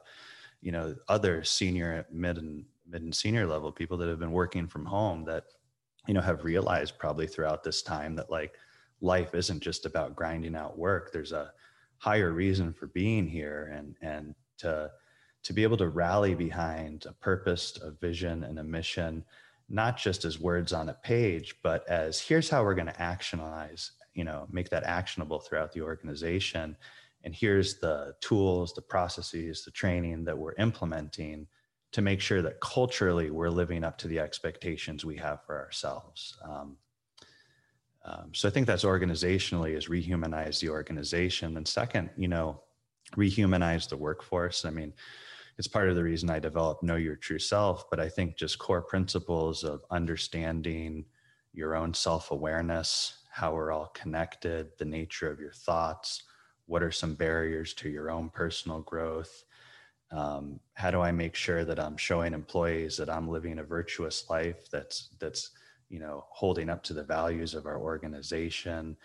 you 0.61 0.71
know, 0.71 0.95
other 1.07 1.43
senior, 1.43 2.05
mid 2.11 2.37
and 2.37 2.65
mid 2.87 3.01
and 3.01 3.15
senior 3.15 3.45
level 3.45 3.71
people 3.71 3.97
that 3.97 4.09
have 4.09 4.19
been 4.19 4.31
working 4.31 4.67
from 4.67 4.85
home 4.85 5.23
that 5.25 5.45
you 6.07 6.13
know 6.13 6.21
have 6.21 6.43
realized 6.43 6.97
probably 6.97 7.27
throughout 7.27 7.63
this 7.63 7.81
time 7.81 8.15
that 8.15 8.31
like 8.31 8.55
life 9.01 9.33
isn't 9.33 9.61
just 9.61 9.85
about 9.85 10.15
grinding 10.15 10.55
out 10.55 10.77
work. 10.77 11.11
There's 11.11 11.31
a 11.31 11.51
higher 11.97 12.31
reason 12.31 12.73
for 12.73 12.87
being 12.87 13.27
here 13.27 13.71
and 13.73 13.95
and 14.01 14.35
to 14.59 14.91
to 15.43 15.53
be 15.53 15.63
able 15.63 15.77
to 15.77 15.89
rally 15.89 16.35
behind 16.35 17.05
a 17.07 17.13
purpose 17.13 17.77
a 17.81 17.91
vision 17.91 18.43
and 18.43 18.59
a 18.59 18.63
mission 18.63 19.23
not 19.71 19.97
just 19.97 20.25
as 20.25 20.39
words 20.39 20.73
on 20.73 20.89
a 20.89 20.93
page 20.93 21.55
but 21.61 21.87
as 21.87 22.19
here's 22.19 22.49
how 22.49 22.63
we're 22.63 22.73
going 22.73 22.87
to 22.87 22.93
actionize 22.93 23.91
you 24.19 24.25
know 24.25 24.47
make 24.51 24.69
that 24.69 24.83
actionable 24.83 25.39
throughout 25.39 25.71
the 25.71 25.81
organization. 25.81 26.75
And 27.23 27.33
here's 27.35 27.79
the 27.79 28.15
tools 28.19 28.73
the 28.73 28.81
processes 28.81 29.63
the 29.63 29.71
training 29.71 30.25
that 30.25 30.37
we're 30.37 30.55
implementing 30.55 31.47
to 31.91 32.01
make 32.01 32.21
sure 32.21 32.41
that 32.41 32.59
culturally 32.59 33.31
we're 33.31 33.49
living 33.49 33.83
up 33.83 33.97
to 33.97 34.07
the 34.07 34.19
expectations 34.19 35.03
we 35.03 35.17
have 35.17 35.43
for 35.45 35.57
ourselves. 35.57 36.37
Um, 36.43 36.77
um, 38.05 38.31
so 38.33 38.47
I 38.47 38.51
think 38.51 38.67
that's 38.67 38.83
organizationally 38.83 39.75
is 39.75 39.87
rehumanize 39.87 40.59
the 40.59 40.69
organization. 40.69 41.57
And 41.57 41.67
second, 41.67 42.09
you 42.15 42.27
know, 42.27 42.61
rehumanize 43.15 43.89
the 43.89 43.97
workforce. 43.97 44.65
I 44.65 44.69
mean, 44.69 44.93
it's 45.57 45.67
part 45.67 45.89
of 45.89 45.95
the 45.95 46.03
reason 46.03 46.29
I 46.29 46.39
developed 46.39 46.83
Know 46.83 46.95
Your 46.95 47.17
True 47.17 47.39
Self, 47.39 47.89
but 47.89 47.99
I 47.99 48.07
think 48.07 48.37
just 48.37 48.59
core 48.59 48.81
principles 48.81 49.63
of 49.63 49.81
understanding 49.91 51.05
your 51.53 51.75
own 51.75 51.93
self 51.93 52.31
awareness, 52.31 53.25
how 53.31 53.53
we're 53.53 53.71
all 53.71 53.87
connected, 53.87 54.69
the 54.77 54.85
nature 54.85 55.29
of 55.29 55.39
your 55.39 55.51
thoughts, 55.51 56.23
what 56.67 56.83
are 56.83 56.91
some 56.91 57.15
barriers 57.15 57.73
to 57.73 57.89
your 57.89 58.09
own 58.09 58.29
personal 58.29 58.81
growth, 58.81 59.43
um, 60.11 60.59
how 60.73 60.91
do 60.91 61.01
i 61.01 61.11
make 61.11 61.35
sure 61.35 61.63
that 61.63 61.79
i'm 61.79 61.97
showing 61.97 62.33
employees 62.33 62.97
that 62.97 63.09
i'm 63.09 63.27
living 63.27 63.59
a 63.59 63.63
virtuous 63.63 64.29
life 64.29 64.69
that's 64.71 65.09
that's 65.19 65.51
you 65.89 65.99
know 65.99 66.25
holding 66.29 66.69
up 66.69 66.83
to 66.83 66.93
the 66.93 67.03
values 67.03 67.53
of 67.53 67.65
our 67.65 67.79
organization 67.79 68.95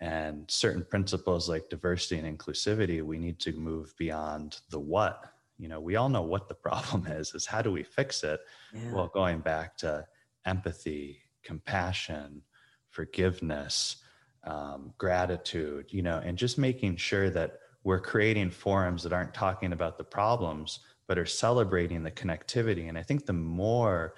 and 0.00 0.44
certain 0.48 0.84
principles 0.84 1.48
like 1.48 1.68
diversity 1.68 2.18
and 2.20 2.38
inclusivity 2.38 3.02
we 3.02 3.18
need 3.18 3.38
to 3.38 3.52
move 3.52 3.94
beyond 3.96 4.60
the 4.70 4.78
what 4.78 5.32
you 5.58 5.68
know 5.68 5.80
we 5.80 5.96
all 5.96 6.08
know 6.08 6.22
what 6.22 6.48
the 6.48 6.54
problem 6.68 7.06
is 7.06 7.34
is 7.34 7.46
how 7.46 7.62
do 7.62 7.72
we 7.72 7.82
fix 7.82 8.22
it 8.22 8.40
yeah. 8.74 8.92
well 8.92 9.10
going 9.12 9.40
back 9.40 9.76
to 9.76 10.06
empathy 10.44 11.18
compassion 11.42 12.42
forgiveness 12.90 13.96
um, 14.44 14.92
gratitude 14.98 15.86
you 15.90 16.02
know 16.02 16.20
and 16.24 16.38
just 16.38 16.58
making 16.58 16.96
sure 16.96 17.28
that 17.30 17.58
we're 17.84 18.00
creating 18.00 18.50
forums 18.50 19.02
that 19.02 19.12
aren't 19.12 19.34
talking 19.34 19.72
about 19.72 19.98
the 19.98 20.04
problems 20.04 20.80
but 21.06 21.18
are 21.18 21.26
celebrating 21.26 22.02
the 22.02 22.10
connectivity 22.10 22.88
and 22.88 22.98
i 22.98 23.02
think 23.02 23.26
the 23.26 23.32
more 23.32 24.14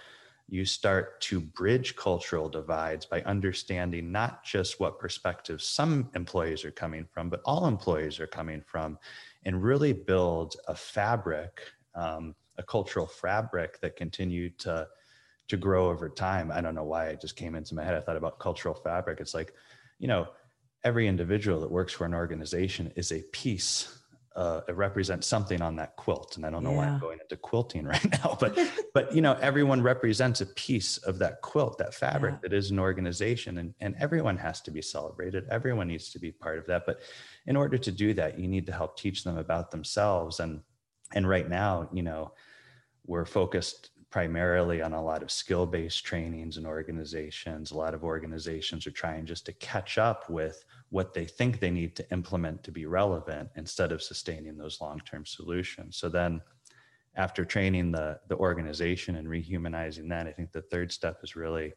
you 0.50 0.64
start 0.64 1.20
to 1.20 1.40
bridge 1.40 1.94
cultural 1.94 2.48
divides 2.48 3.06
by 3.06 3.22
understanding 3.22 4.10
not 4.10 4.44
just 4.44 4.80
what 4.80 4.98
perspectives 4.98 5.64
some 5.64 6.10
employees 6.16 6.64
are 6.64 6.72
coming 6.72 7.06
from, 7.08 7.30
but 7.30 7.40
all 7.44 7.68
employees 7.68 8.18
are 8.18 8.26
coming 8.26 8.60
from, 8.66 8.98
and 9.44 9.62
really 9.62 9.92
build 9.92 10.56
a 10.66 10.74
fabric, 10.74 11.62
um, 11.94 12.34
a 12.58 12.64
cultural 12.64 13.06
fabric 13.06 13.80
that 13.80 13.96
continue 13.96 14.50
to 14.50 14.86
to 15.46 15.56
grow 15.56 15.88
over 15.88 16.08
time. 16.08 16.52
I 16.52 16.60
don't 16.60 16.76
know 16.76 16.84
why 16.84 17.06
it 17.06 17.20
just 17.20 17.34
came 17.34 17.56
into 17.56 17.74
my 17.74 17.84
head. 17.84 17.94
I 17.94 18.00
thought 18.00 18.16
about 18.16 18.38
cultural 18.38 18.74
fabric. 18.74 19.18
It's 19.20 19.34
like, 19.34 19.52
you 19.98 20.06
know, 20.06 20.28
every 20.84 21.06
individual 21.06 21.60
that 21.60 21.70
works 21.70 21.92
for 21.92 22.04
an 22.04 22.14
organization 22.14 22.92
is 22.96 23.12
a 23.12 23.22
piece 23.32 23.96
uh, 24.36 24.60
it 24.68 24.76
represents 24.76 25.26
something 25.26 25.60
on 25.60 25.76
that 25.76 25.96
quilt 25.96 26.36
and 26.36 26.46
i 26.46 26.50
don't 26.50 26.62
know 26.62 26.70
yeah. 26.70 26.76
why 26.76 26.84
i'm 26.84 27.00
going 27.00 27.18
into 27.20 27.36
quilting 27.36 27.84
right 27.94 28.22
now 28.22 28.36
but 28.40 28.56
but 28.94 29.14
you 29.14 29.20
know 29.20 29.36
everyone 29.40 29.82
represents 29.82 30.40
a 30.40 30.46
piece 30.46 30.98
of 30.98 31.18
that 31.18 31.40
quilt 31.42 31.76
that 31.78 31.92
fabric 31.92 32.34
yeah. 32.34 32.38
that 32.42 32.52
is 32.52 32.70
an 32.70 32.78
organization 32.78 33.58
and, 33.58 33.74
and 33.80 33.94
everyone 33.98 34.36
has 34.36 34.60
to 34.60 34.70
be 34.70 34.80
celebrated 34.80 35.44
everyone 35.50 35.88
needs 35.88 36.10
to 36.10 36.18
be 36.18 36.30
part 36.30 36.58
of 36.58 36.66
that 36.66 36.84
but 36.86 37.00
in 37.46 37.56
order 37.56 37.76
to 37.76 37.90
do 37.90 38.14
that 38.14 38.38
you 38.38 38.46
need 38.46 38.66
to 38.66 38.72
help 38.72 38.96
teach 38.96 39.24
them 39.24 39.36
about 39.36 39.70
themselves 39.70 40.40
and 40.40 40.60
and 41.12 41.28
right 41.28 41.48
now 41.48 41.88
you 41.92 42.02
know 42.02 42.32
we're 43.06 43.24
focused 43.24 43.89
primarily 44.10 44.82
on 44.82 44.92
a 44.92 45.02
lot 45.02 45.22
of 45.22 45.30
skill 45.30 45.66
based 45.66 46.04
trainings 46.04 46.56
and 46.56 46.66
organizations. 46.66 47.70
A 47.70 47.76
lot 47.76 47.94
of 47.94 48.02
organizations 48.02 48.86
are 48.86 48.92
trying 48.92 49.24
just 49.24 49.46
to 49.46 49.52
catch 49.54 49.98
up 49.98 50.28
with 50.28 50.64
what 50.88 51.14
they 51.14 51.24
think 51.24 51.60
they 51.60 51.70
need 51.70 51.94
to 51.96 52.10
implement 52.10 52.64
to 52.64 52.72
be 52.72 52.86
relevant 52.86 53.48
instead 53.56 53.92
of 53.92 54.02
sustaining 54.02 54.56
those 54.56 54.80
long-term 54.80 55.24
solutions. 55.24 55.96
So 55.96 56.08
then 56.08 56.40
after 57.16 57.44
training 57.44 57.92
the 57.92 58.18
the 58.28 58.36
organization 58.36 59.16
and 59.16 59.28
rehumanizing 59.28 60.08
that 60.08 60.26
i 60.26 60.32
think 60.32 60.52
the 60.52 60.62
third 60.62 60.92
step 60.92 61.18
is 61.22 61.36
really 61.36 61.72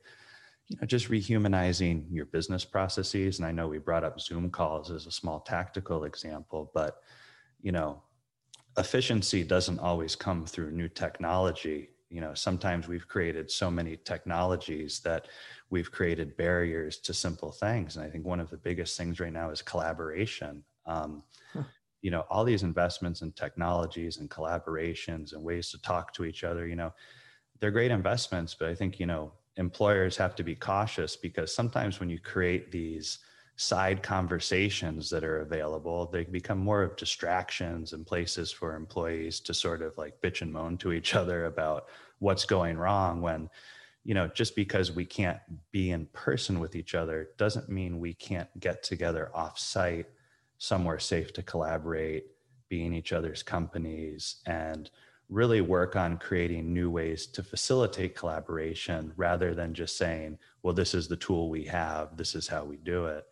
you 0.68 0.78
know 0.80 0.86
just 0.86 1.10
rehumanizing 1.10 2.06
your 2.12 2.26
business 2.28 2.64
processes. 2.64 3.40
And 3.40 3.48
i 3.48 3.52
know 3.52 3.68
we 3.68 3.80
brought 3.80 4.04
up 4.04 4.22
zoom 4.22 4.50
calls 4.50 4.92
as 4.92 5.08
a 5.08 5.12
small 5.12 5.40
tactical 5.40 6.04
example 6.04 6.72
but 6.74 7.02
you 7.62 7.72
know 7.72 8.02
efficiency 8.78 9.44
doesn't 9.44 9.80
always 9.80 10.16
come 10.16 10.46
through 10.46 10.72
new 10.72 10.90
technology 10.90 11.90
you 12.14 12.22
know 12.22 12.34
sometimes 12.34 12.88
we've 12.88 13.08
created 13.08 13.50
so 13.50 13.72
many 13.72 13.98
technologies 13.98 15.00
that 15.00 15.28
we've 15.72 15.92
created 15.92 16.38
barriers 16.38 16.98
to 17.00 17.14
simple 17.14 17.52
things. 17.52 17.98
And 17.98 18.06
i 18.06 18.10
think 18.10 18.26
one 18.26 18.40
of 18.40 18.50
the 18.52 18.58
biggest 18.58 18.98
things 18.98 19.20
right 19.20 19.34
now 19.34 19.50
is 19.50 19.62
collaboration. 19.62 20.64
Um, 20.86 21.24
huh. 21.54 21.64
you 22.02 22.12
know 22.12 22.26
all 22.30 22.44
these 22.44 22.64
investments 22.64 23.22
in 23.22 23.32
technologies 23.32 24.18
and 24.18 24.30
collaborations 24.30 25.34
and 25.34 25.44
ways 25.44 25.72
to 25.72 25.82
talk 25.82 26.14
to 26.14 26.26
each 26.26 26.44
other 26.44 26.68
you 26.68 26.76
know 26.76 26.94
they're 27.60 27.72
great 27.72 27.92
investments. 27.92 28.56
But 28.60 28.70
i 28.70 28.76
think 28.76 29.00
you 29.00 29.08
know 29.08 29.34
employers 29.58 30.18
have 30.18 30.36
to 30.36 30.44
be 30.44 30.56
cautious 30.56 31.16
because 31.16 31.54
sometimes 31.54 32.00
when 32.00 32.10
you 32.10 32.20
create 32.20 32.72
these 32.72 33.20
side 33.56 34.02
conversations 34.02 35.10
that 35.10 35.24
are 35.24 35.42
available. 35.42 36.08
They 36.08 36.24
become 36.24 36.58
more 36.58 36.82
of 36.82 36.96
distractions 36.96 37.94
and 37.94 38.06
places 38.06 38.52
for 38.52 38.76
employees 38.76 39.40
to 39.42 39.54
sort 39.54 39.82
of 39.82 39.98
like 39.98 40.22
bitch 40.22 40.42
and 40.42 40.52
moan 40.52 40.78
to 40.80 40.92
each 40.92 41.14
other 41.14 41.46
about 41.46 41.88
what's 42.20 42.46
going 42.46 42.78
wrong 42.78 43.22
when 43.22 43.50
you 44.04 44.14
know 44.14 44.28
just 44.28 44.56
because 44.56 44.92
we 44.92 45.06
can't 45.06 45.40
be 45.72 45.92
in 45.92 46.06
person 46.08 46.60
with 46.60 46.76
each 46.76 46.96
other 46.96 47.30
doesn't 47.38 47.70
mean 47.70 48.00
we 48.00 48.14
can't 48.14 48.50
get 48.60 48.82
together 48.82 49.30
off 49.34 49.60
site 49.60 50.08
somewhere 50.58 51.00
safe 51.00 51.32
to 51.34 51.44
collaborate 51.44 52.26
be 52.70 52.86
in 52.86 52.94
each 52.94 53.14
other's 53.14 53.44
companies 53.44 54.38
and 54.46 54.90
really 55.30 55.62
work 55.62 55.96
on 55.96 56.18
creating 56.18 56.74
new 56.74 56.90
ways 56.90 57.26
to 57.28 57.44
facilitate 57.44 58.16
collaboration 58.16 59.12
rather 59.16 59.54
than 59.56 59.74
just 59.74 59.98
saying, 59.98 60.38
well, 60.62 60.74
this 60.74 60.94
is 60.94 61.08
the 61.08 61.18
tool 61.18 61.50
we 61.50 61.64
have, 61.66 62.16
this 62.18 62.36
is 62.36 62.48
how 62.48 62.64
we 62.64 62.78
do 62.78 63.06
it. 63.06 63.26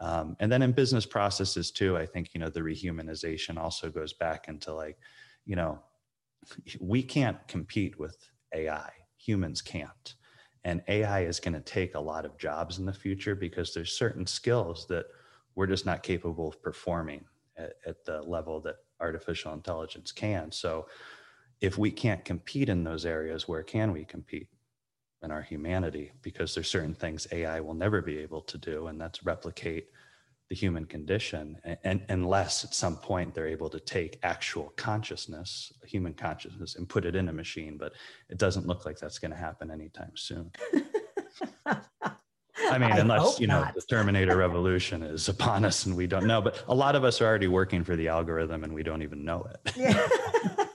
Um, 0.00 0.36
and 0.40 0.50
then 0.50 0.62
in 0.62 0.72
business 0.72 1.06
processes 1.06 1.70
too, 1.70 1.96
I 1.96 2.06
think, 2.06 2.34
you 2.34 2.40
know, 2.40 2.50
the 2.50 2.60
rehumanization 2.60 3.56
also 3.56 3.90
goes 3.90 4.12
back 4.12 4.48
into 4.48 4.72
like, 4.72 4.98
you 5.44 5.56
know, 5.56 5.80
we 6.80 7.02
can't 7.02 7.46
compete 7.48 7.98
with 7.98 8.16
AI, 8.54 8.90
humans 9.16 9.62
can't. 9.62 10.14
And 10.64 10.82
AI 10.88 11.20
is 11.20 11.40
going 11.40 11.54
to 11.54 11.60
take 11.60 11.94
a 11.94 12.00
lot 12.00 12.24
of 12.24 12.36
jobs 12.36 12.78
in 12.78 12.84
the 12.84 12.92
future 12.92 13.34
because 13.34 13.72
there's 13.72 13.92
certain 13.92 14.26
skills 14.26 14.86
that 14.88 15.06
we're 15.54 15.66
just 15.66 15.86
not 15.86 16.02
capable 16.02 16.48
of 16.48 16.62
performing 16.62 17.24
at, 17.56 17.74
at 17.86 18.04
the 18.04 18.22
level 18.22 18.60
that 18.60 18.76
artificial 19.00 19.52
intelligence 19.52 20.12
can. 20.12 20.52
So 20.52 20.86
if 21.60 21.78
we 21.78 21.90
can't 21.90 22.24
compete 22.24 22.68
in 22.68 22.84
those 22.84 23.04
areas, 23.04 23.48
where 23.48 23.62
can 23.62 23.92
we 23.92 24.04
compete? 24.04 24.48
In 25.20 25.32
our 25.32 25.42
humanity, 25.42 26.12
because 26.22 26.54
there's 26.54 26.70
certain 26.70 26.94
things 26.94 27.26
AI 27.32 27.58
will 27.58 27.74
never 27.74 28.00
be 28.00 28.18
able 28.18 28.40
to 28.42 28.56
do, 28.56 28.86
and 28.86 29.00
that's 29.00 29.24
replicate 29.24 29.88
the 30.48 30.54
human 30.54 30.84
condition, 30.86 31.58
and, 31.64 31.78
and, 31.82 32.04
unless 32.08 32.64
at 32.64 32.72
some 32.72 32.96
point 32.96 33.34
they're 33.34 33.48
able 33.48 33.68
to 33.68 33.80
take 33.80 34.18
actual 34.22 34.72
consciousness, 34.76 35.72
human 35.84 36.14
consciousness, 36.14 36.76
and 36.76 36.88
put 36.88 37.04
it 37.04 37.16
in 37.16 37.28
a 37.28 37.32
machine. 37.32 37.76
But 37.76 37.94
it 38.30 38.38
doesn't 38.38 38.66
look 38.66 38.86
like 38.86 38.98
that's 38.98 39.18
going 39.18 39.32
to 39.32 39.36
happen 39.36 39.70
anytime 39.70 40.12
soon. 40.14 40.52
I 42.70 42.78
mean, 42.78 42.92
I 42.92 42.98
unless 42.98 43.40
you 43.40 43.46
know 43.46 43.62
not. 43.62 43.74
the 43.74 43.82
Terminator 43.82 44.36
Revolution 44.36 45.02
is 45.02 45.28
upon 45.28 45.64
us 45.64 45.86
and 45.86 45.96
we 45.96 46.06
don't 46.06 46.26
know. 46.26 46.40
But 46.40 46.62
a 46.68 46.74
lot 46.74 46.96
of 46.96 47.04
us 47.04 47.20
are 47.20 47.26
already 47.26 47.48
working 47.48 47.84
for 47.84 47.96
the 47.96 48.08
algorithm 48.08 48.64
and 48.64 48.72
we 48.72 48.82
don't 48.82 49.02
even 49.02 49.24
know 49.24 49.46
it. 49.50 49.72
Yeah. 49.76 50.08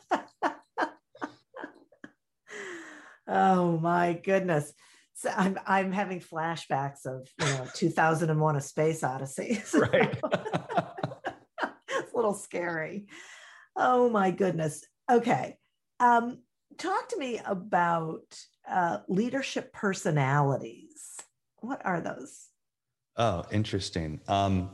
Oh 3.27 3.77
my 3.79 4.13
goodness. 4.13 4.73
So 5.15 5.29
I'm 5.35 5.57
I'm 5.65 5.91
having 5.91 6.19
flashbacks 6.19 7.05
of 7.05 7.27
you 7.39 7.45
know 7.45 7.67
2001 7.75 8.55
a 8.55 8.61
space 8.61 9.03
odyssey. 9.03 9.61
right. 9.73 10.19
it's 11.89 12.13
a 12.13 12.15
little 12.15 12.33
scary. 12.33 13.07
Oh 13.75 14.09
my 14.09 14.31
goodness. 14.31 14.83
Okay. 15.09 15.57
Um, 15.99 16.39
talk 16.77 17.09
to 17.09 17.17
me 17.17 17.39
about 17.45 18.37
uh, 18.67 18.99
leadership 19.07 19.73
personalities. 19.73 21.15
What 21.59 21.85
are 21.85 22.01
those? 22.01 22.47
Oh, 23.15 23.43
interesting. 23.51 24.19
Um, 24.27 24.71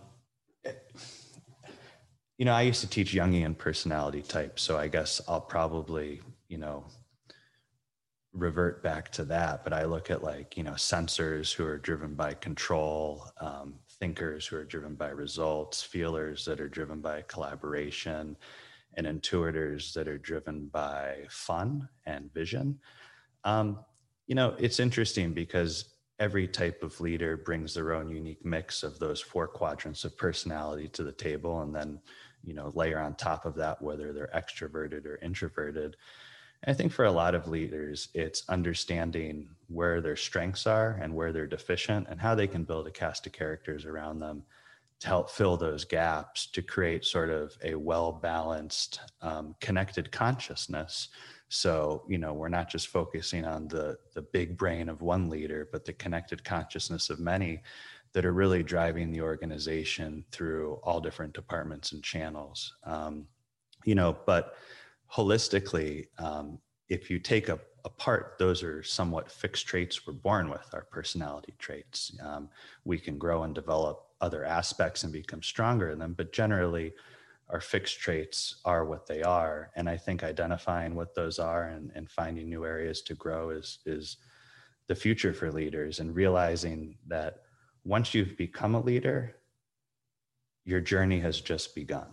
you 2.38 2.46
know, 2.46 2.54
I 2.54 2.62
used 2.62 2.82
to 2.82 2.88
teach 2.88 3.14
Jungian 3.14 3.58
personality 3.58 4.22
types, 4.22 4.62
so 4.62 4.78
I 4.78 4.88
guess 4.88 5.22
I'll 5.28 5.42
probably, 5.42 6.22
you 6.48 6.58
know, 6.58 6.86
revert 8.39 8.82
back 8.82 9.12
to 9.12 9.23
that 9.23 9.63
but 9.63 9.73
i 9.73 9.84
look 9.84 10.10
at 10.10 10.23
like 10.23 10.58
you 10.58 10.63
know 10.63 10.73
sensors 10.73 11.54
who 11.54 11.65
are 11.65 11.78
driven 11.78 12.15
by 12.15 12.34
control 12.34 13.25
um, 13.41 13.73
thinkers 13.99 14.45
who 14.47 14.56
are 14.56 14.65
driven 14.65 14.95
by 14.95 15.10
results 15.10 15.84
feelers 15.84 16.45
that 16.45 16.60
are 16.60 16.69
driven 16.69 17.02
by 17.02 17.21
collaboration 17.28 18.36
and 18.95 19.06
intuitors 19.06 19.93
that 19.93 20.08
are 20.08 20.17
driven 20.17 20.67
by 20.67 21.17
fun 21.30 21.88
and 22.06 22.34
vision. 22.34 22.80
Um, 23.43 23.80
you 24.28 24.36
know 24.36 24.56
it's 24.60 24.80
interesting 24.80 25.34
because 25.34 25.95
every 26.19 26.47
type 26.47 26.84
of 26.84 26.99
leader 27.02 27.38
brings 27.38 27.73
their 27.73 27.93
own 27.93 28.10
unique 28.10 28.45
mix 28.45 28.84
of 28.84 28.99
those 28.99 29.21
four 29.21 29.47
quadrants 29.47 30.04
of 30.04 30.17
personality 30.17 30.88
to 30.89 31.04
the 31.04 31.12
table 31.12 31.62
and 31.62 31.73
then 31.73 31.99
you 32.43 32.54
know 32.54 32.71
layer 32.75 32.99
on 32.99 33.15
top 33.15 33.45
of 33.45 33.56
that 33.56 33.82
whether 33.82 34.13
they're 34.13 34.30
extroverted 34.36 35.06
or 35.06 35.17
introverted 35.23 35.95
I 36.67 36.74
think 36.74 36.91
for 36.91 37.06
a 37.06 37.12
lot 37.12 37.36
of 37.36 37.48
leaders, 37.48 38.10
it's 38.13 38.43
understanding 38.50 39.48
where 39.67 40.02
their 40.02 40.17
strengths 40.17 40.67
are 40.67 41.00
and 41.02 41.15
where 41.15 41.32
they're 41.32 41.48
deficient 41.48 42.08
and 42.10 42.19
how 42.19 42.36
they 42.36 42.48
can 42.48 42.63
build 42.63 42.88
a 42.88 42.91
cast 42.91 43.26
of 43.26 43.32
characters 43.34 43.86
around 43.86 44.19
them 44.19 44.43
to 45.00 45.08
help 45.08 45.30
fill 45.30 45.56
those 45.56 45.86
gaps 45.86 46.48
to 46.48 46.62
create 46.62 47.06
sort 47.06 47.30
of 47.30 47.58
a 47.63 47.76
well 47.76 48.12
balanced, 48.12 49.00
um, 49.22 49.56
connected 49.62 50.12
consciousness. 50.12 51.08
So, 51.48 52.04
you 52.10 52.17
know, 52.17 52.34
we're 52.34 52.50
not 52.50 52.69
just 52.69 52.89
focusing 52.89 53.45
on 53.45 53.69
the, 53.69 53.98
the 54.13 54.22
big 54.22 54.58
brain 54.58 54.89
of 54.89 55.02
one 55.02 55.30
leader, 55.30 55.69
but 55.72 55.86
the 55.86 55.93
connected 55.93 56.43
consciousness 56.43 57.10
of 57.10 57.19
many 57.19 57.62
that 58.12 58.26
are 58.26 58.34
really 58.34 58.63
driving 58.63 59.12
the 59.12 59.22
organization 59.22 60.26
through 60.32 60.80
all 60.84 61.00
different 61.00 61.34
departments 61.34 61.93
and 61.93 62.04
channels. 62.04 62.76
Um, 62.84 63.28
you 63.86 63.95
know, 63.95 64.17
but 64.26 64.56
holistically, 65.13 66.08
um, 66.17 66.60
if 66.88 67.10
you 67.10 67.19
take 67.19 67.50
a, 67.50 67.60
apart, 67.86 68.36
those 68.39 68.63
are 68.63 68.84
somewhat 68.84 69.32
fixed 69.32 69.67
traits 69.67 70.06
we're 70.06 70.13
born 70.13 70.50
with, 70.50 70.67
our 70.74 70.86
personality 70.91 71.54
traits. 71.60 72.12
Um, 72.24 72.50
we 72.84 72.98
can 72.98 73.17
grow 73.17 73.43
and 73.43 73.56
develop 73.56 74.06
other 74.22 74.43
aspects 74.43 75.04
and 75.04 75.13
become 75.13 75.41
stronger 75.41 75.91
in 75.91 76.00
them. 76.00 76.13
But 76.17 76.34
generally, 76.34 76.93
our 77.50 77.62
fixed 77.62 78.00
traits 78.00 78.62
are 78.65 78.86
what 78.86 79.08
they 79.08 79.24
are. 79.24 79.72
And 79.76 79.89
I 79.89 79.98
think 79.98 80.24
identifying 80.24 80.93
what 80.95 81.15
those 81.15 81.39
are 81.39 81.69
and, 81.69 81.91
and 81.95 82.10
finding 82.10 82.50
new 82.50 82.65
areas 82.65 83.02
to 83.04 83.15
grow 83.15 83.50
is, 83.50 83.80
is 83.86 84.17
the 84.88 84.95
future 84.95 85.34
for 85.34 85.52
leaders 85.52 86.00
and 86.00 86.15
realizing 86.15 86.98
that 87.08 87.43
once 87.84 88.13
you've 88.13 88.38
become 88.38 88.76
a 88.76 88.82
leader, 88.82 89.36
your 90.65 90.82
journey 90.82 91.19
has 91.19 91.41
just 91.41 91.74
begun. 91.74 92.08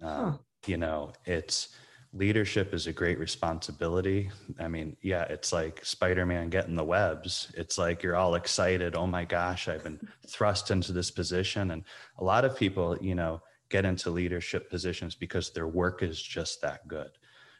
Um, 0.00 0.30
huh. 0.30 0.32
You 0.66 0.78
know, 0.78 1.12
it's 1.24 1.68
leadership 2.16 2.72
is 2.72 2.86
a 2.86 2.92
great 2.92 3.18
responsibility. 3.18 4.30
I 4.58 4.68
mean, 4.68 4.96
yeah, 5.02 5.24
it's 5.24 5.52
like 5.52 5.84
Spider 5.84 6.24
Man 6.24 6.48
getting 6.48 6.74
the 6.74 6.84
webs. 6.84 7.52
It's 7.56 7.76
like 7.78 8.02
you're 8.02 8.16
all 8.16 8.34
excited. 8.34 8.94
Oh 8.94 9.06
my 9.06 9.24
gosh, 9.24 9.68
I've 9.68 9.84
been 9.84 10.00
thrust 10.26 10.70
into 10.70 10.92
this 10.92 11.10
position. 11.10 11.70
And 11.72 11.84
a 12.18 12.24
lot 12.24 12.44
of 12.44 12.56
people, 12.56 12.96
you 13.00 13.14
know, 13.14 13.42
get 13.68 13.84
into 13.84 14.10
leadership 14.10 14.70
positions 14.70 15.14
because 15.14 15.50
their 15.50 15.68
work 15.68 16.02
is 16.02 16.20
just 16.20 16.62
that 16.62 16.88
good. 16.88 17.10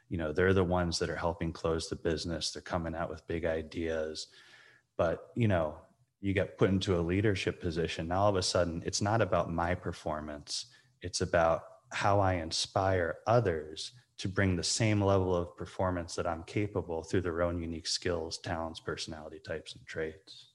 You 0.08 0.18
know, 0.18 0.32
they're 0.32 0.54
the 0.54 0.64
ones 0.64 0.98
that 1.00 1.10
are 1.10 1.16
helping 1.16 1.52
close 1.52 1.88
the 1.88 1.96
business, 1.96 2.52
they're 2.52 2.62
coming 2.62 2.94
out 2.94 3.10
with 3.10 3.26
big 3.26 3.44
ideas. 3.44 4.28
But, 4.96 5.30
you 5.34 5.48
know, 5.48 5.74
you 6.20 6.32
get 6.32 6.56
put 6.56 6.70
into 6.70 6.98
a 6.98 7.02
leadership 7.02 7.60
position. 7.60 8.08
Now, 8.08 8.22
all 8.22 8.30
of 8.30 8.36
a 8.36 8.42
sudden, 8.42 8.82
it's 8.86 9.02
not 9.02 9.20
about 9.20 9.52
my 9.52 9.74
performance, 9.74 10.66
it's 11.02 11.20
about 11.20 11.64
how 11.92 12.20
I 12.20 12.34
inspire 12.34 13.18
others 13.26 13.92
to 14.18 14.28
bring 14.28 14.56
the 14.56 14.64
same 14.64 15.02
level 15.02 15.34
of 15.34 15.56
performance 15.56 16.14
that 16.14 16.26
I'm 16.26 16.42
capable 16.44 17.02
through 17.02 17.20
their 17.22 17.42
own 17.42 17.60
unique 17.60 17.86
skills, 17.86 18.38
talents, 18.38 18.80
personality 18.80 19.40
types, 19.46 19.74
and 19.74 19.86
traits. 19.86 20.52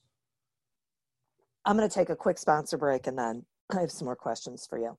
I'm 1.64 1.76
going 1.76 1.88
to 1.88 1.94
take 1.94 2.10
a 2.10 2.16
quick 2.16 2.38
sponsor 2.38 2.76
break 2.76 3.06
and 3.06 3.16
then 3.16 3.44
I 3.70 3.80
have 3.80 3.90
some 3.90 4.06
more 4.06 4.16
questions 4.16 4.66
for 4.68 4.78
you. 4.78 4.98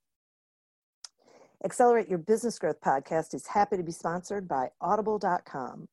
Accelerate 1.65 2.09
Your 2.09 2.19
Business 2.19 2.59
Growth 2.59 2.81
podcast 2.81 3.33
is 3.33 3.47
happy 3.47 3.77
to 3.77 3.83
be 3.83 3.91
sponsored 3.91 4.47
by 4.47 4.69
Audible.com. 4.81 5.87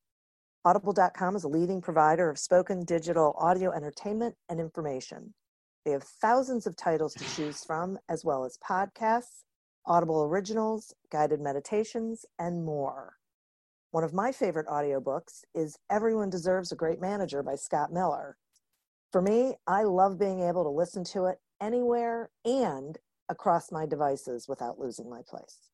Audible.com 0.63 1.35
is 1.35 1.43
a 1.43 1.47
leading 1.47 1.81
provider 1.81 2.29
of 2.29 2.37
spoken 2.37 2.83
digital 2.83 3.35
audio 3.37 3.71
entertainment 3.71 4.35
and 4.49 4.59
information. 4.59 5.33
They 5.85 5.91
have 5.91 6.03
thousands 6.03 6.67
of 6.67 6.75
titles 6.75 7.15
to 7.15 7.35
choose 7.35 7.63
from, 7.63 7.97
as 8.09 8.23
well 8.23 8.45
as 8.45 8.57
podcasts, 8.57 9.43
Audible 9.85 10.23
originals, 10.23 10.93
guided 11.11 11.41
meditations, 11.41 12.25
and 12.37 12.63
more. 12.63 13.17
One 13.91 14.03
of 14.03 14.13
my 14.13 14.31
favorite 14.31 14.67
audiobooks 14.67 15.43
is 15.55 15.77
Everyone 15.89 16.29
Deserves 16.29 16.71
a 16.71 16.75
Great 16.75 17.01
Manager 17.01 17.43
by 17.43 17.55
Scott 17.55 17.91
Miller. 17.91 18.37
For 19.11 19.21
me, 19.21 19.55
I 19.67 19.83
love 19.83 20.19
being 20.19 20.41
able 20.41 20.63
to 20.63 20.69
listen 20.69 21.03
to 21.05 21.25
it 21.25 21.39
anywhere 21.59 22.29
and 22.45 22.97
across 23.27 23.71
my 23.71 23.85
devices 23.85 24.47
without 24.47 24.79
losing 24.79 25.09
my 25.09 25.21
place. 25.27 25.69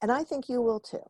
And 0.00 0.12
I 0.12 0.22
think 0.22 0.48
you 0.48 0.62
will 0.62 0.80
too. 0.80 1.04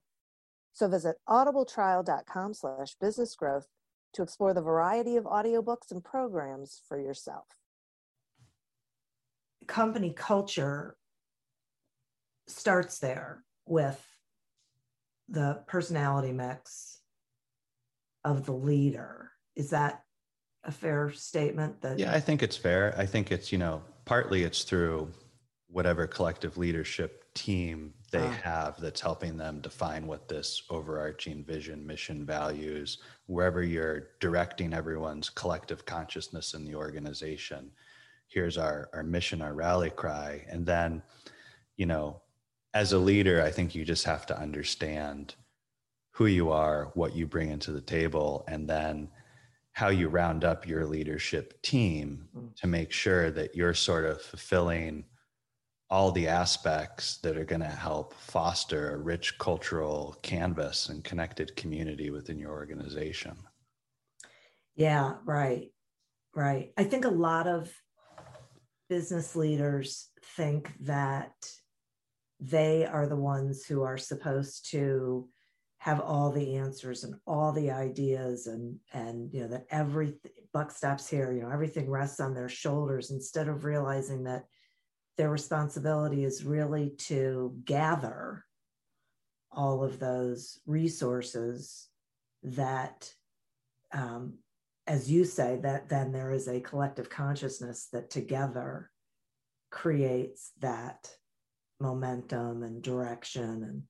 So 0.72 0.88
visit 0.88 1.16
audibletrial.com 1.28 2.54
slash 2.54 2.96
business 3.00 3.37
growth 3.37 3.68
to 4.14 4.22
explore 4.22 4.54
the 4.54 4.62
variety 4.62 5.16
of 5.16 5.24
audiobooks 5.24 5.90
and 5.90 6.02
programs 6.02 6.80
for 6.88 6.98
yourself. 6.98 7.46
Company 9.66 10.12
culture 10.16 10.96
starts 12.46 12.98
there 12.98 13.42
with 13.66 14.02
the 15.28 15.62
personality 15.66 16.33
mix 16.33 17.00
of 18.24 18.46
the 18.46 18.52
leader. 18.52 19.30
Is 19.57 19.70
that 19.70 20.02
a 20.64 20.72
fair 20.72 21.11
statement 21.12 21.80
that 21.83 21.98
Yeah, 21.98 22.12
I 22.12 22.20
think 22.20 22.42
it's 22.42 22.57
fair. 22.57 22.94
I 22.96 23.07
think 23.07 23.30
it's, 23.30 23.52
you 23.52 23.59
know, 23.59 23.83
partly 24.04 24.42
it's 24.42 24.64
through 24.64 25.11
whatever 25.68 26.07
collective 26.07 26.57
leadership 26.57 27.24
team 27.35 27.92
they 28.11 28.26
ah. 28.26 28.40
have 28.44 28.80
that's 28.80 29.00
helping 29.00 29.37
them 29.37 29.61
define 29.61 30.07
what 30.07 30.28
this 30.28 30.62
overarching 30.70 31.44
vision, 31.44 31.85
mission, 31.85 32.24
values, 32.24 32.98
wherever 33.26 33.62
you're 33.62 34.09
directing 34.20 34.72
everyone's 34.72 35.28
collective 35.28 35.85
consciousness 35.85 36.54
in 36.54 36.64
the 36.64 36.74
organization. 36.74 37.70
Here's 38.28 38.57
our, 38.57 38.88
our 38.92 39.02
mission, 39.02 39.42
our 39.42 39.52
rally 39.52 39.90
cry. 39.90 40.44
And 40.48 40.64
then, 40.64 41.02
you 41.76 41.87
know, 41.87 42.20
as 42.74 42.92
a 42.92 42.98
leader, 42.98 43.40
I 43.40 43.50
think 43.50 43.74
you 43.74 43.84
just 43.84 44.04
have 44.04 44.26
to 44.26 44.38
understand 44.38 45.37
who 46.10 46.26
you 46.26 46.50
are, 46.50 46.90
what 46.94 47.14
you 47.14 47.26
bring 47.26 47.50
into 47.50 47.70
the 47.70 47.80
table, 47.80 48.44
and 48.48 48.68
then 48.68 49.08
how 49.72 49.88
you 49.88 50.08
round 50.08 50.44
up 50.44 50.66
your 50.66 50.84
leadership 50.84 51.60
team 51.62 52.28
mm. 52.37 52.54
to 52.56 52.66
make 52.66 52.92
sure 52.92 53.30
that 53.30 53.54
you're 53.54 53.74
sort 53.74 54.04
of 54.04 54.20
fulfilling 54.20 55.04
all 55.90 56.10
the 56.10 56.26
aspects 56.26 57.18
that 57.18 57.37
are 57.37 57.44
going 57.44 57.60
to 57.60 57.66
help 57.66 58.14
foster 58.14 58.94
a 58.94 58.96
rich 58.98 59.38
cultural 59.38 60.16
canvas 60.22 60.88
and 60.88 61.04
connected 61.04 61.54
community 61.56 62.10
within 62.10 62.38
your 62.38 62.50
organization. 62.50 63.37
Yeah, 64.74 65.14
right. 65.24 65.70
Right. 66.34 66.72
I 66.76 66.84
think 66.84 67.04
a 67.04 67.10
lot 67.10 67.46
of 67.46 67.72
business 68.88 69.37
leaders 69.37 70.08
think 70.37 70.72
that 70.80 71.32
they 72.44 72.85
are 72.85 73.07
the 73.07 73.16
ones 73.16 73.64
who 73.64 73.83
are 73.83 73.96
supposed 73.96 74.70
to 74.70 75.28
have 75.78 76.00
all 76.00 76.30
the 76.30 76.57
answers 76.57 77.04
and 77.04 77.14
all 77.26 77.52
the 77.52 77.70
ideas 77.70 78.46
and 78.46 78.78
and 78.92 79.33
you 79.33 79.40
know 79.40 79.48
that 79.48 79.66
every 79.70 80.14
buck 80.52 80.70
stops 80.70 81.09
here 81.09 81.33
you 81.33 81.42
know 81.42 81.50
everything 81.50 81.88
rests 81.88 82.20
on 82.20 82.35
their 82.35 82.48
shoulders 82.48 83.11
instead 83.11 83.48
of 83.48 83.64
realizing 83.64 84.24
that 84.24 84.44
their 85.16 85.30
responsibility 85.30 86.24
is 86.24 86.44
really 86.44 86.90
to 86.98 87.54
gather 87.64 88.44
all 89.52 89.85
of 89.85 89.98
those 89.98 90.59
resources 90.66 91.88
that 92.42 93.12
um, 93.92 94.35
as 94.87 95.11
you 95.11 95.24
say 95.24 95.59
that 95.62 95.88
then 95.88 96.12
there 96.12 96.33
is 96.33 96.48
a 96.48 96.61
collective 96.61 97.09
consciousness 97.09 97.88
that 97.92 98.11
together 98.11 98.90
creates 99.70 100.52
that 100.61 101.11
momentum 101.84 102.62
and 102.62 102.82
direction 102.82 103.62
and 103.62 103.82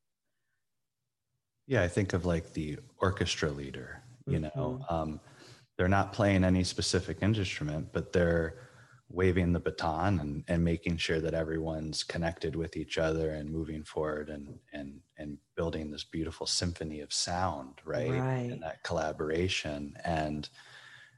yeah 1.68 1.82
i 1.82 1.88
think 1.88 2.12
of 2.12 2.26
like 2.26 2.52
the 2.52 2.76
orchestra 2.98 3.50
leader 3.50 4.02
you 4.26 4.38
mm-hmm. 4.38 4.58
know 4.58 4.84
um, 4.88 5.20
they're 5.76 5.88
not 5.88 6.12
playing 6.12 6.42
any 6.42 6.64
specific 6.64 7.18
instrument 7.22 7.88
but 7.92 8.12
they're 8.12 8.56
waving 9.10 9.52
the 9.52 9.60
baton 9.60 10.18
and, 10.18 10.44
and 10.48 10.64
making 10.64 10.96
sure 10.96 11.20
that 11.20 11.34
everyone's 11.34 12.02
connected 12.02 12.56
with 12.56 12.76
each 12.76 12.98
other 12.98 13.30
and 13.30 13.48
moving 13.48 13.84
forward 13.84 14.28
and 14.28 14.58
and 14.72 15.00
and 15.16 15.38
building 15.54 15.88
this 15.88 16.02
beautiful 16.02 16.46
symphony 16.46 17.00
of 17.00 17.12
sound 17.12 17.74
right, 17.84 18.10
right. 18.10 18.50
and 18.50 18.60
that 18.60 18.82
collaboration 18.82 19.94
and 20.04 20.48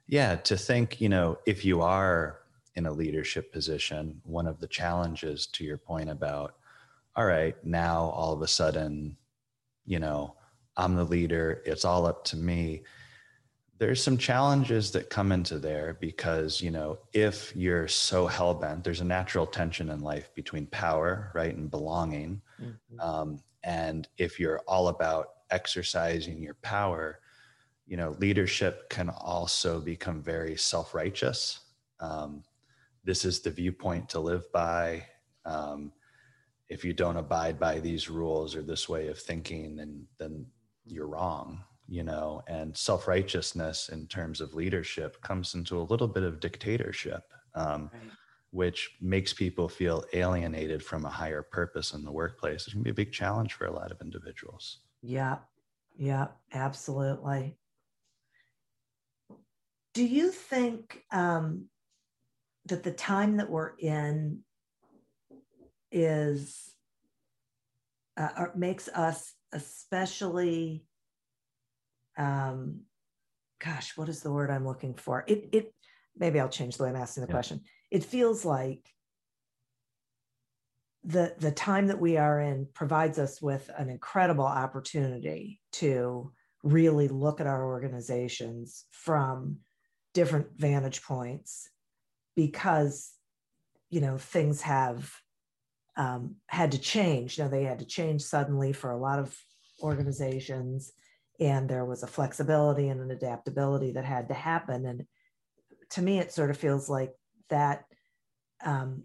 yeah 0.08 0.36
to 0.36 0.58
think 0.58 1.00
you 1.00 1.08
know 1.08 1.38
if 1.46 1.64
you 1.64 1.80
are 1.80 2.40
in 2.76 2.86
a 2.86 2.92
leadership 2.92 3.52
position, 3.52 4.20
one 4.24 4.46
of 4.46 4.60
the 4.60 4.68
challenges 4.68 5.46
to 5.46 5.64
your 5.64 5.78
point 5.78 6.10
about, 6.10 6.56
all 7.16 7.24
right, 7.24 7.56
now 7.64 8.10
all 8.10 8.34
of 8.34 8.42
a 8.42 8.46
sudden, 8.46 9.16
you 9.86 9.98
know, 9.98 10.36
I'm 10.76 10.94
the 10.94 11.04
leader, 11.04 11.62
it's 11.64 11.86
all 11.86 12.04
up 12.04 12.24
to 12.26 12.36
me. 12.36 12.82
There's 13.78 14.02
some 14.02 14.18
challenges 14.18 14.90
that 14.92 15.08
come 15.08 15.32
into 15.32 15.58
there 15.58 15.96
because, 15.98 16.60
you 16.60 16.70
know, 16.70 16.98
if 17.14 17.54
you're 17.56 17.88
so 17.88 18.26
hell 18.26 18.52
bent, 18.52 18.84
there's 18.84 19.00
a 19.00 19.04
natural 19.04 19.46
tension 19.46 19.88
in 19.88 20.00
life 20.00 20.30
between 20.34 20.66
power, 20.66 21.30
right, 21.34 21.54
and 21.54 21.70
belonging. 21.70 22.42
Mm-hmm. 22.60 23.00
Um, 23.00 23.42
and 23.64 24.06
if 24.18 24.38
you're 24.38 24.60
all 24.66 24.88
about 24.88 25.28
exercising 25.50 26.42
your 26.42 26.56
power, 26.62 27.20
you 27.86 27.96
know, 27.96 28.16
leadership 28.18 28.90
can 28.90 29.08
also 29.08 29.80
become 29.80 30.22
very 30.22 30.56
self 30.56 30.94
righteous. 30.94 31.60
Um, 32.00 32.42
this 33.04 33.24
is 33.24 33.40
the 33.40 33.50
viewpoint 33.50 34.08
to 34.10 34.20
live 34.20 34.50
by. 34.52 35.06
Um, 35.44 35.92
if 36.68 36.84
you 36.84 36.92
don't 36.92 37.16
abide 37.16 37.58
by 37.58 37.78
these 37.78 38.10
rules 38.10 38.56
or 38.56 38.62
this 38.62 38.88
way 38.88 39.08
of 39.08 39.18
thinking, 39.18 39.76
then 39.76 40.06
then 40.18 40.46
you're 40.84 41.06
wrong, 41.06 41.62
you 41.88 42.02
know. 42.02 42.42
And 42.48 42.76
self 42.76 43.06
righteousness 43.08 43.88
in 43.88 44.06
terms 44.06 44.40
of 44.40 44.54
leadership 44.54 45.20
comes 45.22 45.54
into 45.54 45.78
a 45.78 45.88
little 45.90 46.08
bit 46.08 46.22
of 46.22 46.40
dictatorship, 46.40 47.22
um, 47.54 47.90
right. 47.92 48.02
which 48.50 48.96
makes 49.00 49.32
people 49.32 49.68
feel 49.68 50.04
alienated 50.12 50.82
from 50.82 51.04
a 51.04 51.10
higher 51.10 51.42
purpose 51.42 51.94
in 51.94 52.04
the 52.04 52.12
workplace. 52.12 52.66
It 52.66 52.72
can 52.72 52.82
be 52.82 52.90
a 52.90 52.94
big 52.94 53.12
challenge 53.12 53.54
for 53.54 53.66
a 53.66 53.72
lot 53.72 53.92
of 53.92 54.00
individuals. 54.00 54.80
Yeah, 55.02 55.38
yeah, 55.96 56.28
absolutely. 56.52 57.56
Do 59.94 60.04
you 60.04 60.30
think 60.30 61.04
um, 61.10 61.68
that 62.66 62.82
the 62.82 62.92
time 62.92 63.36
that 63.38 63.48
we're 63.48 63.74
in 63.78 64.40
is 65.90 66.72
uh, 68.16 68.46
makes 68.54 68.88
us 68.88 69.34
especially 69.52 70.84
um 72.18 72.80
gosh 73.62 73.96
what 73.96 74.08
is 74.08 74.22
the 74.22 74.32
word 74.32 74.50
i'm 74.50 74.66
looking 74.66 74.94
for 74.94 75.24
it 75.26 75.48
it 75.52 75.74
maybe 76.16 76.40
i'll 76.40 76.48
change 76.48 76.76
the 76.76 76.82
way 76.82 76.88
i'm 76.88 76.96
asking 76.96 77.22
the 77.22 77.28
yeah. 77.28 77.34
question 77.34 77.60
it 77.90 78.04
feels 78.04 78.44
like 78.44 78.88
the 81.04 81.34
the 81.38 81.52
time 81.52 81.86
that 81.86 82.00
we 82.00 82.16
are 82.16 82.40
in 82.40 82.66
provides 82.74 83.18
us 83.18 83.40
with 83.40 83.70
an 83.78 83.88
incredible 83.88 84.44
opportunity 84.44 85.60
to 85.72 86.32
really 86.64 87.06
look 87.06 87.40
at 87.40 87.46
our 87.46 87.64
organizations 87.64 88.86
from 88.90 89.58
different 90.14 90.48
vantage 90.56 91.02
points 91.02 91.70
because 92.34 93.12
you 93.88 94.00
know 94.00 94.18
things 94.18 94.62
have 94.62 95.12
um, 95.96 96.36
had 96.48 96.72
to 96.72 96.78
change. 96.78 97.38
Now 97.38 97.48
they 97.48 97.64
had 97.64 97.78
to 97.78 97.84
change 97.84 98.22
suddenly 98.22 98.72
for 98.72 98.90
a 98.90 98.98
lot 98.98 99.18
of 99.18 99.36
organizations 99.82 100.92
and 101.38 101.68
there 101.68 101.84
was 101.84 102.02
a 102.02 102.06
flexibility 102.06 102.88
and 102.88 103.00
an 103.00 103.10
adaptability 103.10 103.92
that 103.92 104.04
had 104.04 104.28
to 104.28 104.34
happen. 104.34 104.86
And 104.86 105.06
to 105.90 106.02
me 106.02 106.18
it 106.18 106.32
sort 106.32 106.50
of 106.50 106.56
feels 106.56 106.88
like 106.88 107.12
that 107.50 107.84
um, 108.64 109.04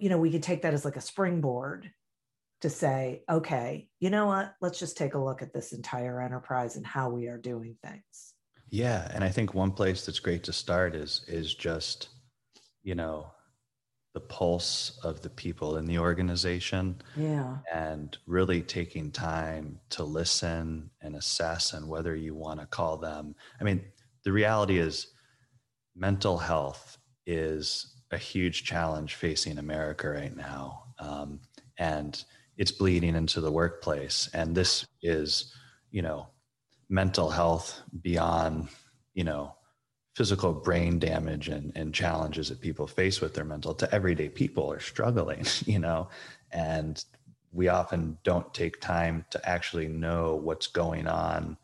you 0.00 0.08
know 0.08 0.18
we 0.18 0.30
could 0.30 0.42
take 0.42 0.62
that 0.62 0.74
as 0.74 0.84
like 0.84 0.96
a 0.96 1.00
springboard 1.00 1.90
to 2.60 2.70
say 2.70 3.22
okay 3.30 3.88
you 4.00 4.10
know 4.10 4.26
what? 4.26 4.54
Let's 4.60 4.78
just 4.78 4.96
take 4.96 5.14
a 5.14 5.18
look 5.18 5.42
at 5.42 5.52
this 5.52 5.72
entire 5.72 6.20
enterprise 6.20 6.76
and 6.76 6.86
how 6.86 7.10
we 7.10 7.28
are 7.28 7.38
doing 7.38 7.76
things. 7.84 8.34
Yeah 8.70 9.08
and 9.14 9.24
i 9.24 9.30
think 9.30 9.54
one 9.54 9.70
place 9.70 10.04
that's 10.04 10.18
great 10.18 10.44
to 10.44 10.52
start 10.52 10.94
is 10.94 11.24
is 11.26 11.54
just 11.54 12.08
you 12.82 12.94
know 12.94 13.30
the 14.14 14.20
pulse 14.20 14.98
of 15.04 15.20
the 15.20 15.30
people 15.30 15.76
in 15.76 15.84
the 15.84 15.98
organization 15.98 16.96
yeah 17.16 17.58
and 17.72 18.18
really 18.26 18.62
taking 18.62 19.10
time 19.10 19.78
to 19.90 20.02
listen 20.02 20.90
and 21.02 21.14
assess 21.14 21.72
and 21.72 21.88
whether 21.88 22.16
you 22.16 22.34
want 22.34 22.58
to 22.58 22.66
call 22.66 22.96
them 22.96 23.34
i 23.60 23.64
mean 23.64 23.80
the 24.24 24.32
reality 24.32 24.78
is 24.78 25.08
mental 25.94 26.38
health 26.38 26.98
is 27.26 27.94
a 28.10 28.18
huge 28.18 28.64
challenge 28.64 29.14
facing 29.14 29.58
America 29.58 30.08
right 30.08 30.34
now. 30.34 30.84
Um, 30.98 31.40
and 31.78 32.22
it's 32.56 32.72
bleeding 32.72 33.14
into 33.14 33.40
the 33.40 33.52
workplace. 33.52 34.28
And 34.32 34.54
this 34.54 34.86
is, 35.02 35.54
you 35.90 36.02
know, 36.02 36.28
mental 36.88 37.30
health 37.30 37.80
beyond, 38.00 38.68
you 39.14 39.24
know, 39.24 39.54
physical 40.18 40.52
brain 40.52 40.98
damage 40.98 41.46
and, 41.46 41.70
and 41.76 41.94
challenges 41.94 42.48
that 42.48 42.60
people 42.60 42.88
face 42.88 43.20
with 43.20 43.34
their 43.34 43.44
mental 43.44 43.72
to 43.72 43.94
everyday 43.94 44.28
people 44.28 44.72
are 44.72 44.80
struggling, 44.80 45.44
you 45.64 45.78
know, 45.78 46.08
and 46.50 47.04
we 47.52 47.68
often 47.68 48.18
don't 48.24 48.52
take 48.52 48.80
time 48.80 49.24
to 49.30 49.48
actually 49.48 49.86
know 49.86 50.34
what's 50.34 50.66
going 50.66 51.06
on 51.06 51.56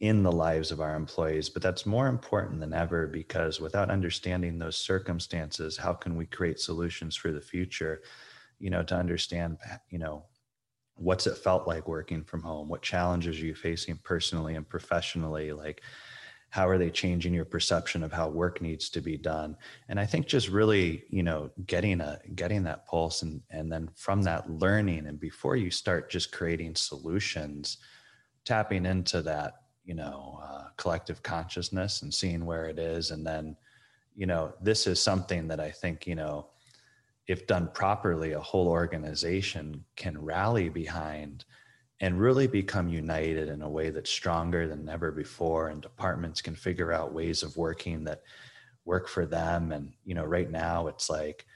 in 0.00 0.22
the 0.22 0.32
lives 0.32 0.70
of 0.70 0.80
our 0.80 0.96
employees. 0.96 1.50
But 1.50 1.60
that's 1.60 1.84
more 1.84 2.08
important 2.08 2.58
than 2.58 2.72
ever 2.72 3.06
because 3.06 3.60
without 3.60 3.90
understanding 3.90 4.58
those 4.58 4.78
circumstances, 4.78 5.76
how 5.76 5.92
can 5.92 6.16
we 6.16 6.24
create 6.24 6.60
solutions 6.60 7.14
for 7.14 7.32
the 7.32 7.40
future? 7.40 8.00
You 8.60 8.70
know, 8.70 8.82
to 8.84 8.96
understand, 8.96 9.58
you 9.90 9.98
know, 9.98 10.24
what's 10.94 11.26
it 11.26 11.36
felt 11.36 11.68
like 11.68 11.86
working 11.86 12.24
from 12.24 12.44
home? 12.44 12.66
What 12.66 12.80
challenges 12.80 13.38
are 13.38 13.44
you 13.44 13.54
facing 13.54 13.98
personally 14.02 14.54
and 14.54 14.66
professionally? 14.66 15.52
Like, 15.52 15.82
how 16.54 16.68
are 16.68 16.78
they 16.78 16.88
changing 16.88 17.34
your 17.34 17.44
perception 17.44 18.04
of 18.04 18.12
how 18.12 18.28
work 18.28 18.62
needs 18.62 18.88
to 18.88 19.00
be 19.00 19.16
done? 19.16 19.56
And 19.88 19.98
i 19.98 20.06
think 20.06 20.28
just 20.28 20.48
really 20.48 21.02
you 21.10 21.24
know 21.24 21.50
getting 21.66 22.00
a 22.00 22.20
getting 22.36 22.62
that 22.62 22.86
pulse 22.86 23.22
and 23.22 23.42
and 23.50 23.72
then 23.72 23.90
from 23.96 24.22
that 24.22 24.48
learning 24.48 25.08
and 25.08 25.18
before 25.18 25.56
you 25.56 25.68
start 25.68 26.08
just 26.08 26.30
creating 26.30 26.76
solutions 26.76 27.78
tapping 28.44 28.86
into 28.86 29.20
that 29.22 29.54
you 29.84 29.94
know 29.94 30.38
uh, 30.44 30.66
collective 30.76 31.24
consciousness 31.24 32.02
and 32.02 32.14
seeing 32.14 32.46
where 32.46 32.66
it 32.66 32.78
is 32.78 33.10
and 33.10 33.26
then 33.26 33.56
you 34.14 34.26
know 34.26 34.52
this 34.62 34.86
is 34.86 35.00
something 35.00 35.48
that 35.48 35.58
i 35.58 35.72
think 35.72 36.06
you 36.06 36.14
know 36.14 36.46
if 37.26 37.48
done 37.48 37.68
properly 37.74 38.32
a 38.32 38.40
whole 38.40 38.68
organization 38.68 39.84
can 39.96 40.16
rally 40.22 40.68
behind 40.68 41.44
and 42.00 42.20
really 42.20 42.46
become 42.46 42.88
united 42.88 43.48
in 43.48 43.62
a 43.62 43.68
way 43.68 43.90
that's 43.90 44.10
stronger 44.10 44.66
than 44.66 44.88
ever 44.88 45.10
before 45.12 45.68
and 45.68 45.80
departments 45.80 46.42
can 46.42 46.54
figure 46.54 46.92
out 46.92 47.14
ways 47.14 47.42
of 47.42 47.56
working 47.56 48.04
that 48.04 48.22
work 48.84 49.08
for 49.08 49.24
them 49.24 49.72
and 49.72 49.92
you 50.04 50.14
know 50.14 50.24
right 50.24 50.50
now 50.50 50.88
it's 50.88 51.08
like 51.08 51.46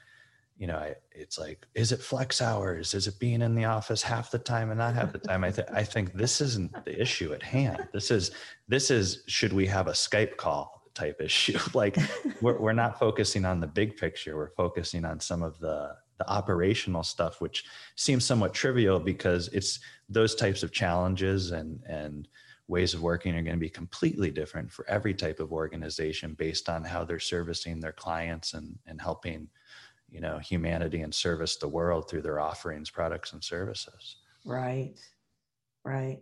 you 0.59 0.67
know, 0.67 0.75
I, 0.75 0.95
it's 1.13 1.39
like, 1.39 1.65
is 1.73 1.93
it 1.93 2.01
flex 2.01 2.41
hours? 2.41 2.93
Is 2.93 3.07
it 3.07 3.17
being 3.17 3.41
in 3.41 3.55
the 3.55 3.63
office 3.63 4.03
half 4.03 4.29
the 4.29 4.37
time 4.37 4.69
and 4.71 4.77
not 4.77 4.93
half 4.93 5.13
the 5.13 5.17
time? 5.19 5.45
I, 5.45 5.51
th- 5.51 5.69
I 5.73 5.83
think 5.85 6.13
this 6.13 6.41
isn't 6.41 6.83
the 6.83 7.01
issue 7.01 7.33
at 7.33 7.41
hand. 7.41 7.87
This 7.93 8.11
is, 8.11 8.31
this 8.67 8.91
is, 8.91 9.23
should 9.27 9.53
we 9.53 9.65
have 9.67 9.87
a 9.87 9.93
Skype 9.93 10.35
call 10.35 10.83
type 10.93 11.21
issue? 11.21 11.57
like 11.73 11.97
we're, 12.41 12.59
we're 12.59 12.73
not 12.73 12.99
focusing 12.99 13.45
on 13.45 13.61
the 13.61 13.67
big 13.67 13.95
picture. 13.95 14.35
We're 14.35 14.51
focusing 14.51 15.05
on 15.05 15.21
some 15.21 15.43
of 15.43 15.57
the, 15.59 15.95
the 16.19 16.29
operational 16.29 17.03
stuff, 17.03 17.41
which 17.41 17.65
seems 17.95 18.23
somewhat 18.23 18.53
trivial 18.53 18.99
because 18.99 19.47
it's 19.47 19.79
those 20.07 20.35
types 20.35 20.61
of 20.61 20.71
challenges 20.71 21.51
and, 21.51 21.81
and 21.87 22.27
ways 22.67 22.93
of 22.93 23.01
working 23.01 23.33
are 23.35 23.41
going 23.41 23.55
to 23.55 23.59
be 23.59 23.69
completely 23.69 24.29
different 24.29 24.71
for 24.71 24.87
every 24.87 25.13
type 25.13 25.39
of 25.39 25.51
organization 25.51 26.35
based 26.37 26.69
on 26.69 26.83
how 26.83 27.03
they're 27.03 27.19
servicing 27.19 27.79
their 27.79 27.91
clients 27.91 28.53
and, 28.53 28.77
and 28.85 29.01
helping 29.01 29.49
you 30.11 30.21
know 30.21 30.37
humanity 30.39 31.01
and 31.01 31.13
service 31.13 31.57
the 31.57 31.67
world 31.67 32.09
through 32.09 32.21
their 32.21 32.39
offerings 32.39 32.89
products 32.89 33.33
and 33.33 33.43
services. 33.43 34.17
Right. 34.45 34.93
Right. 35.83 36.19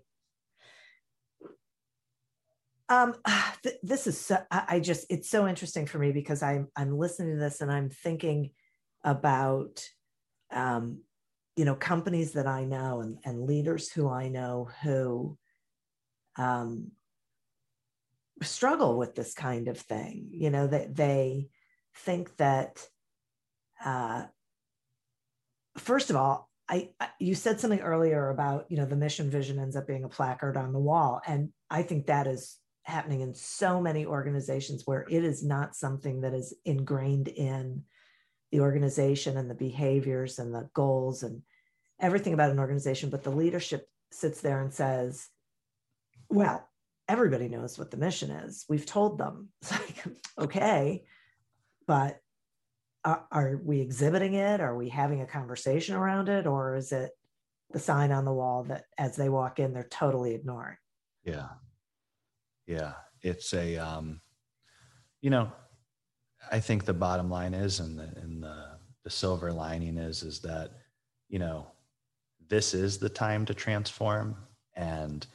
Um 2.89 3.15
th- 3.63 3.79
this 3.83 4.07
is 4.07 4.19
so 4.19 4.37
i 4.51 4.79
just 4.79 5.05
it's 5.09 5.29
so 5.29 5.47
interesting 5.47 5.85
for 5.85 5.99
me 5.99 6.11
because 6.11 6.41
i'm 6.41 6.67
i'm 6.75 6.97
listening 6.97 7.35
to 7.35 7.39
this 7.39 7.61
and 7.61 7.71
i'm 7.71 7.89
thinking 7.89 8.51
about 9.07 9.83
um 10.51 11.01
you 11.55 11.65
know 11.65 11.75
companies 11.75 12.33
that 12.33 12.45
i 12.45 12.63
know 12.63 13.01
and, 13.01 13.17
and 13.25 13.47
leaders 13.47 13.89
who 13.91 14.07
i 14.07 14.27
know 14.27 14.69
who 14.83 15.37
um 16.37 16.91
struggle 18.43 18.97
with 18.97 19.15
this 19.15 19.33
kind 19.33 19.67
of 19.67 19.77
thing. 19.77 20.29
You 20.31 20.49
know 20.49 20.67
that 20.67 20.95
they 20.95 21.49
think 21.95 22.35
that 22.37 22.85
uh, 23.83 24.25
first 25.77 26.09
of 26.09 26.15
all, 26.15 26.49
I, 26.69 26.89
I, 26.99 27.09
you 27.19 27.35
said 27.35 27.59
something 27.59 27.79
earlier 27.79 28.29
about 28.29 28.65
you 28.69 28.77
know 28.77 28.85
the 28.85 28.95
mission 28.95 29.29
vision 29.29 29.59
ends 29.59 29.75
up 29.75 29.87
being 29.87 30.03
a 30.03 30.09
placard 30.09 30.57
on 30.57 30.73
the 30.73 30.79
wall, 30.79 31.21
and 31.25 31.49
I 31.69 31.83
think 31.83 32.07
that 32.07 32.27
is 32.27 32.57
happening 32.83 33.21
in 33.21 33.33
so 33.33 33.81
many 33.81 34.05
organizations 34.05 34.83
where 34.85 35.05
it 35.09 35.23
is 35.23 35.43
not 35.43 35.75
something 35.75 36.21
that 36.21 36.33
is 36.33 36.55
ingrained 36.63 37.27
in 37.27 37.83
the 38.51 38.61
organization 38.61 39.37
and 39.37 39.49
the 39.49 39.55
behaviors 39.55 40.39
and 40.39 40.53
the 40.53 40.69
goals 40.73 41.23
and 41.23 41.41
everything 41.99 42.33
about 42.33 42.51
an 42.51 42.59
organization, 42.59 43.09
but 43.09 43.23
the 43.23 43.31
leadership 43.31 43.89
sits 44.11 44.41
there 44.41 44.61
and 44.61 44.73
says, 44.73 45.27
"Well, 46.29 46.67
everybody 47.07 47.47
knows 47.49 47.77
what 47.77 47.91
the 47.91 47.97
mission 47.97 48.31
is. 48.31 48.65
We've 48.69 48.85
told 48.85 49.17
them." 49.17 49.49
It's 49.61 49.71
like, 49.71 50.03
okay, 50.39 51.03
but 51.87 52.21
are, 53.07 53.25
are 53.31 53.59
we 53.63 53.79
exhibiting 53.79 54.33
it? 54.33 54.59
Are 54.59 54.75
we 54.75 54.89
having 54.89 55.21
a 55.21 55.25
conversation 55.25 55.95
around 55.95 56.27
it? 56.27 56.45
Or 56.45 56.75
is 56.75 56.91
it 56.91 57.11
the 57.71 57.79
sign 57.79 58.11
on 58.11 58.25
the 58.25 58.33
wall 58.33 58.63
that 58.63 58.83
as 58.97 59.15
they 59.15 59.29
walk 59.29 59.59
in, 59.59 59.73
they're 59.73 59.87
totally 59.89 60.35
ignoring? 60.35 60.75
Yeah. 61.23 61.47
Yeah. 62.65 62.93
It's 63.21 63.53
a, 63.53 63.77
um, 63.77 64.19
you 65.21 65.29
know, 65.29 65.51
I 66.51 66.59
think 66.59 66.85
the 66.85 66.93
bottom 66.93 67.29
line 67.29 67.53
is, 67.53 67.79
and 67.79 67.97
the, 67.97 68.09
and 68.21 68.43
the, 68.43 68.77
the 69.03 69.09
silver 69.09 69.51
lining 69.51 69.97
is, 69.97 70.23
is 70.23 70.39
that, 70.41 70.71
you 71.29 71.39
know, 71.39 71.67
this 72.49 72.73
is 72.73 72.97
the 72.97 73.09
time 73.09 73.45
to 73.45 73.53
transform. 73.53 74.37
And 74.75 75.25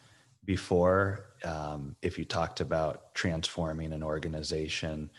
before, 0.45 1.27
um, 1.45 1.97
if 2.03 2.19
you 2.19 2.25
talked 2.25 2.61
about 2.61 3.15
transforming 3.15 3.93
an 3.93 4.03
organization, 4.03 5.11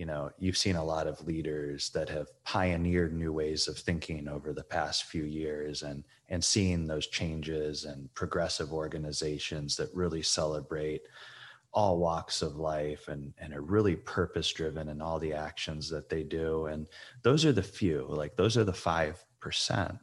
you 0.00 0.06
know 0.06 0.30
you've 0.38 0.56
seen 0.56 0.76
a 0.76 0.84
lot 0.84 1.06
of 1.06 1.26
leaders 1.26 1.90
that 1.90 2.08
have 2.08 2.28
pioneered 2.44 3.12
new 3.12 3.34
ways 3.34 3.68
of 3.68 3.76
thinking 3.76 4.28
over 4.28 4.54
the 4.54 4.64
past 4.64 5.04
few 5.04 5.24
years 5.24 5.82
and 5.82 6.04
and 6.30 6.42
seeing 6.42 6.86
those 6.86 7.06
changes 7.06 7.84
and 7.84 8.12
progressive 8.14 8.72
organizations 8.72 9.76
that 9.76 9.94
really 9.94 10.22
celebrate 10.22 11.02
all 11.72 11.98
walks 11.98 12.42
of 12.42 12.56
life 12.56 13.08
and 13.08 13.32
and 13.38 13.54
are 13.54 13.62
really 13.62 13.96
purpose 13.96 14.52
driven 14.52 14.88
in 14.88 15.00
all 15.00 15.18
the 15.18 15.32
actions 15.32 15.88
that 15.88 16.08
they 16.08 16.22
do 16.22 16.66
and 16.66 16.88
those 17.22 17.44
are 17.44 17.52
the 17.52 17.62
few 17.62 18.06
like 18.08 18.36
those 18.36 18.56
are 18.56 18.64
the 18.64 18.72
5% 18.72 19.14
yeah. 19.70 19.98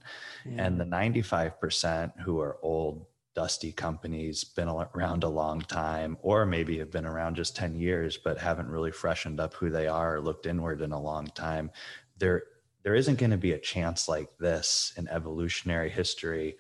and 0.58 0.80
the 0.80 0.86
95% 0.86 2.12
who 2.22 2.40
are 2.40 2.58
old 2.62 3.06
dusty 3.38 3.72
companies, 3.72 4.44
been 4.44 4.68
around 4.68 5.24
a 5.24 5.30
long 5.30 5.62
time, 5.62 6.18
or 6.24 6.44
maybe 6.44 6.80
have 6.80 6.90
been 6.90 7.06
around 7.06 7.36
just 7.36 7.56
10 7.56 7.76
years, 7.76 8.18
but 8.18 8.36
haven't 8.36 8.68
really 8.68 8.90
freshened 8.90 9.40
up 9.40 9.54
who 9.54 9.70
they 9.70 9.88
are 9.88 10.16
or 10.16 10.22
looked 10.22 10.48
inward 10.48 10.82
in 10.82 10.92
a 10.92 11.00
long 11.00 11.28
time. 11.28 11.70
There, 12.18 12.46
there 12.82 12.96
isn't 12.96 13.20
going 13.20 13.30
to 13.30 13.38
be 13.38 13.52
a 13.52 13.60
chance 13.60 14.08
like 14.08 14.36
this 14.40 14.92
in 14.98 15.08
evolutionary 15.10 15.92
history 15.92 16.58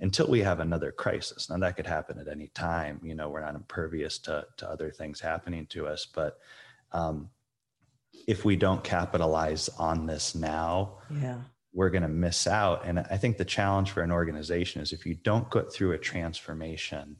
until 0.00 0.26
we 0.26 0.40
have 0.40 0.60
another 0.60 0.90
crisis. 0.90 1.48
Now 1.48 1.58
that 1.58 1.76
could 1.76 1.86
happen 1.86 2.18
at 2.18 2.28
any 2.28 2.48
time. 2.48 3.00
You 3.02 3.14
know, 3.14 3.28
we're 3.28 3.44
not 3.44 3.54
impervious 3.54 4.18
to, 4.20 4.46
to 4.56 4.68
other 4.68 4.90
things 4.90 5.20
happening 5.20 5.66
to 5.66 5.86
us, 5.86 6.06
but 6.12 6.38
um, 6.92 7.30
if 8.26 8.44
we 8.44 8.56
don't 8.56 8.82
capitalize 8.82 9.68
on 9.70 10.06
this 10.06 10.34
now, 10.34 10.98
yeah 11.10 11.38
we're 11.72 11.90
going 11.90 12.02
to 12.02 12.08
miss 12.08 12.46
out. 12.46 12.84
And 12.84 12.98
I 12.98 13.16
think 13.16 13.36
the 13.36 13.44
challenge 13.44 13.90
for 13.90 14.02
an 14.02 14.10
organization 14.10 14.82
is 14.82 14.92
if 14.92 15.06
you 15.06 15.14
don't 15.14 15.48
go 15.50 15.62
through 15.62 15.92
a 15.92 15.98
transformation 15.98 17.16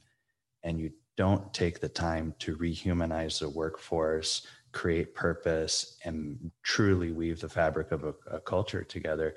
and 0.63 0.79
you 0.79 0.91
don't 1.15 1.53
take 1.53 1.79
the 1.79 1.89
time 1.89 2.35
to 2.39 2.55
rehumanize 2.57 3.39
the 3.39 3.49
workforce, 3.49 4.45
create 4.71 5.13
purpose, 5.13 5.97
and 6.03 6.51
truly 6.63 7.11
weave 7.11 7.39
the 7.39 7.49
fabric 7.49 7.91
of 7.91 8.03
a, 8.03 8.13
a 8.29 8.39
culture 8.39 8.83
together, 8.83 9.35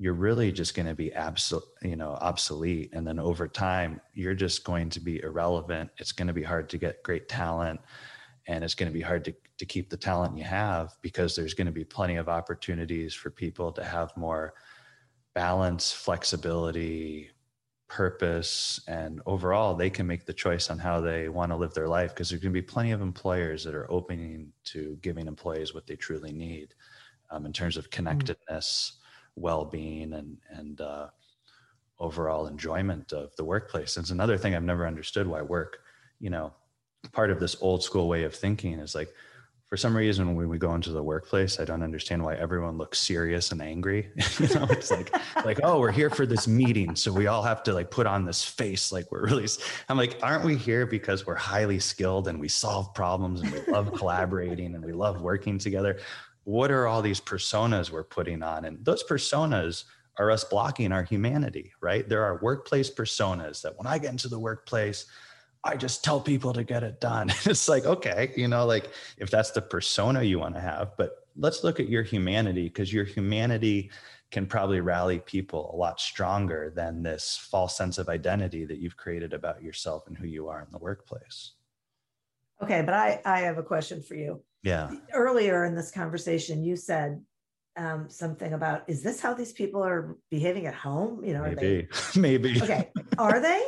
you're 0.00 0.14
really 0.14 0.50
just 0.50 0.74
going 0.74 0.86
to 0.86 0.94
be 0.94 1.12
absolute, 1.12 1.62
you 1.82 1.94
know, 1.94 2.16
obsolete. 2.22 2.88
And 2.94 3.06
then 3.06 3.18
over 3.18 3.46
time, 3.46 4.00
you're 4.14 4.34
just 4.34 4.64
going 4.64 4.88
to 4.90 5.00
be 5.00 5.22
irrelevant. 5.22 5.90
It's 5.98 6.12
going 6.12 6.28
to 6.28 6.32
be 6.32 6.42
hard 6.42 6.70
to 6.70 6.78
get 6.78 7.02
great 7.02 7.28
talent 7.28 7.80
and 8.46 8.64
it's 8.64 8.74
going 8.74 8.90
to 8.90 8.98
be 8.98 9.02
hard 9.02 9.26
to, 9.26 9.34
to 9.58 9.66
keep 9.66 9.90
the 9.90 9.98
talent 9.98 10.38
you 10.38 10.44
have 10.44 10.96
because 11.02 11.36
there's 11.36 11.52
going 11.52 11.66
to 11.66 11.72
be 11.72 11.84
plenty 11.84 12.16
of 12.16 12.30
opportunities 12.30 13.12
for 13.12 13.30
people 13.30 13.72
to 13.72 13.84
have 13.84 14.16
more 14.16 14.54
balance 15.34 15.92
flexibility 15.92 17.30
purpose 17.86 18.80
and 18.88 19.20
overall 19.26 19.74
they 19.74 19.90
can 19.90 20.06
make 20.06 20.24
the 20.24 20.32
choice 20.32 20.70
on 20.70 20.78
how 20.78 21.00
they 21.00 21.28
want 21.28 21.52
to 21.52 21.56
live 21.56 21.74
their 21.74 21.88
life 21.88 22.14
because 22.14 22.30
there's 22.30 22.40
going 22.40 22.52
to 22.52 22.60
be 22.60 22.66
plenty 22.66 22.92
of 22.92 23.02
employers 23.02 23.64
that 23.64 23.74
are 23.74 23.90
opening 23.90 24.50
to 24.64 24.96
giving 25.02 25.26
employees 25.26 25.74
what 25.74 25.86
they 25.86 25.96
truly 25.96 26.32
need 26.32 26.74
um, 27.30 27.44
in 27.46 27.52
terms 27.52 27.76
of 27.76 27.86
mm. 27.88 27.90
connectedness 27.90 28.92
mm-hmm. 28.94 28.99
Well-being 29.36 30.12
and 30.12 30.36
and 30.50 30.80
uh, 30.80 31.08
overall 31.98 32.46
enjoyment 32.46 33.12
of 33.12 33.34
the 33.36 33.44
workplace. 33.44 33.96
It's 33.96 34.10
another 34.10 34.38
thing 34.38 34.54
i've 34.54 34.62
never 34.62 34.86
understood 34.86 35.26
why 35.26 35.42
work 35.42 35.80
you 36.20 36.30
know 36.30 36.52
part 37.12 37.30
of 37.30 37.40
this 37.40 37.56
old 37.60 37.82
school 37.82 38.08
way 38.08 38.24
of 38.24 38.34
thinking 38.34 38.74
is 38.74 38.94
like 38.94 39.12
for 39.66 39.76
some 39.76 39.96
reason 39.96 40.34
when 40.34 40.48
we 40.48 40.58
go 40.58 40.74
into 40.74 40.92
the 40.92 41.02
workplace 41.02 41.58
i 41.58 41.64
don't 41.64 41.82
understand 41.82 42.22
why 42.22 42.34
everyone 42.34 42.76
looks 42.76 42.98
serious 42.98 43.52
and 43.52 43.62
angry. 43.62 44.10
You 44.38 44.54
know 44.54 44.66
it's 44.70 44.90
like 44.90 45.14
like 45.44 45.60
oh 45.62 45.80
we're 45.80 45.90
here 45.90 46.10
for 46.10 46.26
this 46.26 46.46
meeting 46.46 46.94
so 46.94 47.12
we 47.12 47.26
all 47.26 47.42
have 47.42 47.62
to 47.64 47.72
like 47.72 47.90
put 47.90 48.06
on 48.06 48.24
this 48.24 48.44
face 48.44 48.92
like 48.92 49.10
we're 49.10 49.24
really 49.24 49.46
i'm 49.88 49.96
like 49.96 50.18
aren't 50.22 50.44
we 50.44 50.56
here 50.56 50.86
because 50.86 51.26
we're 51.26 51.34
highly 51.34 51.78
skilled 51.78 52.28
and 52.28 52.38
we 52.38 52.48
solve 52.48 52.92
problems 52.94 53.40
and 53.40 53.52
we 53.52 53.60
love 53.72 53.92
collaborating 53.94 54.74
and 54.74 54.84
we 54.84 54.92
love 54.92 55.22
working 55.22 55.58
together 55.58 55.98
what 56.50 56.70
are 56.70 56.86
all 56.86 57.00
these 57.00 57.20
personas 57.20 57.90
we're 57.90 58.02
putting 58.02 58.42
on 58.42 58.64
and 58.64 58.84
those 58.84 59.04
personas 59.04 59.84
are 60.18 60.30
us 60.30 60.42
blocking 60.44 60.90
our 60.90 61.04
humanity 61.04 61.72
right 61.80 62.08
there 62.08 62.24
are 62.24 62.40
workplace 62.42 62.90
personas 62.90 63.62
that 63.62 63.76
when 63.78 63.86
i 63.86 63.98
get 63.98 64.10
into 64.10 64.28
the 64.28 64.38
workplace 64.38 65.06
I 65.62 65.76
just 65.76 66.02
tell 66.02 66.20
people 66.20 66.54
to 66.54 66.64
get 66.64 66.82
it 66.82 67.00
done. 67.00 67.28
it's 67.44 67.68
like, 67.68 67.84
okay, 67.84 68.32
you 68.34 68.48
know, 68.48 68.64
like 68.64 68.90
if 69.18 69.30
that's 69.30 69.50
the 69.50 69.60
persona 69.60 70.22
you 70.22 70.38
want 70.38 70.54
to 70.54 70.60
have, 70.60 70.96
but 70.96 71.26
let's 71.36 71.62
look 71.62 71.80
at 71.80 71.88
your 71.88 72.02
humanity 72.02 72.64
because 72.64 72.92
your 72.92 73.04
humanity 73.04 73.90
can 74.30 74.46
probably 74.46 74.80
rally 74.80 75.18
people 75.18 75.70
a 75.74 75.76
lot 75.76 76.00
stronger 76.00 76.72
than 76.74 77.02
this 77.02 77.36
false 77.50 77.76
sense 77.76 77.98
of 77.98 78.08
identity 78.08 78.64
that 78.64 78.78
you've 78.78 78.96
created 78.96 79.34
about 79.34 79.62
yourself 79.62 80.06
and 80.06 80.16
who 80.16 80.26
you 80.26 80.48
are 80.48 80.62
in 80.62 80.70
the 80.70 80.78
workplace. 80.78 81.52
Okay, 82.62 82.82
but 82.82 82.94
I, 82.94 83.20
I 83.24 83.40
have 83.40 83.58
a 83.58 83.62
question 83.62 84.02
for 84.02 84.14
you. 84.14 84.42
Yeah. 84.62 84.90
Earlier 85.12 85.64
in 85.64 85.74
this 85.74 85.90
conversation, 85.90 86.62
you 86.64 86.76
said 86.76 87.22
um, 87.76 88.10
something 88.10 88.52
about 88.52 88.82
is 88.88 89.02
this 89.02 89.20
how 89.20 89.34
these 89.34 89.52
people 89.52 89.82
are 89.82 90.16
behaving 90.30 90.66
at 90.66 90.74
home? 90.74 91.24
You 91.24 91.34
know, 91.34 91.42
maybe, 91.42 91.88
they... 91.88 91.88
maybe. 92.20 92.62
Okay, 92.62 92.90
are 93.18 93.40
they? 93.40 93.62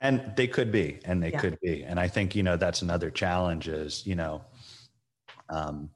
and 0.00 0.32
they 0.36 0.46
could 0.46 0.70
be 0.70 0.98
and 1.04 1.22
they 1.22 1.30
yeah. 1.30 1.40
could 1.40 1.58
be 1.60 1.82
and 1.82 1.98
i 1.98 2.06
think 2.06 2.34
you 2.34 2.42
know 2.42 2.56
that's 2.56 2.82
another 2.82 3.10
challenge 3.10 3.68
is 3.68 4.06
you 4.06 4.14
know 4.14 4.44
um 5.48 5.90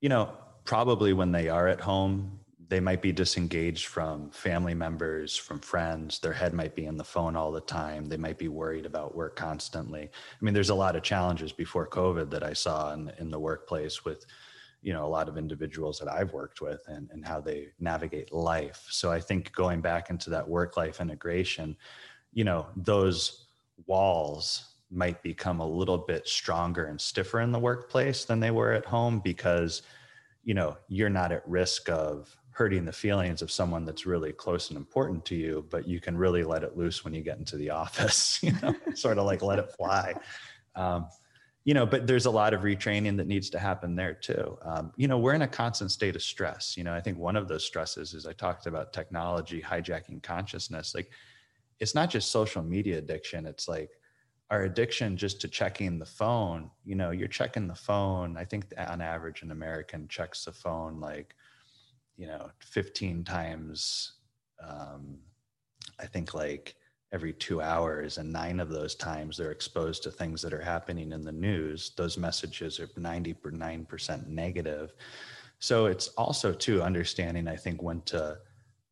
you 0.00 0.08
know 0.08 0.32
probably 0.64 1.12
when 1.12 1.32
they 1.32 1.48
are 1.48 1.68
at 1.68 1.80
home 1.80 2.40
they 2.72 2.80
might 2.80 3.02
be 3.02 3.12
disengaged 3.12 3.84
from 3.84 4.30
family 4.30 4.72
members 4.72 5.36
from 5.36 5.60
friends 5.60 6.18
their 6.20 6.32
head 6.32 6.54
might 6.54 6.74
be 6.74 6.86
in 6.86 6.96
the 6.96 7.04
phone 7.04 7.36
all 7.36 7.52
the 7.52 7.60
time 7.60 8.06
they 8.06 8.16
might 8.16 8.38
be 8.38 8.48
worried 8.48 8.86
about 8.86 9.14
work 9.14 9.36
constantly. 9.36 10.04
I 10.04 10.44
mean 10.44 10.54
there's 10.54 10.70
a 10.70 10.74
lot 10.74 10.96
of 10.96 11.02
challenges 11.02 11.52
before 11.52 11.86
covid 11.86 12.30
that 12.30 12.42
i 12.42 12.54
saw 12.54 12.94
in, 12.94 13.12
in 13.18 13.30
the 13.30 13.38
workplace 13.38 14.06
with 14.06 14.24
you 14.80 14.94
know 14.94 15.04
a 15.04 15.14
lot 15.18 15.28
of 15.28 15.36
individuals 15.36 15.98
that 15.98 16.08
i've 16.10 16.32
worked 16.32 16.62
with 16.62 16.80
and, 16.88 17.10
and 17.12 17.26
how 17.26 17.42
they 17.42 17.68
navigate 17.78 18.32
life. 18.32 18.86
So 18.88 19.12
i 19.12 19.20
think 19.20 19.52
going 19.52 19.82
back 19.82 20.08
into 20.08 20.30
that 20.30 20.48
work 20.48 20.78
life 20.78 20.98
integration 20.98 21.76
you 22.32 22.44
know 22.44 22.68
those 22.74 23.48
walls 23.84 24.76
might 24.90 25.22
become 25.22 25.60
a 25.60 25.68
little 25.80 25.98
bit 25.98 26.26
stronger 26.26 26.86
and 26.86 26.98
stiffer 26.98 27.40
in 27.42 27.52
the 27.52 27.58
workplace 27.58 28.24
than 28.24 28.40
they 28.40 28.50
were 28.50 28.72
at 28.72 28.86
home 28.86 29.20
because 29.20 29.82
you 30.42 30.54
know 30.54 30.78
you're 30.88 31.10
not 31.10 31.32
at 31.32 31.46
risk 31.46 31.90
of 31.90 32.34
hurting 32.52 32.84
the 32.84 32.92
feelings 32.92 33.40
of 33.40 33.50
someone 33.50 33.84
that's 33.84 34.04
really 34.04 34.32
close 34.32 34.68
and 34.68 34.76
important 34.76 35.24
to 35.24 35.34
you 35.34 35.66
but 35.70 35.88
you 35.88 36.00
can 36.00 36.16
really 36.16 36.44
let 36.44 36.62
it 36.62 36.76
loose 36.76 37.02
when 37.02 37.14
you 37.14 37.22
get 37.22 37.38
into 37.38 37.56
the 37.56 37.70
office 37.82 38.38
you 38.42 38.52
know 38.62 38.74
sort 38.94 39.18
of 39.18 39.24
like 39.24 39.42
let 39.42 39.58
it 39.58 39.72
fly. 39.76 40.14
Um, 40.74 41.08
you 41.64 41.74
know 41.74 41.86
but 41.86 42.06
there's 42.06 42.26
a 42.26 42.30
lot 42.30 42.54
of 42.54 42.62
retraining 42.62 43.16
that 43.16 43.26
needs 43.26 43.50
to 43.50 43.58
happen 43.58 43.96
there 43.96 44.14
too. 44.14 44.58
Um, 44.62 44.92
you 44.96 45.08
know 45.08 45.18
we're 45.18 45.34
in 45.34 45.42
a 45.42 45.48
constant 45.48 45.90
state 45.90 46.16
of 46.16 46.22
stress. 46.22 46.76
You 46.76 46.84
know 46.84 46.94
i 46.94 47.00
think 47.00 47.18
one 47.18 47.36
of 47.36 47.48
those 47.48 47.64
stresses 47.64 48.14
is 48.14 48.26
i 48.26 48.32
talked 48.32 48.66
about 48.66 48.92
technology 48.92 49.60
hijacking 49.60 50.22
consciousness. 50.22 50.94
Like 50.94 51.10
it's 51.80 51.94
not 51.94 52.10
just 52.10 52.30
social 52.30 52.62
media 52.62 52.98
addiction. 52.98 53.46
It's 53.46 53.66
like 53.66 53.90
our 54.50 54.64
addiction 54.64 55.16
just 55.16 55.40
to 55.40 55.48
checking 55.48 55.98
the 55.98 56.06
phone. 56.06 56.70
You 56.84 56.96
know 56.96 57.12
you're 57.12 57.28
checking 57.28 57.66
the 57.66 57.74
phone. 57.74 58.36
I 58.36 58.44
think 58.44 58.66
on 58.76 59.00
average 59.00 59.42
an 59.42 59.52
american 59.52 60.06
checks 60.08 60.44
the 60.44 60.52
phone 60.52 61.00
like 61.00 61.34
you 62.16 62.26
know 62.26 62.50
15 62.60 63.24
times 63.24 64.12
um, 64.62 65.18
i 65.98 66.06
think 66.06 66.34
like 66.34 66.74
every 67.12 67.32
two 67.32 67.60
hours 67.60 68.18
and 68.18 68.32
nine 68.32 68.58
of 68.58 68.70
those 68.70 68.94
times 68.94 69.36
they're 69.36 69.50
exposed 69.50 70.02
to 70.02 70.10
things 70.10 70.40
that 70.40 70.54
are 70.54 70.62
happening 70.62 71.12
in 71.12 71.22
the 71.22 71.32
news 71.32 71.92
those 71.96 72.16
messages 72.16 72.80
are 72.80 72.86
99% 72.86 74.26
negative. 74.28 74.94
So 75.58 75.86
it's 75.86 76.08
also 76.08 76.52
too 76.52 76.82
understanding 76.82 77.46
i 77.48 77.56
think 77.56 77.82
when 77.82 78.00
to 78.02 78.38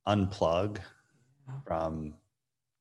unplug 0.07 0.79
from 1.67 2.15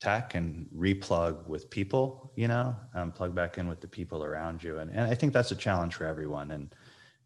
tech 0.01 0.35
and 0.35 0.67
replug 0.75 1.47
with 1.47 1.69
people 1.69 2.31
you 2.35 2.47
know 2.47 2.75
plug 3.15 3.33
back 3.33 3.57
in 3.57 3.67
with 3.67 3.81
the 3.81 3.87
people 3.87 4.23
around 4.23 4.63
you. 4.63 4.79
And, 4.79 4.91
and 4.91 5.01
i 5.01 5.15
think 5.15 5.33
that's 5.33 5.51
a 5.51 5.55
challenge 5.55 5.95
for 5.95 6.05
everyone. 6.05 6.51
And 6.51 6.73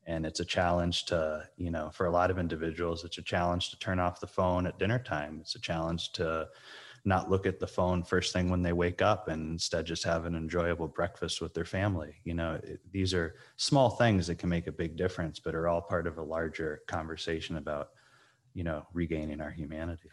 and 0.05 0.25
it's 0.25 0.39
a 0.39 0.45
challenge 0.45 1.05
to 1.05 1.47
you 1.57 1.71
know 1.71 1.89
for 1.91 2.05
a 2.05 2.11
lot 2.11 2.29
of 2.29 2.37
individuals 2.37 3.03
it's 3.03 3.17
a 3.17 3.21
challenge 3.21 3.69
to 3.69 3.79
turn 3.79 3.99
off 3.99 4.19
the 4.19 4.27
phone 4.27 4.67
at 4.67 4.79
dinner 4.79 4.99
time. 4.99 5.37
It's 5.41 5.55
a 5.55 5.61
challenge 5.61 6.11
to 6.13 6.47
not 7.05 7.29
look 7.29 7.45
at 7.45 7.59
the 7.59 7.67
phone 7.67 8.03
first 8.03 8.31
thing 8.31 8.49
when 8.49 8.61
they 8.61 8.71
wake 8.71 9.01
up 9.01 9.27
and 9.27 9.51
instead 9.51 9.85
just 9.85 10.05
have 10.05 10.25
an 10.25 10.35
enjoyable 10.35 10.87
breakfast 10.87 11.41
with 11.41 11.53
their 11.53 11.65
family. 11.65 12.15
You 12.23 12.33
know 12.33 12.59
it, 12.63 12.79
these 12.91 13.13
are 13.13 13.35
small 13.57 13.89
things 13.91 14.27
that 14.27 14.35
can 14.35 14.49
make 14.49 14.67
a 14.67 14.71
big 14.71 14.95
difference 14.95 15.39
but 15.39 15.55
are 15.55 15.67
all 15.67 15.81
part 15.81 16.07
of 16.07 16.17
a 16.17 16.23
larger 16.23 16.81
conversation 16.87 17.57
about 17.57 17.89
you 18.53 18.63
know 18.63 18.85
regaining 18.93 19.41
our 19.41 19.51
humanity. 19.51 20.09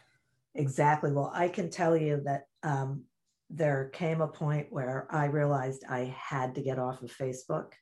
Exactly. 0.55 1.11
Well, 1.11 1.31
I 1.33 1.47
can 1.47 1.69
tell 1.69 1.95
you 1.95 2.21
that 2.25 2.47
um, 2.63 3.05
there 3.49 3.89
came 3.93 4.21
a 4.21 4.27
point 4.27 4.67
where 4.69 5.07
I 5.09 5.25
realized 5.25 5.83
I 5.89 6.15
had 6.17 6.55
to 6.55 6.61
get 6.61 6.79
off 6.79 7.01
of 7.01 7.15
Facebook 7.15 7.73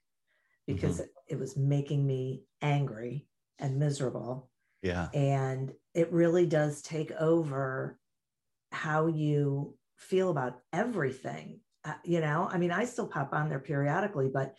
because 0.74 0.96
mm-hmm. 0.96 1.04
it, 1.04 1.34
it 1.34 1.40
was 1.40 1.58
making 1.58 2.06
me 2.06 2.44
angry 2.62 3.28
and 3.58 3.80
miserable. 3.80 4.50
Yeah. 4.84 5.10
And 5.14 5.74
it 5.94 6.12
really 6.12 6.46
does 6.46 6.82
take 6.82 7.12
over 7.14 7.98
how 8.72 9.08
you 9.08 9.76
feel 9.98 10.30
about 10.30 10.60
everything. 10.72 11.62
Uh, 11.84 11.94
you 12.06 12.22
know, 12.22 12.48
I 12.52 12.58
mean, 12.58 12.72
I 12.72 12.86
still 12.86 13.08
pop 13.08 13.34
on 13.34 13.50
there 13.50 13.60
periodically, 13.60 14.30
but 14.32 14.54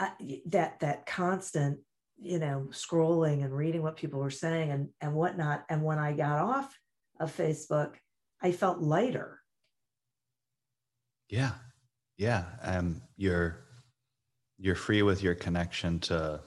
uh, 0.00 0.08
that 0.46 0.80
that 0.80 1.06
constant, 1.06 1.78
you 2.18 2.38
know, 2.38 2.68
scrolling 2.70 3.44
and 3.44 3.56
reading 3.56 3.82
what 3.82 3.96
people 3.96 4.18
were 4.18 4.30
saying 4.30 4.70
and 4.70 4.88
and 5.00 5.14
whatnot. 5.14 5.64
And 5.68 5.84
when 5.84 5.98
I 5.98 6.14
got 6.14 6.40
off 6.40 6.76
of 7.20 7.34
Facebook, 7.34 7.94
I 8.42 8.50
felt 8.50 8.80
lighter. 8.80 9.38
Yeah. 11.28 11.52
Yeah. 12.16 12.44
Um, 12.62 13.02
you're 13.16 13.61
you're 14.62 14.76
free 14.76 15.02
with 15.02 15.22
your 15.22 15.34
connection 15.34 15.98
to 15.98 16.40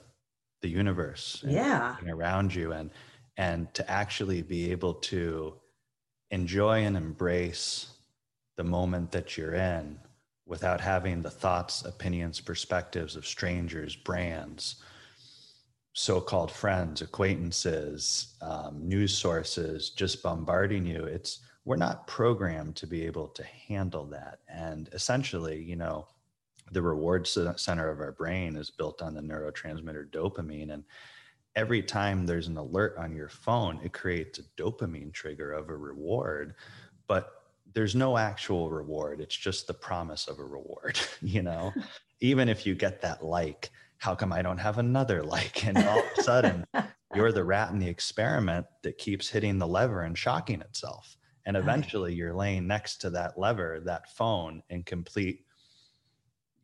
the 0.61 0.69
universe 0.69 1.41
and, 1.43 1.51
yeah. 1.51 1.95
around 2.07 2.55
you 2.55 2.71
and 2.71 2.89
and 3.37 3.71
to 3.73 3.91
actually 3.91 4.41
be 4.41 4.71
able 4.71 4.93
to 4.93 5.53
enjoy 6.31 6.85
and 6.85 6.95
embrace 6.95 7.87
the 8.55 8.63
moment 8.63 9.11
that 9.11 9.37
you're 9.37 9.53
in 9.53 9.99
without 10.45 10.79
having 10.79 11.21
the 11.21 11.29
thoughts 11.29 11.83
opinions 11.83 12.39
perspectives 12.39 13.17
of 13.17 13.27
strangers 13.27 13.95
brands 13.97 14.77
so-called 15.91 16.51
friends 16.51 17.01
acquaintances 17.01 18.35
um, 18.41 18.79
news 18.87 19.17
sources 19.17 19.89
just 19.89 20.23
bombarding 20.23 20.85
you. 20.85 21.03
It's 21.03 21.39
we're 21.65 21.77
not 21.77 22.05
programmed 22.05 22.75
to 22.77 22.85
be 22.85 23.05
able 23.05 23.27
to 23.29 23.43
handle 23.43 24.05
that. 24.07 24.39
And 24.47 24.89
essentially 24.93 25.61
you 25.61 25.75
know 25.75 26.07
the 26.71 26.81
reward 26.81 27.27
center 27.27 27.89
of 27.89 27.99
our 27.99 28.11
brain 28.11 28.55
is 28.55 28.71
built 28.71 29.01
on 29.01 29.13
the 29.13 29.21
neurotransmitter 29.21 30.09
dopamine 30.09 30.73
and 30.73 30.83
every 31.55 31.81
time 31.81 32.25
there's 32.25 32.47
an 32.47 32.57
alert 32.57 32.95
on 32.97 33.15
your 33.15 33.29
phone, 33.29 33.79
it 33.83 33.93
creates 33.93 34.39
a 34.39 34.43
dopamine 34.61 35.13
trigger 35.13 35.53
of 35.53 35.69
a 35.69 35.75
reward, 35.75 36.55
but 37.07 37.31
there's 37.73 37.95
no 37.95 38.17
actual 38.17 38.69
reward. 38.69 39.21
It's 39.21 39.35
just 39.35 39.67
the 39.67 39.73
promise 39.73 40.27
of 40.27 40.39
a 40.39 40.45
reward, 40.45 40.99
you 41.21 41.41
know? 41.41 41.73
Even 42.21 42.47
if 42.47 42.65
you 42.65 42.75
get 42.75 43.01
that 43.01 43.23
like, 43.23 43.69
how 43.97 44.15
come 44.15 44.31
I 44.31 44.41
don't 44.41 44.57
have 44.57 44.77
another 44.77 45.23
like? 45.23 45.65
And 45.65 45.77
all 45.77 45.99
of 45.99 46.05
a 46.17 46.23
sudden, 46.23 46.65
you're 47.15 47.31
the 47.31 47.43
rat 47.43 47.71
in 47.71 47.79
the 47.79 47.87
experiment 47.87 48.65
that 48.83 48.97
keeps 48.97 49.29
hitting 49.29 49.57
the 49.57 49.67
lever 49.67 50.03
and 50.03 50.17
shocking 50.17 50.61
itself. 50.61 51.17
And 51.45 51.55
eventually, 51.55 52.13
you're 52.13 52.33
laying 52.33 52.65
next 52.65 52.97
to 53.01 53.11
that 53.11 53.37
lever, 53.37 53.79
that 53.85 54.09
phone, 54.15 54.63
in 54.69 54.83
complete, 54.83 55.45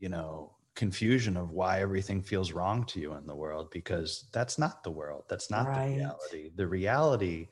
you 0.01 0.09
know, 0.09 0.57
confusion 0.75 1.37
of 1.37 1.51
why 1.51 1.81
everything 1.81 2.21
feels 2.23 2.53
wrong 2.53 2.85
to 2.87 2.99
you 2.99 3.13
in 3.13 3.27
the 3.27 3.35
world 3.35 3.69
because 3.71 4.29
that's 4.33 4.59
not 4.59 4.83
the 4.83 4.91
world. 4.91 5.25
That's 5.29 5.49
not 5.51 5.67
Right. 5.67 5.87
the 5.87 5.95
reality. 5.95 6.51
The 6.55 6.67
reality 6.67 7.49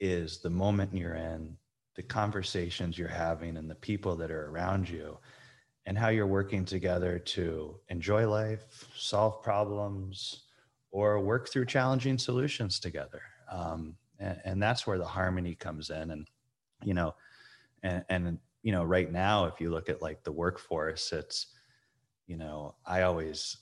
is 0.00 0.40
the 0.42 0.50
moment 0.50 0.94
you're 0.94 1.14
in, 1.14 1.58
the 1.96 2.02
conversations 2.02 2.98
you're 2.98 3.08
having, 3.08 3.56
and 3.58 3.70
the 3.70 3.76
people 3.76 4.16
that 4.16 4.30
are 4.30 4.48
around 4.50 4.88
you, 4.88 5.18
and 5.86 5.98
how 5.98 6.08
you're 6.08 6.26
working 6.26 6.64
together 6.64 7.18
to 7.18 7.80
enjoy 7.88 8.28
life, 8.28 8.88
solve 8.96 9.42
problems, 9.42 10.46
or 10.90 11.20
work 11.20 11.48
through 11.50 11.66
challenging 11.66 12.18
solutions 12.18 12.80
together. 12.80 13.22
Um, 13.50 13.96
and, 14.18 14.40
and 14.44 14.62
that's 14.62 14.86
where 14.86 14.98
the 14.98 15.06
harmony 15.06 15.54
comes 15.54 15.90
in. 15.90 16.10
And, 16.10 16.28
you 16.84 16.94
know, 16.94 17.14
and, 17.82 18.04
and, 18.08 18.40
you 18.62 18.72
know, 18.72 18.84
right 18.84 19.10
now, 19.12 19.46
if 19.46 19.60
you 19.60 19.70
look 19.70 19.88
at 19.88 20.02
like 20.02 20.24
the 20.24 20.32
workforce, 20.32 21.12
it's, 21.12 21.54
you 22.30 22.36
know, 22.36 22.76
I 22.86 23.02
always, 23.02 23.56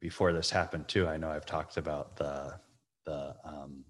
before 0.00 0.32
this 0.32 0.50
happened 0.50 0.88
too, 0.88 1.06
I 1.06 1.16
know 1.16 1.30
I've 1.30 1.46
talked 1.46 1.76
about 1.76 2.16
the, 2.16 2.58
the, 3.06 3.36
um, 3.44 3.84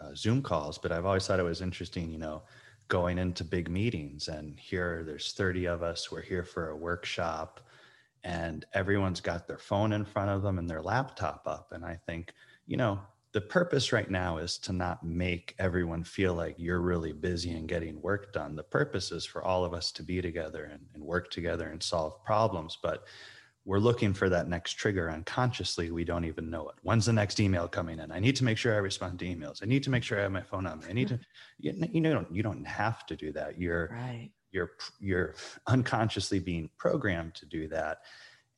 uh, 0.00 0.14
Zoom 0.14 0.40
calls, 0.40 0.78
but 0.78 0.92
I've 0.92 1.04
always 1.04 1.26
thought 1.26 1.40
it 1.40 1.44
was 1.44 1.60
interesting, 1.60 2.08
you 2.08 2.18
know, 2.18 2.42
going 2.86 3.18
into 3.18 3.42
big 3.42 3.68
meetings 3.68 4.28
and 4.28 4.60
here 4.60 5.02
there's 5.04 5.32
30 5.32 5.66
of 5.66 5.82
us, 5.82 6.12
we're 6.12 6.22
here 6.22 6.44
for 6.44 6.68
a 6.68 6.76
workshop 6.76 7.60
and 8.22 8.64
everyone's 8.74 9.20
got 9.20 9.48
their 9.48 9.58
phone 9.58 9.92
in 9.92 10.04
front 10.04 10.30
of 10.30 10.42
them 10.42 10.60
and 10.60 10.70
their 10.70 10.82
laptop 10.82 11.42
up. 11.46 11.72
And 11.72 11.84
I 11.84 11.98
think, 12.06 12.32
you 12.68 12.76
know, 12.76 13.00
the 13.34 13.40
purpose 13.40 13.92
right 13.92 14.08
now 14.08 14.38
is 14.38 14.56
to 14.58 14.72
not 14.72 15.02
make 15.04 15.56
everyone 15.58 16.04
feel 16.04 16.34
like 16.34 16.54
you're 16.56 16.80
really 16.80 17.12
busy 17.12 17.50
and 17.50 17.66
getting 17.68 18.00
work 18.00 18.32
done. 18.32 18.54
The 18.54 18.62
purpose 18.62 19.10
is 19.10 19.26
for 19.26 19.42
all 19.42 19.64
of 19.64 19.74
us 19.74 19.90
to 19.92 20.04
be 20.04 20.22
together 20.22 20.70
and, 20.72 20.80
and 20.94 21.02
work 21.02 21.32
together 21.32 21.68
and 21.68 21.82
solve 21.82 22.24
problems. 22.24 22.78
But 22.80 23.08
we're 23.64 23.80
looking 23.80 24.14
for 24.14 24.28
that 24.28 24.48
next 24.48 24.74
trigger 24.74 25.10
unconsciously. 25.10 25.90
We 25.90 26.04
don't 26.04 26.24
even 26.24 26.48
know 26.48 26.68
it. 26.68 26.76
When's 26.82 27.06
the 27.06 27.12
next 27.12 27.40
email 27.40 27.66
coming 27.66 27.98
in? 27.98 28.12
I 28.12 28.20
need 28.20 28.36
to 28.36 28.44
make 28.44 28.56
sure 28.56 28.72
I 28.72 28.78
respond 28.78 29.18
to 29.18 29.24
emails. 29.24 29.64
I 29.64 29.66
need 29.66 29.82
to 29.82 29.90
make 29.90 30.04
sure 30.04 30.20
I 30.20 30.22
have 30.22 30.32
my 30.32 30.42
phone 30.42 30.64
on 30.68 30.78
me. 30.78 30.86
I 30.88 30.92
need 30.92 31.08
to, 31.08 31.18
you, 31.58 31.72
you 31.90 32.00
know, 32.02 32.24
you 32.30 32.44
don't 32.44 32.64
have 32.64 33.04
to 33.06 33.16
do 33.16 33.32
that. 33.32 33.58
You're, 33.58 33.88
Right. 33.90 34.30
you're 34.52 34.70
you're 35.00 35.34
unconsciously 35.66 36.38
being 36.38 36.70
programmed 36.78 37.34
to 37.34 37.46
do 37.46 37.66
that 37.68 37.98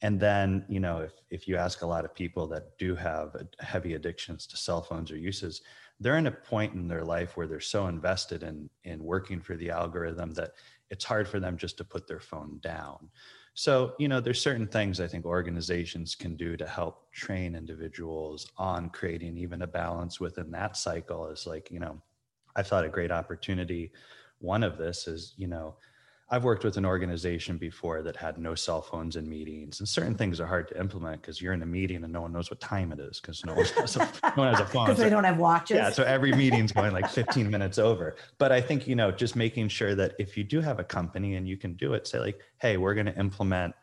and 0.03 0.21
then 0.21 0.65
you 0.69 0.81
know 0.81 0.99
if 0.99 1.13
if 1.31 1.49
you 1.49 1.57
ask 1.57 1.83
a 1.83 1.87
lot 1.87 2.05
of 2.05 2.15
people 2.15 2.47
that 2.47 2.77
do 2.79 2.95
have 2.95 3.35
heavy 3.61 3.95
addictions 3.95 4.47
to 4.47 4.57
cell 4.57 4.83
phones 4.83 5.11
or 5.11 5.17
uses 5.17 5.63
they're 6.01 6.19
in 6.19 6.27
a 6.27 6.31
point 6.31 6.75
in 6.75 6.89
their 6.89 7.05
life 7.05 7.37
where 7.37 7.47
they're 7.47 7.61
so 7.61 7.87
invested 7.87 8.43
in 8.43 8.69
in 8.85 9.03
working 9.03 9.41
for 9.41 9.57
the 9.57 9.71
algorithm 9.71 10.33
that 10.35 10.53
it's 10.91 11.05
hard 11.05 11.29
for 11.29 11.41
them 11.41 11.57
just 11.57 11.77
to 11.79 11.85
put 11.85 12.07
their 12.07 12.21
phone 12.21 12.59
down. 12.63 13.09
So 13.55 13.95
you 13.99 14.07
know 14.07 14.21
there's 14.21 14.41
certain 14.41 14.67
things 14.67 15.01
i 15.01 15.09
think 15.09 15.25
organizations 15.25 16.15
can 16.15 16.37
do 16.37 16.59
to 16.59 16.67
help 16.67 17.11
train 17.13 17.55
individuals 17.55 18.47
on 18.59 18.91
creating 18.91 19.39
even 19.39 19.63
a 19.63 19.67
balance 19.67 20.21
within 20.21 20.51
that 20.51 20.77
cycle 20.77 21.29
is 21.29 21.47
like 21.47 21.71
you 21.71 21.81
know 21.81 22.03
i 22.55 22.63
thought 22.63 22.85
a 22.85 22.91
great 22.91 23.11
opportunity 23.11 23.93
one 24.41 24.63
of 24.63 24.77
this 24.77 25.09
is 25.09 25.33
you 25.39 25.47
know 25.47 25.75
i've 26.29 26.43
worked 26.45 26.65
with 26.65 26.77
an 26.77 26.85
organization 26.85 27.57
before 27.57 28.03
that 28.03 28.17
had 28.17 28.37
no 28.39 28.55
cell 28.55 28.83
phones 28.83 29.15
in 29.17 29.29
meetings 29.29 29.79
and 29.81 29.89
certain 29.89 30.15
things 30.15 30.41
are 30.41 30.47
hard 30.47 30.67
to 30.69 30.79
implement 30.79 31.21
because 31.23 31.41
you're 31.41 31.53
in 31.53 31.63
a 31.63 31.67
meeting 31.67 32.03
and 32.03 32.13
no 32.13 32.21
one 32.23 32.33
knows 32.33 32.51
what 32.51 32.61
time 32.61 32.91
it 32.93 32.99
is 32.99 33.21
because 33.21 33.45
no 33.45 33.55
one 33.55 33.65
has 33.65 33.97
a, 33.97 34.01
no 34.37 34.43
one 34.43 34.53
has 34.53 34.61
a 34.61 34.67
phone. 34.67 34.87
Because 34.87 34.99
So- 34.99 35.05
they 35.05 35.11
don't 35.11 35.25
have 35.25 35.39
watches. 35.39 35.77
yeah 35.77 35.91
so 35.91 36.03
every 36.03 36.33
meeting's 36.33 36.73
going 36.73 36.93
like 36.93 37.09
15 37.09 37.49
minutes 37.51 37.79
over. 37.79 38.17
But 38.39 38.51
i 38.53 38.61
think 38.61 38.87
you 38.89 38.97
know 38.97 39.11
just 39.13 39.37
making 39.37 39.69
sure 39.69 39.95
that 39.95 40.15
if 40.19 40.37
you 40.37 40.43
do 40.45 40.61
have 40.61 40.79
a 40.81 40.85
company 40.85 41.37
and 41.37 41.47
you 41.49 41.57
can 41.57 41.75
do 41.75 41.95
it 41.95 42.07
say 42.07 42.19
like 42.19 42.41
hey 42.59 42.77
we're 42.77 42.95
going 42.95 43.07
to 43.07 43.19
implement 43.19 43.75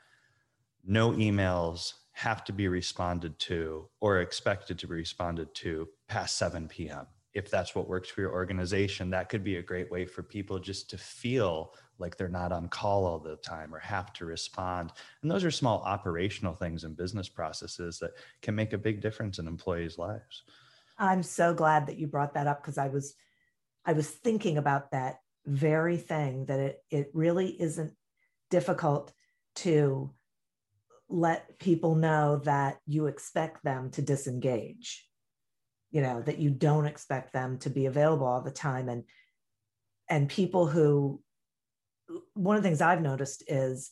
no 0.85 1.11
emails 1.13 1.93
have 2.11 2.43
to 2.43 2.51
be 2.53 2.67
responded 2.67 3.39
to 3.39 3.87
or 4.01 4.19
expected 4.19 4.77
to 4.79 4.87
be 4.87 4.93
responded 4.95 5.53
to 5.55 5.87
past 6.07 6.37
7 6.37 6.67
p.m 6.67 7.07
if 7.33 7.49
that's 7.49 7.73
what 7.73 7.87
works 7.87 8.09
for 8.09 8.21
your 8.21 8.31
organization 8.31 9.09
that 9.09 9.29
could 9.29 9.43
be 9.43 9.57
a 9.57 9.61
great 9.61 9.89
way 9.91 10.05
for 10.05 10.23
people 10.23 10.59
just 10.59 10.89
to 10.89 10.97
feel 10.97 11.73
like 11.99 12.17
they're 12.17 12.27
not 12.27 12.51
on 12.51 12.67
call 12.67 13.05
all 13.05 13.19
the 13.19 13.35
time 13.37 13.73
or 13.73 13.79
have 13.79 14.11
to 14.13 14.25
respond 14.25 14.91
and 15.21 15.31
those 15.31 15.43
are 15.43 15.51
small 15.51 15.81
operational 15.81 16.53
things 16.53 16.83
and 16.83 16.97
business 16.97 17.29
processes 17.29 17.99
that 17.99 18.11
can 18.41 18.55
make 18.55 18.73
a 18.73 18.77
big 18.77 19.01
difference 19.01 19.39
in 19.39 19.47
employees 19.47 19.97
lives 19.97 20.43
I'm 20.97 21.23
so 21.23 21.53
glad 21.53 21.87
that 21.87 21.97
you 21.97 22.07
brought 22.07 22.35
that 22.35 22.47
up 22.47 22.61
because 22.61 22.77
I 22.77 22.87
was 22.87 23.15
I 23.85 23.93
was 23.93 24.09
thinking 24.09 24.57
about 24.57 24.91
that 24.91 25.17
very 25.45 25.97
thing 25.97 26.45
that 26.45 26.59
it 26.59 26.83
it 26.89 27.11
really 27.13 27.49
isn't 27.61 27.93
difficult 28.49 29.11
to 29.55 30.11
let 31.09 31.59
people 31.59 31.95
know 31.95 32.37
that 32.43 32.79
you 32.85 33.07
expect 33.07 33.63
them 33.63 33.91
to 33.91 34.01
disengage. 34.01 35.07
You 35.93 36.01
know, 36.01 36.21
that 36.23 36.39
you 36.39 36.49
don't 36.49 36.85
expect 36.85 37.31
them 37.31 37.57
to 37.59 37.69
be 37.69 37.85
available 37.85 38.27
all 38.27 38.41
the 38.41 38.51
time 38.51 38.89
and 38.89 39.05
and 40.09 40.27
people 40.27 40.67
who 40.67 41.21
one 42.33 42.57
of 42.57 42.63
the 42.63 42.67
things 42.67 42.81
I've 42.81 43.01
noticed 43.01 43.43
is 43.47 43.89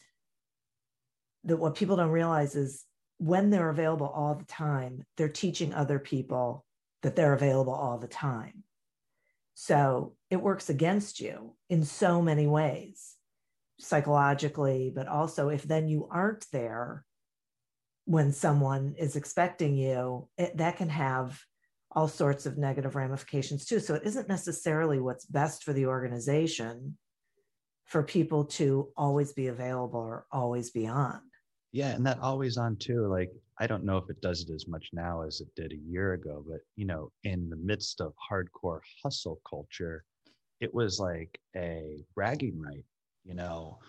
that 1.45 1.57
what 1.57 1.75
people 1.75 1.95
don't 1.95 2.09
realize 2.09 2.55
is 2.55 2.85
when 3.17 3.49
they're 3.49 3.69
available 3.69 4.07
all 4.07 4.35
the 4.35 4.45
time, 4.45 5.03
they're 5.15 5.29
teaching 5.29 5.73
other 5.73 5.99
people 5.99 6.65
that 7.03 7.15
they're 7.15 7.33
available 7.33 7.73
all 7.73 7.97
the 7.97 8.07
time. 8.07 8.63
So 9.53 10.15
it 10.29 10.41
works 10.41 10.69
against 10.69 11.19
you 11.19 11.55
in 11.69 11.83
so 11.83 12.21
many 12.21 12.47
ways, 12.47 13.15
psychologically, 13.79 14.91
but 14.93 15.07
also 15.07 15.49
if 15.49 15.63
then 15.63 15.87
you 15.87 16.07
aren't 16.11 16.45
there 16.51 17.05
when 18.05 18.33
someone 18.33 18.95
is 18.97 19.15
expecting 19.15 19.75
you, 19.75 20.27
it, 20.37 20.57
that 20.57 20.77
can 20.77 20.89
have 20.89 21.39
all 21.93 22.07
sorts 22.07 22.45
of 22.45 22.57
negative 22.57 22.95
ramifications 22.95 23.65
too. 23.65 23.79
So 23.79 23.95
it 23.95 24.03
isn't 24.05 24.29
necessarily 24.29 24.99
what's 24.99 25.25
best 25.25 25.63
for 25.63 25.73
the 25.73 25.87
organization 25.87 26.97
for 27.85 28.03
people 28.03 28.45
to 28.45 28.87
always 28.95 29.33
be 29.33 29.47
available 29.47 29.99
or 29.99 30.25
always 30.31 30.71
be 30.71 30.87
on. 30.87 31.19
Yeah, 31.73 31.89
and 31.89 32.05
that 32.05 32.19
always 32.19 32.57
on 32.57 32.77
too. 32.77 33.07
Like 33.07 33.31
I 33.59 33.67
don't 33.67 33.83
know 33.83 33.97
if 33.97 34.09
it 34.09 34.21
does 34.21 34.41
it 34.41 34.53
as 34.53 34.67
much 34.67 34.89
now 34.93 35.21
as 35.21 35.41
it 35.41 35.47
did 35.55 35.73
a 35.73 35.89
year 35.91 36.13
ago, 36.13 36.43
but 36.47 36.59
you 36.75 36.85
know, 36.85 37.11
in 37.23 37.49
the 37.49 37.55
midst 37.57 38.01
of 38.01 38.13
hardcore 38.31 38.81
hustle 39.03 39.39
culture, 39.49 40.03
it 40.59 40.73
was 40.73 40.99
like 40.99 41.39
a 41.55 42.03
bragging 42.15 42.59
right. 42.59 42.85
You 43.23 43.35
know, 43.35 43.79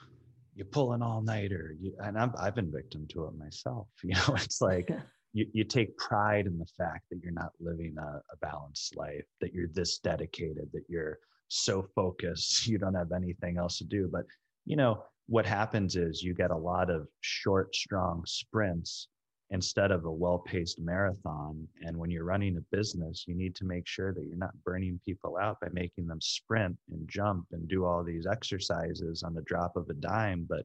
you 0.55 0.65
pull 0.65 0.93
an 0.93 1.03
all 1.03 1.23
nighter, 1.23 1.75
and 2.05 2.19
I'm, 2.19 2.33
I've 2.39 2.55
been 2.55 2.71
victim 2.71 3.07
to 3.11 3.27
it 3.27 3.37
myself. 3.37 3.89
You 4.03 4.15
know, 4.15 4.35
it's 4.35 4.61
like 4.61 4.91
you, 5.33 5.47
you 5.53 5.65
take 5.65 5.97
pride 5.97 6.47
in 6.47 6.59
the 6.59 6.67
fact 6.79 7.05
that 7.11 7.21
you're 7.23 7.33
not 7.33 7.53
living 7.61 7.95
a, 7.99 8.21
a 8.33 8.37
balanced 8.41 8.97
life, 8.97 9.25
that 9.41 9.53
you're 9.53 9.69
this 9.69 9.99
dedicated, 9.99 10.69
that 10.73 10.85
you're 10.89 11.19
so 11.49 11.87
focused, 11.95 12.67
you 12.69 12.79
don't 12.79 12.95
have 12.95 13.13
anything 13.13 13.59
else 13.59 13.79
to 13.79 13.85
do. 13.85 14.09
But 14.11 14.25
you 14.65 14.77
know, 14.77 15.05
what 15.27 15.47
happens 15.47 15.97
is 15.97 16.23
you 16.23 16.35
get 16.35 16.51
a 16.51 16.57
lot 16.57 16.91
of 16.91 17.09
short, 17.21 17.75
strong 17.75 18.25
sprints 18.27 19.09
instead 19.51 19.91
of 19.91 20.05
a 20.05 20.11
well 20.11 20.39
paced 20.39 20.79
marathon. 20.81 21.67
And 21.83 21.97
when 21.97 22.11
you're 22.11 22.25
running 22.25 22.57
a 22.57 22.77
business, 22.77 23.25
you 23.27 23.35
need 23.35 23.55
to 23.57 23.65
make 23.65 23.87
sure 23.87 24.13
that 24.13 24.25
you're 24.25 24.37
not 24.37 24.57
burning 24.65 24.99
people 25.05 25.37
out 25.41 25.61
by 25.61 25.69
making 25.73 26.07
them 26.07 26.21
sprint 26.21 26.77
and 26.91 27.09
jump 27.09 27.47
and 27.53 27.69
do 27.69 27.85
all 27.85 28.03
these 28.03 28.27
exercises 28.27 29.23
on 29.23 29.35
the 29.35 29.43
drop 29.43 29.77
of 29.77 29.89
a 29.91 29.95
dime, 29.95 30.47
but 30.49 30.65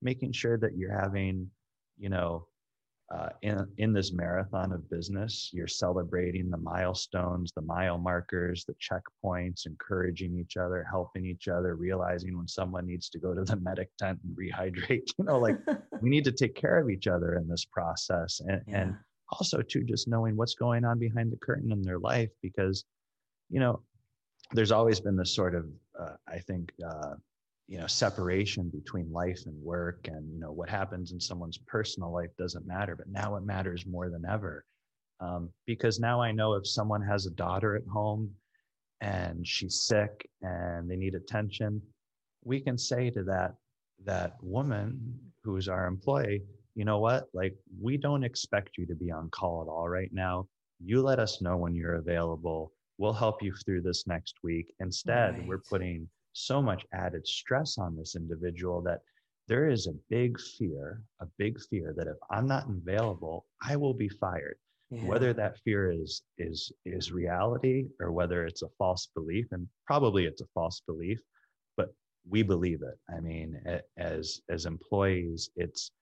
making 0.00 0.32
sure 0.32 0.56
that 0.58 0.76
you're 0.76 0.96
having, 0.96 1.50
you 1.98 2.08
know, 2.08 2.46
uh, 3.12 3.30
in, 3.42 3.66
in 3.78 3.92
this 3.92 4.12
marathon 4.12 4.72
of 4.72 4.88
business, 4.88 5.50
you're 5.52 5.66
celebrating 5.66 6.48
the 6.48 6.56
milestones, 6.56 7.50
the 7.56 7.62
mile 7.62 7.98
markers, 7.98 8.64
the 8.64 8.74
checkpoints, 8.74 9.66
encouraging 9.66 10.38
each 10.38 10.56
other, 10.56 10.86
helping 10.88 11.26
each 11.26 11.48
other, 11.48 11.74
realizing 11.74 12.36
when 12.36 12.46
someone 12.46 12.86
needs 12.86 13.08
to 13.08 13.18
go 13.18 13.34
to 13.34 13.42
the 13.42 13.56
medic 13.62 13.90
tent 13.98 14.20
and 14.24 14.36
rehydrate. 14.36 15.08
You 15.18 15.24
know, 15.24 15.38
like 15.38 15.58
we 16.00 16.08
need 16.08 16.24
to 16.24 16.32
take 16.32 16.54
care 16.54 16.78
of 16.78 16.88
each 16.88 17.08
other 17.08 17.34
in 17.34 17.48
this 17.48 17.64
process. 17.64 18.40
And, 18.46 18.62
and 18.68 18.94
also, 19.32 19.60
too, 19.60 19.82
just 19.82 20.08
knowing 20.08 20.36
what's 20.36 20.54
going 20.54 20.84
on 20.84 20.98
behind 20.98 21.32
the 21.32 21.36
curtain 21.36 21.72
in 21.72 21.82
their 21.82 21.98
life, 21.98 22.30
because, 22.42 22.84
you 23.48 23.60
know, 23.60 23.82
there's 24.52 24.72
always 24.72 25.00
been 25.00 25.16
this 25.16 25.34
sort 25.34 25.54
of, 25.54 25.66
uh, 25.98 26.14
I 26.28 26.38
think, 26.38 26.72
uh, 26.88 27.14
you 27.70 27.78
know 27.78 27.86
separation 27.86 28.68
between 28.68 29.10
life 29.10 29.40
and 29.46 29.54
work 29.62 30.08
and 30.08 30.30
you 30.30 30.38
know 30.38 30.52
what 30.52 30.68
happens 30.68 31.12
in 31.12 31.20
someone's 31.20 31.58
personal 31.66 32.12
life 32.12 32.30
doesn't 32.36 32.66
matter 32.66 32.94
but 32.94 33.08
now 33.08 33.36
it 33.36 33.44
matters 33.44 33.86
more 33.86 34.10
than 34.10 34.24
ever 34.28 34.66
um, 35.20 35.50
because 35.66 36.00
now 36.00 36.20
I 36.20 36.32
know 36.32 36.54
if 36.54 36.66
someone 36.66 37.02
has 37.02 37.26
a 37.26 37.30
daughter 37.30 37.76
at 37.76 37.86
home 37.86 38.30
and 39.00 39.46
she's 39.46 39.82
sick 39.82 40.28
and 40.42 40.90
they 40.90 40.96
need 40.96 41.14
attention, 41.14 41.80
we 42.42 42.60
can 42.60 42.78
say 42.78 43.10
to 43.10 43.22
that 43.24 43.54
that 44.04 44.36
woman 44.42 45.18
who's 45.44 45.68
our 45.68 45.86
employee, 45.86 46.42
you 46.74 46.86
know 46.86 46.98
what? 46.98 47.28
Like 47.34 47.54
we 47.80 47.98
don't 47.98 48.24
expect 48.24 48.78
you 48.78 48.86
to 48.86 48.94
be 48.94 49.10
on 49.10 49.28
call 49.30 49.62
at 49.62 49.68
all 49.68 49.88
right 49.88 50.10
now. 50.12 50.46
You 50.82 51.02
let 51.02 51.18
us 51.18 51.42
know 51.42 51.58
when 51.58 51.74
you're 51.74 51.96
available. 51.96 52.72
We'll 52.96 53.12
help 53.12 53.42
you 53.42 53.54
through 53.64 53.82
this 53.82 54.06
next 54.06 54.36
week. 54.42 54.72
Instead, 54.80 55.38
right. 55.38 55.46
we're 55.46 55.62
putting 55.68 56.08
so 56.32 56.62
much 56.62 56.86
added 56.92 57.26
stress 57.26 57.78
on 57.78 57.96
this 57.96 58.16
individual 58.16 58.80
that 58.82 59.00
there 59.48 59.68
is 59.68 59.88
a 59.88 59.98
big 60.08 60.38
fear, 60.40 61.02
a 61.20 61.26
big 61.36 61.60
fear 61.68 61.92
that 61.96 62.06
if 62.06 62.16
I'm 62.30 62.46
not 62.46 62.68
available, 62.68 63.46
I 63.66 63.76
will 63.76 63.94
be 63.94 64.08
fired. 64.08 64.56
Yeah. 64.90 65.04
Whether 65.04 65.32
that 65.34 65.58
fear 65.64 65.90
is 65.90 66.22
is 66.38 66.72
is 66.84 67.12
reality 67.12 67.86
or 68.00 68.12
whether 68.12 68.44
it's 68.44 68.62
a 68.62 68.68
false 68.78 69.08
belief, 69.14 69.46
and 69.52 69.68
probably 69.86 70.24
it's 70.24 70.40
a 70.40 70.46
false 70.54 70.82
belief, 70.86 71.20
but 71.76 71.94
we 72.28 72.42
believe 72.42 72.82
it. 72.82 72.98
I 73.16 73.20
mean, 73.20 73.60
as 73.96 74.40
as 74.48 74.66
employees, 74.66 75.50
it's 75.56 75.92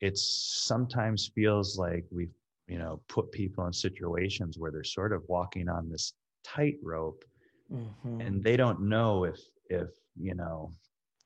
it's 0.00 0.22
sometimes 0.66 1.30
feels 1.34 1.78
like 1.78 2.04
we've 2.10 2.34
you 2.66 2.78
know 2.78 3.00
put 3.08 3.30
people 3.30 3.66
in 3.66 3.72
situations 3.72 4.58
where 4.58 4.70
they're 4.70 4.84
sort 4.84 5.12
of 5.12 5.22
walking 5.28 5.68
on 5.68 5.88
this 5.88 6.14
tightrope, 6.44 7.24
mm-hmm. 7.72 8.20
and 8.20 8.42
they 8.42 8.56
don't 8.56 8.80
know 8.80 9.24
if 9.24 9.38
if 9.74 9.90
you 10.16 10.34
know 10.34 10.72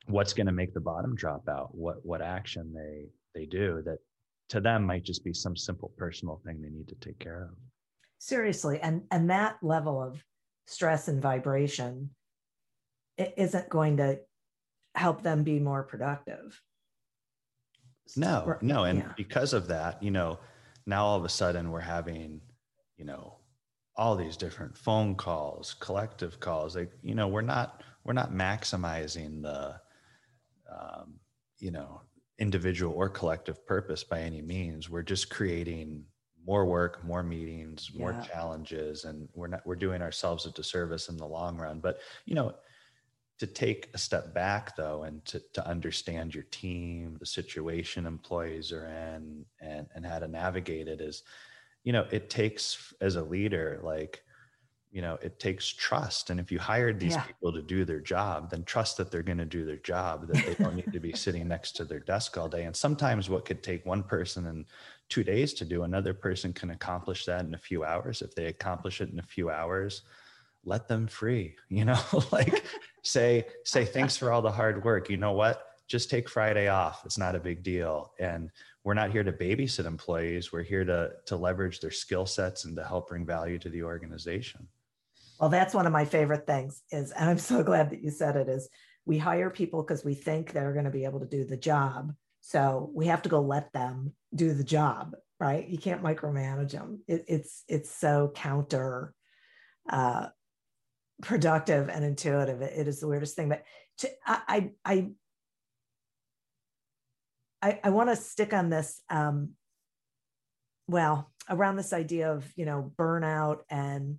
what's 0.07 0.32
going 0.32 0.46
to 0.46 0.53
make 0.53 0.74
the 0.74 0.80
bottom 0.80 1.14
drop 1.14 1.49
out, 1.49 1.74
what 1.74 2.05
what 2.05 2.22
action 2.22 2.72
they 2.74 3.07
they 3.38 3.46
do 3.46 3.82
that 3.84 3.99
to 4.49 4.61
them 4.61 4.84
might 4.84 5.05
just 5.05 5.24
be 5.24 5.32
some 5.32 5.57
simple 5.57 5.92
personal 5.96 6.40
thing 6.44 6.61
they 6.61 6.70
need 6.70 6.88
to 6.88 6.94
take 6.96 7.18
care 7.18 7.42
of 7.44 7.51
seriously 8.18 8.80
and 8.80 9.03
and 9.11 9.30
that 9.30 9.57
level 9.62 10.03
of 10.03 10.22
stress 10.66 11.09
and 11.09 11.22
vibration 11.22 12.11
it 13.16 13.32
isn't 13.36 13.68
going 13.68 13.96
to 13.96 14.18
help 14.94 15.22
them 15.22 15.44
be 15.44 15.59
more 15.59 15.82
productive 15.82 16.61
no 18.16 18.57
no 18.61 18.84
and 18.84 19.01
yeah. 19.01 19.12
because 19.16 19.53
of 19.53 19.68
that 19.68 20.03
you 20.03 20.11
know 20.11 20.38
now 20.86 21.05
all 21.05 21.16
of 21.16 21.24
a 21.24 21.28
sudden 21.28 21.70
we're 21.70 21.80
having 21.80 22.40
you 22.96 23.05
know 23.05 23.38
all 23.99 24.16
these 24.16 24.36
different 24.36 24.78
phone 24.78 25.14
calls 25.14 25.74
collective 25.80 26.40
calls 26.40 26.76
like 26.76 26.92
you 27.03 27.14
know 27.14 27.28
we're 27.28 27.42
not 27.42 27.82
we're 28.05 28.12
not 28.14 28.32
maximizing 28.32 29.42
the 29.42 29.78
um, 30.72 31.14
you 31.59 31.70
know 31.70 32.01
individual 32.38 32.94
or 32.94 33.09
collective 33.09 33.66
purpose 33.66 34.05
by 34.05 34.20
any 34.20 34.40
means. 34.40 34.88
We're 34.88 35.03
just 35.03 35.28
creating 35.28 36.05
more 36.46 36.64
work, 36.64 37.05
more 37.05 37.22
meetings, 37.22 37.90
more 37.94 38.12
yeah. 38.12 38.20
challenges, 38.22 39.05
and 39.05 39.28
we're 39.34 39.49
not 39.49 39.66
we're 39.66 39.76
doing 39.76 40.03
ourselves 40.03 40.46
a 40.46 40.51
disservice 40.53 41.09
in 41.09 41.16
the 41.16 41.26
long 41.26 41.57
run. 41.57 41.80
But 41.80 41.99
you 42.24 42.34
know, 42.34 42.55
to 43.40 43.46
take 43.46 43.90
a 43.92 43.99
step 43.99 44.34
back 44.34 44.76
though 44.76 45.03
and 45.03 45.24
to, 45.26 45.42
to 45.55 45.66
understand 45.66 46.34
your 46.34 46.44
team, 46.44 47.16
the 47.18 47.26
situation 47.26 48.07
employees 48.07 48.72
are 48.72 48.86
in 48.86 49.44
and 49.61 49.86
and 49.94 50.07
how 50.07 50.20
to 50.20 50.28
navigate 50.28 50.88
it 50.88 51.01
is, 51.01 51.24
you 51.89 51.93
know, 51.93 52.05
it 52.11 52.28
takes 52.28 52.93
as 53.01 53.16
a 53.16 53.22
leader, 53.22 53.80
like 53.82 54.22
you 54.91 55.01
know 55.01 55.18
it 55.22 55.41
takes 55.41 55.66
trust. 55.66 56.28
And 56.28 56.39
if 56.39 56.53
you 56.53 56.59
hired 56.59 57.01
these 57.01 57.14
yeah. 57.14 57.22
people 57.22 57.51
to 57.51 57.62
do 57.62 57.86
their 57.86 58.01
job 58.01 58.51
then 58.51 58.62
trust 58.64 58.99
that 58.99 59.11
they're 59.11 59.22
going 59.22 59.39
to 59.39 59.47
do 59.47 59.64
their 59.64 59.78
job 59.78 60.28
that 60.28 60.45
they 60.45 60.53
don't 60.62 60.76
need 60.76 60.93
to 60.93 61.01
be 61.01 61.14
sitting 61.14 61.49
next 61.49 61.76
to 61.76 61.86
their 61.86 62.01
desk 62.01 62.36
all 62.36 62.47
day. 62.47 62.64
And 62.64 62.76
sometimes 62.76 63.30
what 63.30 63.47
could 63.47 63.62
take 63.62 63.86
one 63.86 64.03
person 64.03 64.45
in 64.45 64.66
two 65.09 65.24
days 65.24 65.55
to 65.55 65.64
do 65.64 65.84
another 65.84 66.12
person 66.12 66.53
can 66.53 66.72
accomplish 66.72 67.24
that 67.24 67.47
in 67.47 67.55
a 67.55 67.64
few 67.70 67.84
hours. 67.84 68.20
If 68.20 68.34
they 68.34 68.49
accomplish 68.49 69.01
it 69.01 69.09
in 69.11 69.18
a 69.18 69.30
few 69.34 69.49
hours 69.49 70.03
let 70.66 70.89
them 70.89 71.07
free 71.07 71.55
you 71.70 71.86
know? 71.86 72.03
Like 72.32 72.64
say 73.03 73.47
say 73.64 73.86
thanks 73.86 74.14
for 74.18 74.30
all 74.30 74.43
the 74.43 74.53
hard 74.61 74.84
work. 74.84 75.09
You 75.09 75.16
know 75.16 75.32
what? 75.32 75.64
Just 75.86 76.11
take 76.11 76.28
friday 76.28 76.68
off. 76.68 77.01
It's 77.07 77.16
not 77.16 77.34
a 77.34 77.41
big 77.41 77.62
deal. 77.62 78.12
And 78.18 78.51
we're 78.89 78.95
not 78.95 79.11
here 79.11 79.22
to 79.22 79.32
babysit 79.32 79.84
employees 79.84 80.51
we're 80.51 80.62
here 80.62 80.84
to 80.84 81.11
to 81.26 81.36
leverage 81.36 81.80
their 81.80 81.91
skill 81.91 82.24
sets 82.26 82.64
and 82.64 82.74
to 82.74 82.82
help 82.82 83.09
bring 83.09 83.26
value 83.26 83.59
to 83.59 83.68
the 83.68 83.82
organization 83.82 84.66
well, 85.39 85.51
that's 85.51 85.74
one 85.74 85.86
of 85.86 85.93
my 85.93 86.05
favorite 86.05 86.47
things 86.47 86.82
is, 86.91 87.12
and 87.12 87.30
I'm 87.30 87.39
so 87.39 87.62
glad 87.70 87.91
that 87.91 88.03
you 88.03 88.11
said 88.11 88.36
it 88.36 88.49
is 88.49 88.68
we 89.07 89.18
hire 89.18 89.51
people 89.51 89.82
because 89.82 90.05
we 90.05 90.14
think 90.14 90.53
they're 90.53 90.72
going 90.72 90.84
to 90.84 90.91
be 90.91 91.05
able 91.05 91.20
to 91.20 91.26
do 91.26 91.45
the 91.45 91.57
job. 91.57 92.12
So 92.41 92.91
we 92.95 93.07
have 93.07 93.22
to 93.22 93.28
go 93.28 93.41
let 93.41 93.72
them 93.72 94.12
do 94.34 94.53
the 94.53 94.64
job, 94.64 95.14
right? 95.41 95.66
You 95.66 95.78
can't 95.78 96.03
micromanage 96.03 96.72
them. 96.72 97.03
It, 97.07 97.24
it's, 97.28 97.64
it's 97.68 97.91
so 97.91 98.32
counter 98.34 99.14
uh, 99.89 100.26
productive 101.22 101.89
and 101.89 102.05
intuitive. 102.05 102.61
It, 102.62 102.89
is 102.89 103.01
the 103.01 103.09
weirdest 103.09 103.36
thing, 103.36 103.49
but 103.49 103.64
to, 103.99 104.11
I, 104.26 104.70
I, 104.84 105.09
I, 107.62 107.80
I 107.82 107.90
want 107.90 108.11
to 108.11 108.16
stick 108.16 108.52
on 108.52 108.70
this. 108.70 109.00
Um, 109.11 109.50
well, 110.86 111.30
around 111.50 111.76
this 111.76 111.92
idea 111.92 112.32
of, 112.32 112.50
you 112.56 112.64
know, 112.64 112.92
burnout 112.96 113.59
and 113.70 114.18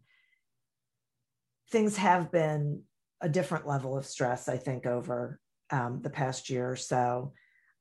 things 1.72 1.98
have 1.98 2.32
been 2.32 2.84
a 3.22 3.30
different 3.30 3.68
level 3.68 3.98
of 3.98 4.06
stress, 4.06 4.48
I 4.48 4.58
think, 4.58 4.86
over 4.86 5.40
um, 5.72 6.02
the 6.02 6.10
past 6.10 6.50
year 6.50 6.70
or 6.70 6.76
so. 6.76 7.34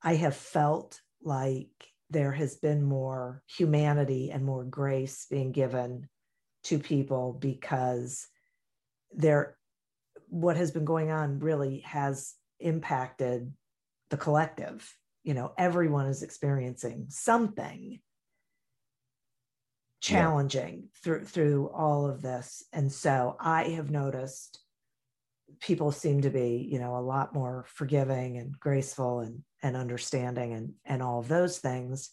I 0.02 0.14
have 0.14 0.36
felt 0.36 1.00
like 1.22 1.68
there 2.10 2.32
has 2.32 2.56
been 2.56 2.82
more 2.82 3.42
humanity 3.46 4.30
and 4.30 4.44
more 4.44 4.64
grace 4.64 5.26
being 5.30 5.52
given 5.52 6.08
to 6.64 6.78
people 6.78 7.36
because 7.38 8.26
there 9.12 9.56
what 10.28 10.56
has 10.56 10.70
been 10.70 10.84
going 10.84 11.10
on 11.10 11.38
really 11.38 11.80
has 11.80 12.34
impacted 12.60 13.52
the 14.10 14.16
collective 14.16 14.96
you 15.28 15.34
know 15.34 15.52
everyone 15.58 16.06
is 16.06 16.22
experiencing 16.22 17.04
something 17.10 18.00
challenging 20.00 20.74
yeah. 20.76 21.00
through 21.04 21.24
through 21.26 21.68
all 21.68 22.08
of 22.08 22.22
this 22.22 22.64
and 22.72 22.90
so 22.90 23.36
i 23.38 23.64
have 23.64 23.90
noticed 23.90 24.58
people 25.60 25.92
seem 25.92 26.22
to 26.22 26.30
be 26.30 26.66
you 26.72 26.78
know 26.78 26.96
a 26.96 27.08
lot 27.14 27.34
more 27.34 27.66
forgiving 27.68 28.38
and 28.38 28.58
graceful 28.58 29.20
and 29.20 29.42
and 29.62 29.76
understanding 29.76 30.54
and 30.54 30.72
and 30.86 31.02
all 31.02 31.18
of 31.20 31.28
those 31.28 31.58
things 31.58 32.10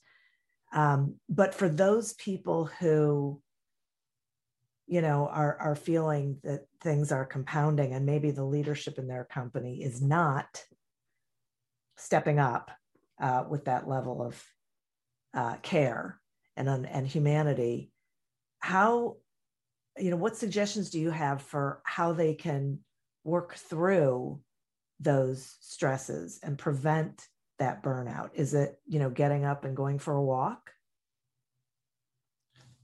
um, 0.74 1.16
but 1.30 1.56
for 1.56 1.70
those 1.70 2.14
people 2.16 2.66
who 2.66 3.42
you 4.88 5.02
know 5.02 5.30
are 5.32 5.58
are 5.62 5.76
feeling 5.76 6.38
that 6.44 6.66
things 6.82 7.14
are 7.14 7.26
compounding 7.26 7.94
and 7.94 8.06
maybe 8.06 8.32
the 8.32 8.44
leadership 8.44 9.00
in 9.00 9.08
their 9.08 9.24
company 9.24 9.82
is 9.82 10.02
not 10.02 10.66
stepping 11.96 12.40
up 12.40 12.72
uh, 13.20 13.44
with 13.50 13.66
that 13.66 13.88
level 13.88 14.22
of 14.22 14.44
uh, 15.34 15.56
care 15.58 16.20
and 16.58 16.70
and 16.70 17.08
humanity 17.08 17.92
how 18.60 19.18
you 19.98 20.10
know 20.10 20.18
what 20.18 20.36
suggestions 20.36 20.90
do 20.90 21.00
you 21.00 21.12
have 21.12 21.42
for 21.42 21.82
how 21.86 22.14
they 22.14 22.34
can 22.34 22.80
work 23.24 23.56
through 23.56 24.40
those 25.00 25.58
stresses 25.60 26.40
and 26.44 26.58
prevent 26.58 27.28
that 27.60 27.84
burnout? 27.84 28.30
Is 28.34 28.54
it 28.54 28.80
you 28.88 29.00
know 29.00 29.10
getting 29.10 29.46
up 29.46 29.66
and 29.66 29.76
going 29.76 30.00
for 30.00 30.16
a 30.16 30.24
walk? 30.24 30.72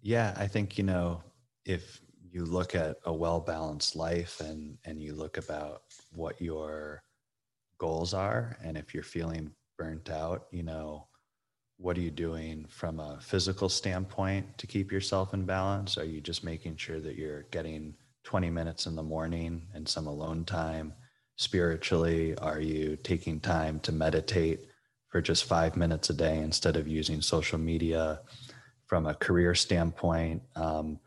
Yeah 0.04 0.34
i 0.38 0.48
think 0.48 0.78
you 0.78 0.84
know 0.84 1.22
if 1.66 2.02
you 2.24 2.46
look 2.46 2.76
at 2.76 2.98
a 3.06 3.14
well 3.14 3.40
balanced 3.40 3.96
life 3.96 4.40
and 4.40 4.78
and 4.86 5.02
you 5.02 5.14
look 5.14 5.38
about 5.38 5.84
what 6.12 6.42
your 6.42 7.04
goals 7.78 8.14
are 8.14 8.58
and 8.64 8.78
if 8.78 8.94
you're 8.94 9.04
feeling 9.04 9.52
burnt 9.82 10.10
out 10.10 10.48
you 10.52 10.64
know 10.64 11.08
what 11.82 11.98
are 11.98 12.02
you 12.02 12.12
doing 12.12 12.64
from 12.70 13.00
a 13.00 13.18
physical 13.20 13.68
standpoint 13.68 14.56
to 14.60 14.68
keep 14.68 14.92
yourself 14.92 15.34
in 15.34 15.46
balance? 15.46 15.98
Are 15.98 16.06
you 16.06 16.22
just 16.22 16.44
making 16.44 16.78
sure 16.78 17.00
that 17.00 17.16
you're 17.16 17.48
getting 17.50 17.96
20 18.24 18.52
minutes 18.52 18.86
in 18.86 18.96
the 18.96 19.02
morning 19.02 19.64
and 19.74 19.90
some 19.90 20.06
alone 20.06 20.46
time? 20.46 20.94
Spiritually, 21.38 22.38
are 22.38 22.60
you 22.60 22.98
taking 22.98 23.40
time 23.40 23.80
to 23.80 23.92
meditate 23.92 24.68
for 25.08 25.22
just 25.24 25.46
five 25.46 25.76
minutes 25.76 26.12
a 26.12 26.14
day 26.14 26.38
instead 26.38 26.78
of 26.78 26.88
using 26.88 27.20
social 27.20 27.58
media? 27.58 28.22
From 28.86 29.08
a 29.08 29.16
career 29.16 29.56
standpoint, 29.56 30.44
um, 30.56 31.00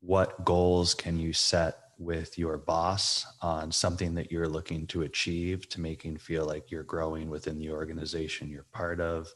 what 0.00 0.44
goals 0.44 0.92
can 0.92 1.20
you 1.20 1.32
set 1.32 1.78
with 1.98 2.38
your 2.38 2.58
boss 2.58 3.26
on 3.40 3.72
something 3.72 4.14
that 4.14 4.30
you're 4.30 4.48
looking 4.48 4.86
to 4.88 5.02
achieve 5.02 5.68
to 5.70 5.80
making 5.80 6.18
feel 6.18 6.44
like 6.44 6.70
you're 6.70 6.82
growing 6.82 7.30
within 7.30 7.58
the 7.58 7.70
organization 7.70 8.50
you're 8.50 8.66
part 8.72 9.00
of? 9.00 9.32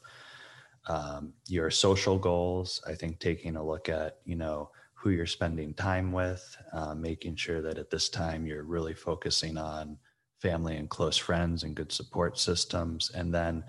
um, 0.87 1.33
your 1.47 1.69
social 1.69 2.17
goals. 2.17 2.81
I 2.87 2.95
think 2.95 3.19
taking 3.19 3.55
a 3.55 3.65
look 3.65 3.89
at, 3.89 4.17
you 4.25 4.35
know, 4.35 4.71
who 4.93 5.09
you're 5.09 5.25
spending 5.25 5.73
time 5.73 6.11
with, 6.11 6.57
uh, 6.73 6.93
making 6.93 7.35
sure 7.35 7.61
that 7.61 7.77
at 7.77 7.89
this 7.89 8.09
time 8.09 8.45
you're 8.45 8.63
really 8.63 8.93
focusing 8.93 9.57
on 9.57 9.97
family 10.39 10.77
and 10.77 10.89
close 10.89 11.17
friends 11.17 11.63
and 11.63 11.75
good 11.75 11.91
support 11.91 12.37
systems. 12.37 13.11
And 13.13 13.33
then 13.33 13.63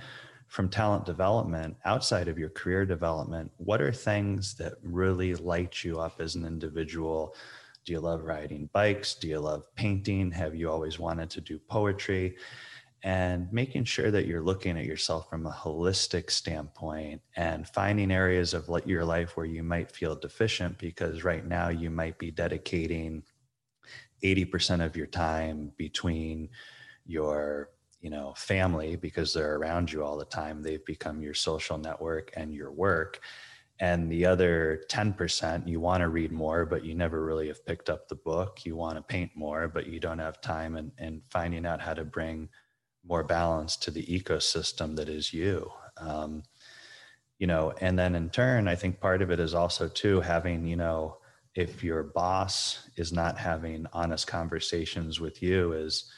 from 0.48 0.68
talent 0.68 1.06
development 1.06 1.76
outside 1.86 2.28
of 2.28 2.38
your 2.38 2.50
career 2.50 2.84
development 2.84 3.50
what 3.56 3.80
are 3.80 3.90
things 3.90 4.54
that 4.56 4.74
really 4.82 5.34
light 5.34 5.82
you 5.82 5.98
up 5.98 6.20
as 6.20 6.34
an 6.34 6.44
individual 6.44 7.34
do 7.84 7.92
you 7.92 8.00
love 8.00 8.22
riding 8.22 8.68
bikes? 8.72 9.14
Do 9.14 9.28
you 9.28 9.40
love 9.40 9.64
painting? 9.74 10.30
Have 10.30 10.54
you 10.54 10.70
always 10.70 10.98
wanted 10.98 11.30
to 11.30 11.40
do 11.40 11.58
poetry? 11.58 12.36
And 13.04 13.52
making 13.52 13.84
sure 13.84 14.12
that 14.12 14.26
you're 14.26 14.42
looking 14.42 14.78
at 14.78 14.84
yourself 14.84 15.28
from 15.28 15.46
a 15.46 15.50
holistic 15.50 16.30
standpoint 16.30 17.20
and 17.34 17.68
finding 17.68 18.12
areas 18.12 18.54
of 18.54 18.70
your 18.86 19.04
life 19.04 19.36
where 19.36 19.46
you 19.46 19.64
might 19.64 19.90
feel 19.90 20.14
deficient 20.14 20.78
because 20.78 21.24
right 21.24 21.44
now 21.44 21.68
you 21.68 21.90
might 21.90 22.16
be 22.18 22.30
dedicating 22.30 23.24
80% 24.22 24.84
of 24.84 24.96
your 24.96 25.08
time 25.08 25.72
between 25.76 26.48
your 27.04 27.70
you 28.00 28.10
know 28.10 28.34
family 28.36 28.94
because 28.94 29.34
they're 29.34 29.56
around 29.56 29.90
you 29.90 30.04
all 30.04 30.16
the 30.16 30.24
time. 30.24 30.62
They've 30.62 30.84
become 30.84 31.22
your 31.22 31.34
social 31.34 31.78
network 31.78 32.32
and 32.36 32.54
your 32.54 32.70
work 32.70 33.20
and 33.80 34.10
the 34.10 34.26
other 34.26 34.82
10% 34.88 35.66
you 35.66 35.80
want 35.80 36.02
to 36.02 36.08
read 36.08 36.30
more 36.30 36.64
but 36.64 36.84
you 36.84 36.94
never 36.94 37.24
really 37.24 37.48
have 37.48 37.64
picked 37.66 37.90
up 37.90 38.08
the 38.08 38.14
book. 38.14 38.64
You 38.64 38.76
want 38.76 38.96
to 38.96 39.02
paint 39.02 39.32
more 39.34 39.68
but 39.68 39.86
you 39.86 40.00
don't 40.00 40.18
have 40.18 40.40
time 40.40 40.76
and, 40.76 40.92
and 40.98 41.22
finding 41.30 41.66
out 41.66 41.80
how 41.80 41.94
to 41.94 42.04
bring 42.04 42.48
more 43.04 43.24
balance 43.24 43.76
to 43.78 43.90
the 43.90 44.04
ecosystem 44.06 44.94
that 44.96 45.08
is 45.08 45.32
you. 45.32 45.70
Um, 45.96 46.44
you 47.42 47.48
know 47.48 47.72
and 47.80 47.98
then 47.98 48.14
in 48.14 48.30
turn 48.30 48.68
i 48.68 48.76
think 48.76 49.00
part 49.00 49.20
of 49.20 49.32
it 49.32 49.40
is 49.40 49.52
also 49.52 49.88
too 49.88 50.20
having 50.20 50.64
you 50.64 50.76
know 50.76 51.16
if 51.56 51.82
your 51.82 52.04
boss 52.04 52.88
is 52.96 53.12
not 53.12 53.36
having 53.36 53.84
honest 53.92 54.28
conversations 54.28 55.18
with 55.18 55.42
you 55.42 55.72
is 55.72 56.08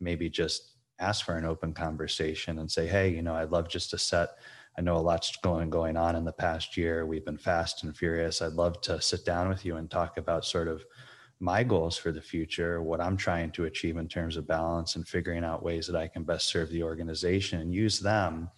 maybe 0.00 0.28
just 0.28 0.72
ask 0.98 1.24
for 1.24 1.36
an 1.36 1.44
open 1.44 1.72
conversation 1.72 2.58
and 2.58 2.68
say 2.68 2.88
hey 2.88 3.08
you 3.08 3.22
know 3.22 3.36
i'd 3.36 3.52
love 3.52 3.68
just 3.68 3.90
to 3.90 3.96
set 3.96 4.30
i 4.78 4.80
know 4.80 4.96
a 4.96 4.98
lot's 4.98 5.36
going 5.36 5.70
going 5.70 5.96
on 5.96 6.16
in 6.16 6.24
the 6.24 6.32
past 6.32 6.76
year. 6.76 7.06
We've 7.06 7.24
been 7.24 7.38
fast 7.38 7.84
and 7.84 7.96
furious. 7.96 8.42
I'd 8.42 8.52
love 8.52 8.80
to 8.82 9.00
sit 9.00 9.24
down 9.24 9.48
with 9.48 9.64
you 9.64 9.76
and 9.76 9.90
talk 9.90 10.18
about 10.18 10.44
sort 10.44 10.68
of 10.68 10.84
my 11.40 11.64
goals 11.64 11.96
for 11.96 12.12
the 12.12 12.22
future 12.22 12.80
what 12.82 13.00
i'm 13.00 13.16
trying 13.16 13.50
to 13.50 13.64
achieve 13.64 13.96
in 13.96 14.06
terms 14.06 14.36
of 14.36 14.46
balance 14.46 14.94
and 14.94 15.08
figuring 15.08 15.42
out 15.42 15.64
ways 15.64 15.88
that 15.88 15.96
i 15.96 16.06
can 16.06 16.22
best 16.22 16.46
serve 16.46 16.70
the 16.70 16.84
organization 16.84 17.60
and 17.60 17.74
use 17.74 17.98
them 17.98 18.48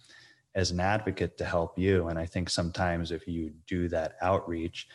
as 0.53 0.71
an 0.71 0.79
advocate 0.79 1.37
to 1.37 1.43
help 1.43 1.77
you. 1.77 2.07
And 2.09 2.19
i 2.19 2.25
think 2.25 2.49
sometimes 2.49 3.11
if 3.11 3.27
you 3.27 3.53
do 3.67 3.87
that 3.89 4.17
outreach 4.21 4.87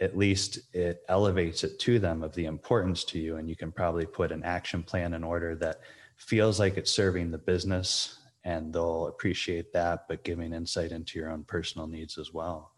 at 0.00 0.16
least 0.16 0.58
it 0.74 1.02
elevates 1.08 1.64
it 1.64 1.78
to 1.78 1.98
them 1.98 2.22
of 2.22 2.34
the 2.34 2.44
importance 2.44 3.04
to 3.04 3.18
you. 3.18 3.36
And 3.36 3.48
you 3.48 3.56
can 3.56 3.72
probably 3.72 4.06
put 4.06 4.32
an 4.32 4.42
action 4.42 4.82
plan 4.82 5.14
in 5.14 5.24
order 5.24 5.54
that 5.56 5.80
feels 6.16 6.60
like 6.60 6.76
it's 6.76 6.90
serving 6.90 7.30
the 7.30 7.38
business 7.38 8.18
and 8.46 8.72
they'll 8.72 9.08
appreciate 9.08 9.72
that 9.72 10.04
but 10.08 10.22
giving 10.22 10.52
insight 10.52 10.92
into 10.92 11.18
your 11.18 11.30
own 11.30 11.42
personal 11.42 11.88
needs 11.88 12.16
as 12.16 12.32
well. 12.32 12.70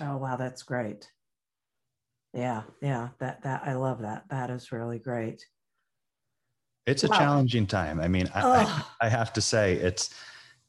Oh 0.00 0.16
wow 0.16 0.36
that's 0.36 0.62
great. 0.62 1.10
Yeah 2.32 2.62
yeah 2.80 3.08
that 3.18 3.42
that 3.42 3.62
i 3.66 3.74
love 3.74 4.00
that. 4.02 4.24
That 4.30 4.48
is 4.48 4.72
really 4.72 5.00
great. 5.00 5.44
It's 6.86 7.04
a 7.04 7.08
wow. 7.08 7.18
challenging 7.18 7.66
time. 7.66 8.00
I 8.00 8.06
mean 8.08 8.28
I, 8.32 8.42
I, 8.42 9.06
I 9.06 9.08
have 9.08 9.32
to 9.34 9.40
say 9.40 9.74
it's 9.74 10.14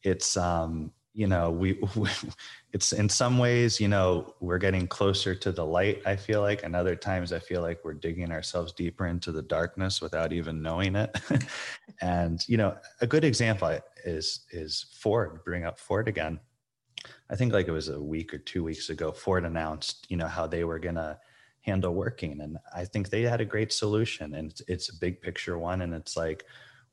it's 0.01 0.35
um 0.35 0.91
you 1.13 1.27
know 1.27 1.49
we, 1.51 1.73
we, 1.95 2.09
it's 2.71 2.91
in 2.91 3.07
some 3.07 3.37
ways 3.37 3.79
you 3.79 3.87
know 3.87 4.33
we're 4.39 4.57
getting 4.57 4.87
closer 4.87 5.35
to 5.35 5.51
the 5.51 5.65
light 5.65 6.01
i 6.05 6.15
feel 6.15 6.41
like 6.41 6.63
and 6.63 6.75
other 6.75 6.95
times 6.95 7.31
i 7.31 7.39
feel 7.39 7.61
like 7.61 7.79
we're 7.83 7.93
digging 7.93 8.31
ourselves 8.31 8.73
deeper 8.73 9.05
into 9.05 9.31
the 9.31 9.41
darkness 9.41 10.01
without 10.01 10.33
even 10.33 10.61
knowing 10.61 10.95
it. 10.95 11.15
And 12.01 12.43
you 12.49 12.57
know 12.57 12.75
a 12.99 13.07
good 13.07 13.23
example 13.23 13.79
is 14.03 14.45
is 14.51 14.87
ford 14.99 15.43
bring 15.45 15.63
up 15.63 15.79
ford 15.79 16.07
again. 16.07 16.39
I 17.29 17.35
think 17.35 17.53
like 17.53 17.67
it 17.67 17.71
was 17.71 17.87
a 17.87 18.01
week 18.01 18.33
or 18.33 18.39
two 18.39 18.63
weeks 18.63 18.89
ago 18.89 19.11
ford 19.11 19.45
announced 19.45 20.07
you 20.09 20.17
know 20.17 20.27
how 20.27 20.47
they 20.47 20.63
were 20.63 20.79
going 20.79 20.95
to 20.95 21.17
handle 21.61 21.93
working 21.93 22.41
and 22.41 22.57
i 22.75 22.83
think 22.83 23.09
they 23.09 23.21
had 23.21 23.39
a 23.39 23.45
great 23.45 23.71
solution 23.71 24.33
and 24.35 24.51
it's, 24.51 24.61
it's 24.67 24.89
a 24.89 24.99
big 24.99 25.21
picture 25.21 25.57
one 25.57 25.81
and 25.81 25.93
it's 25.93 26.17
like 26.17 26.43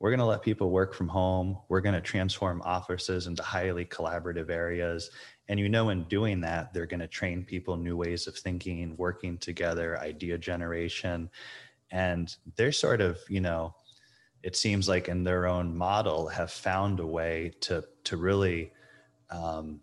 we're 0.01 0.11
going 0.11 0.19
to 0.19 0.25
let 0.25 0.41
people 0.41 0.71
work 0.71 0.95
from 0.95 1.09
home. 1.09 1.59
We're 1.69 1.83
going 1.83 1.95
to 1.95 2.01
transform 2.01 2.63
offices 2.65 3.27
into 3.27 3.43
highly 3.43 3.85
collaborative 3.85 4.49
areas. 4.49 5.11
And 5.49 5.61
you 5.61 5.69
know, 5.69 5.91
in 5.91 6.05
doing 6.05 6.41
that, 6.41 6.73
they're 6.73 6.87
going 6.87 7.01
to 7.01 7.07
train 7.07 7.45
people 7.45 7.77
new 7.77 7.99
ways 7.99 8.27
of 8.27 8.35
thinking, 8.35 8.97
working 8.97 9.37
together, 9.37 9.99
idea 9.99 10.39
generation. 10.39 11.29
And 11.91 12.35
they're 12.57 12.73
sort 12.73 13.03
of, 13.03 13.19
you 13.29 13.43
know, 13.43 13.75
it 14.43 14.57
seems 14.57 14.89
like 14.89 15.09
in 15.09 15.23
their 15.23 15.47
own 15.47 15.77
model 15.77 16.29
have 16.29 16.51
found 16.51 16.99
a 16.99 17.07
way 17.07 17.53
to, 17.61 17.85
to 18.05 18.17
really, 18.17 18.73
um, 19.29 19.81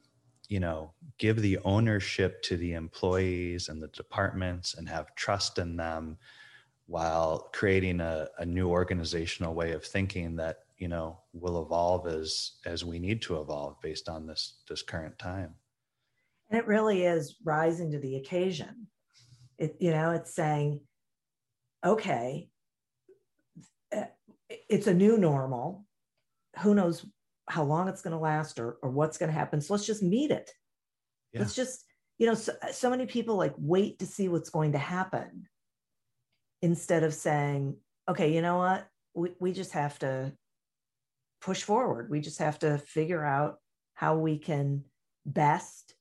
you 0.49 0.59
know, 0.59 0.93
give 1.19 1.39
the 1.43 1.59
ownership 1.63 2.41
to 2.41 2.57
the 2.57 2.73
employees 2.73 3.69
and 3.69 3.83
the 3.83 3.89
departments 3.89 4.73
and 4.73 4.89
have 4.89 5.13
trust 5.13 5.59
in 5.59 5.77
them 5.77 6.17
while 6.87 7.49
creating 7.53 7.99
a, 7.99 8.27
a 8.39 8.45
new 8.45 8.69
organizational 8.69 9.53
way 9.53 9.73
of 9.73 9.83
thinking 9.83 10.37
that 10.37 10.59
you 10.77 10.87
know 10.87 11.19
will 11.33 11.61
evolve 11.61 12.07
as 12.07 12.53
as 12.65 12.83
we 12.83 12.97
need 12.97 13.21
to 13.21 13.39
evolve 13.39 13.79
based 13.81 14.09
on 14.09 14.25
this 14.25 14.61
this 14.67 14.81
current 14.81 15.17
time. 15.19 15.53
And 16.49 16.57
it 16.57 16.65
really 16.65 17.03
is 17.03 17.35
rising 17.43 17.91
to 17.91 17.99
the 17.99 18.15
occasion. 18.15 18.87
It 19.57 19.75
you 19.79 19.91
know 19.91 20.11
it's 20.11 20.33
saying 20.33 20.81
okay 21.85 22.49
eh, 23.91 24.05
it's 24.69 24.87
a 24.87 24.93
new 24.93 25.17
normal. 25.17 25.85
Who 26.59 26.73
knows 26.73 27.05
how 27.49 27.63
long 27.63 27.87
it's 27.87 28.01
going 28.01 28.13
to 28.13 28.19
last 28.19 28.59
or, 28.59 28.77
or 28.81 28.89
what's 28.89 29.17
going 29.17 29.31
to 29.31 29.37
happen. 29.37 29.61
So 29.61 29.73
let's 29.73 29.85
just 29.85 30.03
meet 30.03 30.31
it. 30.31 30.51
Yeah. 31.33 31.41
let's 31.41 31.55
just 31.55 31.83
you 32.17 32.27
know 32.27 32.33
so, 32.33 32.53
so 32.71 32.89
many 32.89 33.05
people 33.05 33.35
like 33.35 33.53
wait 33.57 33.99
to 33.99 34.05
see 34.05 34.29
what's 34.29 34.49
going 34.49 34.71
to 34.71 34.77
happen 34.77 35.47
instead 36.61 37.03
of 37.03 37.13
saying, 37.13 37.75
okay, 38.09 38.33
you 38.33 38.41
know 38.41 38.57
what? 38.57 38.87
We, 39.13 39.31
we 39.39 39.53
just 39.53 39.73
have 39.73 39.97
to 39.99 40.33
push 41.41 41.63
forward. 41.63 42.09
We 42.09 42.21
just 42.21 42.39
have 42.39 42.59
to 42.59 42.77
figure 42.77 43.23
out 43.23 43.59
how 43.93 44.17
we 44.17 44.37
can 44.37 44.83
best 45.25 45.95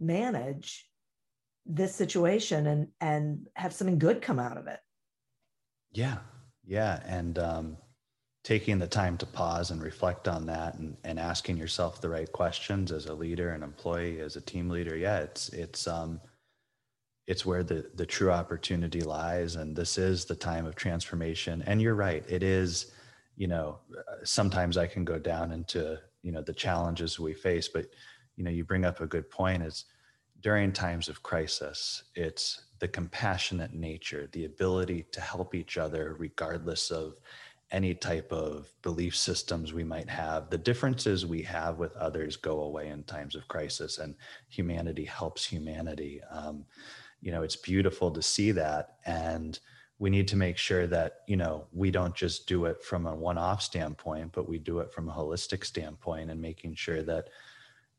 manage 0.00 0.86
this 1.66 1.94
situation 1.94 2.66
and 2.66 2.88
and 3.00 3.46
have 3.56 3.72
something 3.72 3.98
good 3.98 4.20
come 4.20 4.38
out 4.38 4.58
of 4.58 4.66
it. 4.66 4.80
Yeah. 5.92 6.18
Yeah. 6.66 7.02
And 7.06 7.38
um 7.38 7.76
taking 8.42 8.78
the 8.78 8.86
time 8.86 9.16
to 9.16 9.24
pause 9.24 9.70
and 9.70 9.82
reflect 9.82 10.28
on 10.28 10.44
that 10.44 10.74
and, 10.74 10.96
and 11.02 11.18
asking 11.18 11.56
yourself 11.56 12.02
the 12.02 12.08
right 12.08 12.30
questions 12.30 12.92
as 12.92 13.06
a 13.06 13.14
leader, 13.14 13.52
an 13.52 13.62
employee, 13.62 14.20
as 14.20 14.36
a 14.36 14.40
team 14.40 14.68
leader. 14.68 14.96
Yeah, 14.96 15.20
it's 15.20 15.48
it's 15.48 15.86
um 15.86 16.20
it's 17.26 17.46
where 17.46 17.62
the 17.62 17.90
the 17.94 18.06
true 18.06 18.30
opportunity 18.30 19.00
lies 19.00 19.56
and 19.56 19.74
this 19.74 19.98
is 19.98 20.24
the 20.24 20.36
time 20.36 20.66
of 20.66 20.74
transformation. 20.74 21.62
And 21.66 21.80
you're 21.80 21.94
right 21.94 22.24
it 22.28 22.42
is 22.42 22.92
you 23.36 23.48
know 23.48 23.78
sometimes 24.22 24.76
i 24.76 24.86
can 24.86 25.04
go 25.04 25.18
down 25.18 25.52
into 25.52 25.98
you 26.22 26.32
know 26.32 26.42
the 26.42 26.52
challenges 26.52 27.18
we 27.18 27.34
face 27.34 27.68
but 27.68 27.86
you 28.36 28.44
know 28.44 28.50
you 28.50 28.64
bring 28.64 28.84
up 28.84 29.00
a 29.00 29.06
good 29.06 29.28
point 29.30 29.62
is 29.62 29.86
during 30.40 30.72
times 30.72 31.08
of 31.08 31.22
crisis 31.22 32.04
it's 32.14 32.66
the 32.78 32.88
compassionate 32.88 33.72
nature 33.74 34.28
the 34.32 34.44
ability 34.44 35.04
to 35.10 35.20
help 35.20 35.54
each 35.54 35.78
other 35.78 36.16
regardless 36.18 36.90
of 36.90 37.18
any 37.70 37.94
type 37.94 38.30
of 38.30 38.72
belief 38.82 39.16
systems 39.16 39.72
we 39.72 39.82
might 39.82 40.08
have. 40.08 40.48
The 40.48 40.58
differences 40.58 41.26
we 41.26 41.42
have 41.42 41.78
with 41.78 41.96
others 41.96 42.36
go 42.36 42.60
away 42.60 42.88
in 42.88 43.02
times 43.02 43.34
of 43.34 43.48
crisis 43.48 43.98
and 43.98 44.14
humanity 44.48 45.04
helps 45.04 45.44
humanity. 45.44 46.20
Um, 46.30 46.66
you 47.24 47.32
know 47.32 47.42
it's 47.42 47.56
beautiful 47.56 48.10
to 48.10 48.20
see 48.20 48.52
that 48.52 48.96
and 49.06 49.58
we 49.98 50.10
need 50.10 50.28
to 50.28 50.36
make 50.36 50.58
sure 50.58 50.86
that 50.86 51.20
you 51.26 51.36
know 51.36 51.66
we 51.72 51.90
don't 51.90 52.14
just 52.14 52.46
do 52.46 52.66
it 52.66 52.82
from 52.82 53.06
a 53.06 53.14
one-off 53.14 53.62
standpoint 53.62 54.30
but 54.32 54.46
we 54.46 54.58
do 54.58 54.80
it 54.80 54.92
from 54.92 55.08
a 55.08 55.12
holistic 55.12 55.64
standpoint 55.64 56.30
and 56.30 56.40
making 56.40 56.74
sure 56.74 57.02
that 57.02 57.30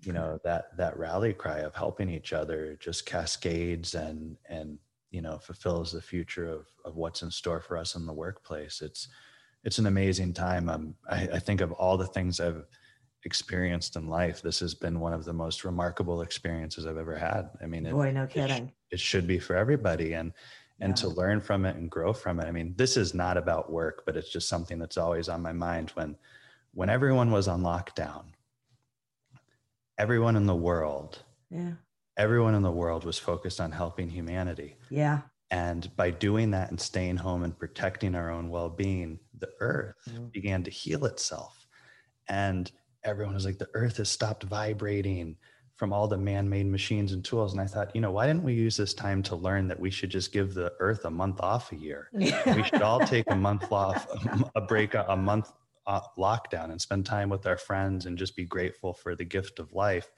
you 0.01 0.13
know 0.13 0.39
that 0.43 0.78
that 0.78 0.95
rally 0.97 1.34
cry 1.34 1.59
of 1.59 1.73
helping 1.73 2.07
each 2.07 2.34
other 2.34 2.78
just 2.80 3.07
cascades 3.07 3.95
and 3.95 4.38
and 4.47 4.78
you 5.09 5.23
know 5.23 5.39
fulfills 5.39 5.91
the 5.91 6.01
future 6.01 6.47
of 6.47 6.67
of 6.86 6.95
what's 6.95 7.23
in 7.23 7.32
store 7.32 7.59
for 7.59 7.78
us 7.78 7.95
in 7.95 8.05
the 8.05 8.13
workplace 8.13 8.80
it's 8.84 9.07
it's 9.63 9.80
an 9.80 9.88
amazing 9.88 10.34
time 10.34 10.69
um, 10.69 10.93
I, 11.09 11.28
I 11.34 11.39
think 11.39 11.61
of 11.61 11.71
all 11.71 11.97
the 11.97 12.05
things 12.05 12.39
i've 12.39 12.63
experienced 13.26 13.95
in 13.95 14.07
life, 14.07 14.41
this 14.41 14.59
has 14.59 14.76
been 14.76 14.99
one 14.99 15.11
of 15.11 15.26
the 15.26 15.34
most 15.34 15.65
remarkable 15.65 16.21
experiences 16.21 16.86
I've 16.86 16.97
ever 16.97 17.17
had. 17.17 17.49
I 17.61 17.65
mean, 17.65 17.86
it, 17.86 17.91
boy, 17.91 18.11
no 18.11 18.28
kidding. 18.28 18.71
It, 18.96 19.00
should 19.00 19.28
be 19.28 19.39
for 19.39 19.56
everybody, 19.56 20.14
and 20.14 20.34
and 20.80 20.91
yeah. 20.91 20.96
to 20.96 21.10
learn 21.10 21.41
from 21.41 21.66
it 21.66 21.76
and 21.76 21.89
grow 21.89 22.14
from 22.14 22.39
it. 22.39 22.46
I 22.46 22.52
mean, 22.52 22.74
this 22.78 22.98
is 22.98 23.14
not 23.14 23.38
about 23.38 23.72
work, 23.72 24.04
but 24.06 24.18
it's 24.18 24.32
just 24.32 24.50
something 24.50 24.80
that's 24.80 24.98
always 24.98 25.30
on 25.30 25.41
my 25.41 25.54
mind. 25.54 25.91
When 25.91 26.16
when 26.74 26.89
everyone 26.89 27.32
was 27.32 27.48
on 27.48 27.62
lockdown, 27.62 28.26
everyone 29.98 30.36
in 30.36 30.46
the 30.46 30.56
world, 30.56 31.20
yeah, 31.50 31.74
everyone 32.18 32.56
in 32.56 32.62
the 32.62 32.72
world 32.72 33.06
was 33.06 33.20
focused 33.20 33.60
on 33.62 33.72
helping 33.72 34.10
humanity. 34.10 34.76
Yeah. 34.89 35.22
And 35.52 35.96
by 35.96 36.10
doing 36.10 36.52
that 36.52 36.72
and 36.72 36.82
staying 36.82 37.18
home 37.18 37.43
and 37.43 37.58
protecting 37.58 38.16
our 38.16 38.32
own 38.32 38.50
well 38.50 38.70
being, 38.70 39.20
the 39.38 39.50
earth 39.60 39.96
mm-hmm. 40.10 40.26
began 40.28 40.64
to 40.64 40.72
heal 40.72 41.06
itself. 41.06 41.68
And 42.28 42.72
everyone 43.04 43.36
was 43.36 43.46
like, 43.46 43.60
the 43.60 43.70
earth 43.74 43.98
has 43.98 44.10
stopped 44.10 44.43
vibrating 44.43 45.38
from 45.76 45.91
all 45.91 46.07
the 46.07 46.17
man-made 46.17 46.67
machines 46.67 47.11
and 47.11 47.23
tools. 47.23 47.51
And 47.51 47.61
I 47.61 47.65
thought, 47.65 47.93
you 47.93 48.01
know, 48.01 48.11
why 48.11 48.28
didn't 48.28 48.43
we 48.43 48.53
use 48.53 48.78
this 48.78 48.93
time 48.93 49.21
to 49.23 49.36
learn 49.36 49.67
that 49.67 49.80
we 49.80 49.91
should 49.91 50.09
just 50.09 50.32
give 50.32 50.53
the 50.53 50.71
earth 50.80 51.03
a 51.05 51.09
month 51.09 51.41
off 51.41 51.71
a 51.71 51.76
year? 51.76 52.09
we 52.13 52.63
should 52.63 52.82
all 52.82 52.99
take 52.99 53.30
a 53.30 53.36
month 53.36 53.71
off, 53.71 54.07
a 54.55 54.61
break, 54.61 54.93
a 54.93 55.15
month 55.17 55.51
uh, 55.88 56.01
lockdown 56.17 56.71
and 56.71 56.82
spend 56.82 57.05
time 57.05 57.30
with 57.30 57.45
our 57.45 57.57
friends 57.57 58.05
and 58.05 58.17
just 58.17 58.36
be 58.36 58.45
grateful 58.45 58.93
for 58.93 59.15
the 59.15 59.26
gift 59.26 59.59
of 59.59 59.73
life 59.73 60.09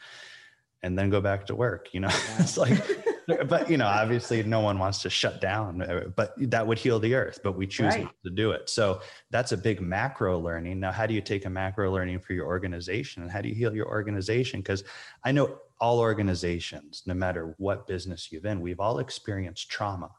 and 0.84 0.98
then 0.98 1.10
go 1.10 1.20
back 1.20 1.46
to 1.46 1.56
work 1.56 1.90
you 1.94 2.00
know 2.00 2.10
it's 2.40 2.58
like 2.58 3.06
but 3.48 3.70
you 3.70 3.78
know 3.78 3.86
obviously 3.86 4.42
no 4.44 4.60
one 4.60 4.80
wants 4.80 5.02
to 5.02 5.10
shut 5.10 5.42
down 5.42 5.82
uh, 5.82 6.04
but 6.16 6.34
that 6.38 6.66
would 6.66 6.78
heal 6.78 7.00
the 7.00 7.14
earth 7.14 7.40
but 7.44 7.58
we 7.58 7.68
choose 7.68 7.94
right. 7.94 8.04
not 8.04 8.16
to 8.24 8.30
do 8.30 8.52
it 8.52 8.70
so 8.70 9.02
that's 9.32 9.52
a 9.52 9.58
big 9.58 9.82
macro 9.82 10.40
learning 10.40 10.80
now 10.80 10.92
how 10.92 11.06
do 11.06 11.14
you 11.14 11.22
take 11.22 11.46
a 11.46 11.50
macro 11.50 11.92
learning 11.92 12.20
for 12.20 12.34
your 12.34 12.46
organization 12.46 13.22
and 13.24 13.32
how 13.32 13.42
do 13.42 13.50
you 13.50 13.56
heal 13.56 13.76
your 13.76 13.88
organization 13.88 14.62
because 14.62 14.84
i 15.24 15.32
know 15.32 15.58
all 15.80 16.00
organizations 16.00 17.04
no 17.06 17.14
matter 17.14 17.54
what 17.58 17.86
business 17.86 18.32
you've 18.32 18.46
in 18.46 18.62
we've 18.62 18.80
all 18.80 19.00
experienced 19.00 19.70
trauma 19.70 20.10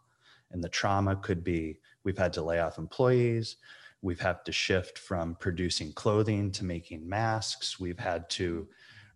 and 0.53 0.63
the 0.63 0.69
trauma 0.69 1.17
could 1.17 1.43
be 1.43 1.79
we've 2.05 2.19
had 2.19 2.33
to 2.33 2.43
lay 2.43 2.61
off 2.61 2.79
employees 2.79 3.57
We've 4.01 4.21
had 4.21 4.45
to 4.45 4.53
shift 4.53 4.97
from 4.97 5.35
producing 5.41 5.93
clothing 5.93 6.53
to 6.53 6.65
making 6.65 7.09
masks. 7.09 7.81
We've 7.81 7.99
had 7.99 8.31
to 8.31 8.69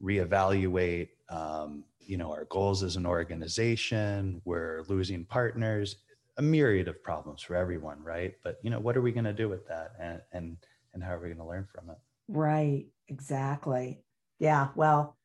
reevaluate, 0.02 1.10
um, 1.28 1.84
you 2.06 2.16
know, 2.16 2.30
our 2.30 2.44
goals 2.46 2.82
as 2.82 2.96
an 2.96 3.06
organization. 3.06 4.40
We're 4.44 4.84
losing 4.88 5.24
partners. 5.24 5.96
A 6.38 6.42
myriad 6.42 6.88
of 6.88 7.02
problems 7.02 7.42
for 7.42 7.56
everyone, 7.56 8.02
right? 8.02 8.34
But 8.42 8.58
you 8.62 8.70
know, 8.70 8.80
what 8.80 8.96
are 8.96 9.02
we 9.02 9.12
going 9.12 9.24
to 9.24 9.34
do 9.34 9.48
with 9.48 9.66
that, 9.68 9.92
and 10.00 10.20
and 10.32 10.56
and 10.94 11.02
how 11.02 11.12
are 11.12 11.20
we 11.20 11.28
going 11.28 11.38
to 11.38 11.44
learn 11.44 11.66
from 11.74 11.90
it? 11.90 11.98
Right. 12.28 12.86
Exactly. 13.08 14.02
Yeah. 14.38 14.68
Well, 14.74 15.16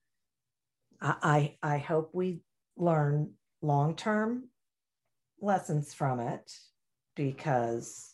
I 1.01 1.55
I 1.63 1.77
hope 1.77 2.09
we 2.13 2.41
learn 2.75 3.33
long 3.61 3.95
term 3.95 4.49
lessons 5.39 5.93
from 5.93 6.19
it 6.19 6.51
because 7.15 8.13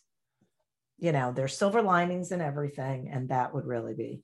you 0.98 1.12
know, 1.12 1.32
there's 1.32 1.56
silver 1.56 1.82
linings 1.82 2.32
in 2.32 2.40
everything, 2.40 3.10
and 3.12 3.28
that 3.28 3.52
would 3.52 3.66
really 3.66 3.94
be 3.94 4.22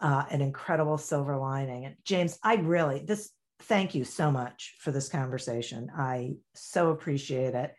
uh, 0.00 0.24
an 0.30 0.40
incredible 0.40 0.98
silver 0.98 1.36
lining. 1.36 1.84
And 1.84 1.96
James, 2.04 2.38
I 2.42 2.56
really 2.56 3.04
this 3.06 3.30
thank 3.62 3.94
you 3.94 4.04
so 4.04 4.30
much 4.30 4.76
for 4.80 4.90
this 4.90 5.08
conversation. 5.08 5.90
I 5.96 6.36
so 6.54 6.90
appreciate 6.90 7.54
it, 7.54 7.74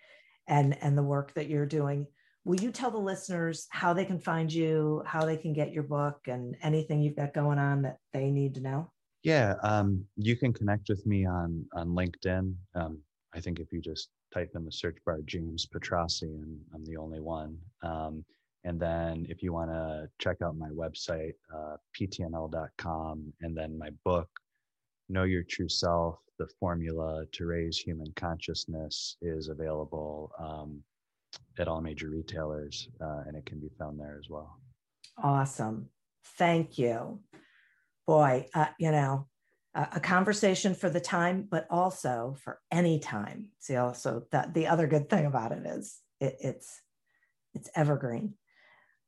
and 0.47 0.77
and 0.81 0.97
the 0.97 1.03
work 1.03 1.33
that 1.33 1.47
you're 1.49 1.65
doing. 1.65 2.07
Will 2.45 2.59
you 2.59 2.71
tell 2.71 2.89
the 2.89 2.97
listeners 2.97 3.67
how 3.69 3.93
they 3.93 4.05
can 4.05 4.19
find 4.19 4.51
you, 4.51 5.03
how 5.05 5.25
they 5.25 5.37
can 5.37 5.53
get 5.53 5.71
your 5.71 5.83
book, 5.83 6.19
and 6.27 6.55
anything 6.63 7.01
you've 7.01 7.15
got 7.15 7.33
going 7.33 7.59
on 7.59 7.81
that 7.83 7.97
they 8.13 8.31
need 8.31 8.55
to 8.55 8.61
know? 8.61 8.91
Yeah, 9.23 9.55
um, 9.63 10.05
you 10.15 10.37
can 10.37 10.53
connect 10.53 10.89
with 10.89 11.05
me 11.05 11.25
on 11.25 11.65
on 11.73 11.89
LinkedIn. 11.89 12.53
Um, 12.75 12.99
I 13.33 13.39
think 13.39 13.59
if 13.59 13.71
you 13.71 13.81
just 13.81 14.09
type 14.33 14.51
in 14.55 14.65
the 14.65 14.71
search 14.71 14.97
bar 15.05 15.19
James 15.25 15.65
Petrossi, 15.65 16.23
and 16.23 16.59
I'm 16.73 16.85
the 16.85 16.97
only 16.97 17.19
one. 17.19 17.57
Um, 17.83 18.23
and 18.65 18.79
then 18.79 19.25
if 19.29 19.41
you 19.41 19.53
want 19.53 19.71
to 19.71 20.09
check 20.19 20.37
out 20.43 20.57
my 20.57 20.69
website, 20.69 21.33
uh, 21.53 21.77
ptnl.com, 21.97 23.33
and 23.41 23.57
then 23.57 23.77
my 23.77 23.89
book, 24.03 24.29
Know 25.09 25.23
Your 25.23 25.43
True 25.43 25.69
Self, 25.69 26.19
The 26.37 26.47
Formula 26.59 27.25
to 27.31 27.45
Raise 27.45 27.77
Human 27.79 28.11
Consciousness, 28.15 29.17
is 29.21 29.49
available 29.49 30.31
um, 30.39 30.83
at 31.57 31.67
all 31.67 31.81
major 31.81 32.09
retailers, 32.09 32.89
uh, 33.01 33.23
and 33.27 33.35
it 33.35 33.45
can 33.45 33.59
be 33.59 33.69
found 33.77 33.99
there 33.99 34.17
as 34.19 34.29
well. 34.29 34.59
Awesome. 35.21 35.89
Thank 36.37 36.77
you. 36.77 37.19
Boy, 38.07 38.47
uh, 38.53 38.67
you 38.77 38.91
know, 38.91 39.27
a 39.75 39.99
conversation 39.99 40.73
for 40.73 40.89
the 40.89 40.99
time, 40.99 41.47
but 41.49 41.67
also 41.69 42.35
for 42.43 42.59
any 42.71 42.99
time. 42.99 43.49
See, 43.59 43.75
also 43.75 44.23
that 44.31 44.53
the 44.53 44.67
other 44.67 44.87
good 44.87 45.09
thing 45.09 45.25
about 45.25 45.51
it 45.51 45.65
is 45.65 45.99
it, 46.19 46.37
it's 46.39 46.81
it's 47.53 47.69
evergreen. 47.75 48.33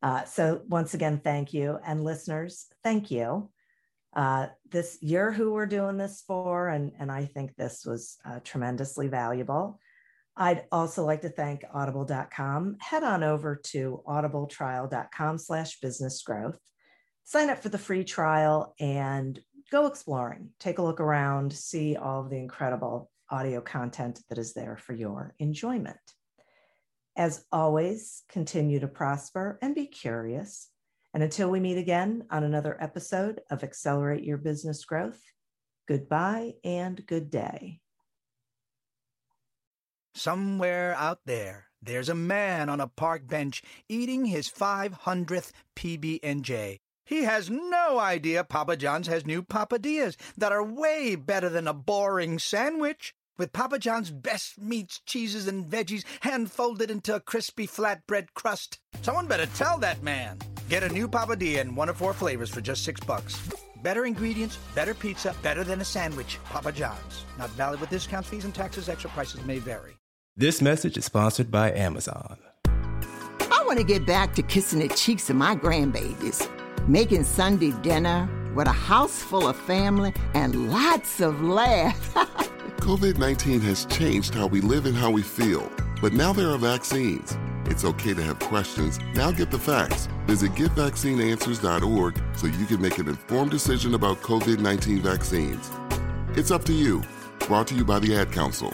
Uh, 0.03 0.23
so 0.25 0.61
once 0.67 0.93
again, 0.93 1.19
thank 1.23 1.53
you, 1.53 1.79
and 1.85 2.03
listeners, 2.03 2.67
thank 2.83 3.11
you. 3.11 3.49
Uh, 4.13 4.47
this 4.69 4.97
you're 5.01 5.31
who 5.31 5.53
we're 5.53 5.65
doing 5.65 5.97
this 5.97 6.23
for, 6.27 6.69
and 6.69 6.91
and 6.99 7.11
I 7.11 7.25
think 7.25 7.55
this 7.55 7.85
was 7.85 8.17
uh, 8.25 8.39
tremendously 8.43 9.07
valuable. 9.07 9.79
I'd 10.35 10.65
also 10.71 11.05
like 11.05 11.21
to 11.21 11.29
thank 11.29 11.63
audible.com. 11.73 12.77
Head 12.79 13.03
on 13.03 13.23
over 13.23 13.59
to 13.65 14.01
audibletrial.com 14.07 15.37
slash 15.37 15.79
business 15.79 16.21
growth. 16.23 16.57
Sign 17.23 17.49
up 17.49 17.59
for 17.59 17.69
the 17.69 17.77
free 17.77 18.03
trial 18.03 18.73
and 18.79 19.39
go 19.71 19.87
exploring, 19.87 20.49
take 20.59 20.79
a 20.79 20.81
look 20.81 20.99
around, 20.99 21.53
see 21.53 21.95
all 21.95 22.21
of 22.21 22.29
the 22.29 22.37
incredible 22.37 23.09
audio 23.29 23.61
content 23.61 24.19
that 24.29 24.37
is 24.37 24.53
there 24.53 24.77
for 24.77 24.93
your 24.93 25.33
enjoyment. 25.39 25.97
As 27.15 27.45
always, 27.51 28.23
continue 28.29 28.79
to 28.79 28.87
prosper 28.87 29.59
and 29.61 29.75
be 29.75 29.85
curious. 29.85 30.70
And 31.13 31.23
until 31.23 31.49
we 31.49 31.59
meet 31.59 31.77
again 31.77 32.25
on 32.31 32.43
another 32.43 32.77
episode 32.79 33.41
of 33.49 33.63
Accelerate 33.63 34.23
Your 34.23 34.37
Business 34.37 34.85
Growth, 34.85 35.21
goodbye 35.87 36.53
and 36.63 37.05
good 37.05 37.29
day. 37.29 37.79
Somewhere 40.15 40.95
out 40.95 41.19
there, 41.25 41.67
there's 41.81 42.09
a 42.09 42.15
man 42.15 42.69
on 42.69 42.79
a 42.79 42.87
park 42.87 43.27
bench 43.27 43.61
eating 43.89 44.25
his 44.25 44.49
500th 44.49 45.51
PB&J 45.75 46.79
he 47.11 47.23
has 47.23 47.49
no 47.49 47.99
idea 47.99 48.45
Papa 48.45 48.77
John's 48.77 49.07
has 49.07 49.25
new 49.25 49.43
papadillas 49.43 50.15
that 50.37 50.53
are 50.53 50.63
way 50.63 51.15
better 51.15 51.49
than 51.49 51.67
a 51.67 51.73
boring 51.73 52.39
sandwich. 52.39 53.13
With 53.37 53.51
Papa 53.51 53.79
John's 53.79 54.11
best 54.11 54.57
meats, 54.57 55.01
cheeses, 55.05 55.45
and 55.45 55.65
veggies 55.65 56.05
hand 56.21 56.51
folded 56.51 56.89
into 56.89 57.13
a 57.13 57.19
crispy 57.19 57.67
flatbread 57.67 58.27
crust. 58.33 58.79
Someone 59.01 59.27
better 59.27 59.47
tell 59.47 59.77
that 59.79 60.01
man. 60.01 60.37
Get 60.71 60.83
a 60.83 60.87
new 60.87 61.09
papadilla 61.09 61.59
in 61.59 61.75
one 61.75 61.89
of 61.89 61.97
four 61.97 62.13
flavors 62.13 62.49
for 62.49 62.61
just 62.61 62.85
six 62.85 63.01
bucks. 63.01 63.37
Better 63.83 64.05
ingredients, 64.05 64.57
better 64.73 64.93
pizza, 64.93 65.35
better 65.43 65.65
than 65.65 65.81
a 65.81 65.83
sandwich. 65.83 66.39
Papa 66.45 66.71
John's. 66.71 67.25
Not 67.37 67.49
valid 67.49 67.81
with 67.81 67.89
discounts, 67.89 68.29
fees, 68.29 68.45
and 68.45 68.55
taxes. 68.55 68.87
Extra 68.87 69.09
prices 69.09 69.43
may 69.43 69.59
vary. 69.59 69.97
This 70.37 70.61
message 70.61 70.95
is 70.95 71.03
sponsored 71.03 71.51
by 71.51 71.73
Amazon. 71.73 72.37
I 72.67 73.63
want 73.65 73.79
to 73.79 73.83
get 73.83 74.05
back 74.05 74.33
to 74.35 74.43
kissing 74.43 74.79
the 74.79 74.87
cheeks 74.87 75.29
of 75.29 75.35
my 75.35 75.57
grandbabies 75.57 76.49
making 76.87 77.25
Sunday 77.25 77.71
dinner 77.81 78.29
with 78.55 78.67
a 78.69 78.71
house 78.71 79.21
full 79.21 79.49
of 79.49 79.57
family 79.57 80.13
and 80.35 80.71
lots 80.71 81.19
of 81.19 81.41
laughs. 81.41 82.13
COVID 82.79 83.17
19 83.17 83.59
has 83.59 83.85
changed 83.87 84.33
how 84.33 84.47
we 84.47 84.61
live 84.61 84.85
and 84.85 84.95
how 84.95 85.11
we 85.11 85.21
feel, 85.21 85.69
but 86.01 86.13
now 86.13 86.31
there 86.31 86.47
are 86.47 86.57
vaccines. 86.57 87.35
It's 87.71 87.85
okay 87.85 88.13
to 88.13 88.21
have 88.23 88.37
questions. 88.37 88.99
Now 89.15 89.31
get 89.31 89.49
the 89.49 89.57
facts. 89.57 90.09
Visit 90.27 90.51
getvaccineanswers.org 90.55 92.21
so 92.35 92.47
you 92.47 92.65
can 92.65 92.81
make 92.81 92.97
an 92.97 93.07
informed 93.07 93.51
decision 93.51 93.93
about 93.93 94.17
COVID 94.17 94.59
19 94.59 94.99
vaccines. 94.99 95.71
It's 96.35 96.51
up 96.51 96.65
to 96.65 96.73
you. 96.73 97.01
Brought 97.47 97.67
to 97.67 97.75
you 97.75 97.85
by 97.85 97.99
the 97.99 98.13
Ad 98.13 98.33
Council. 98.33 98.73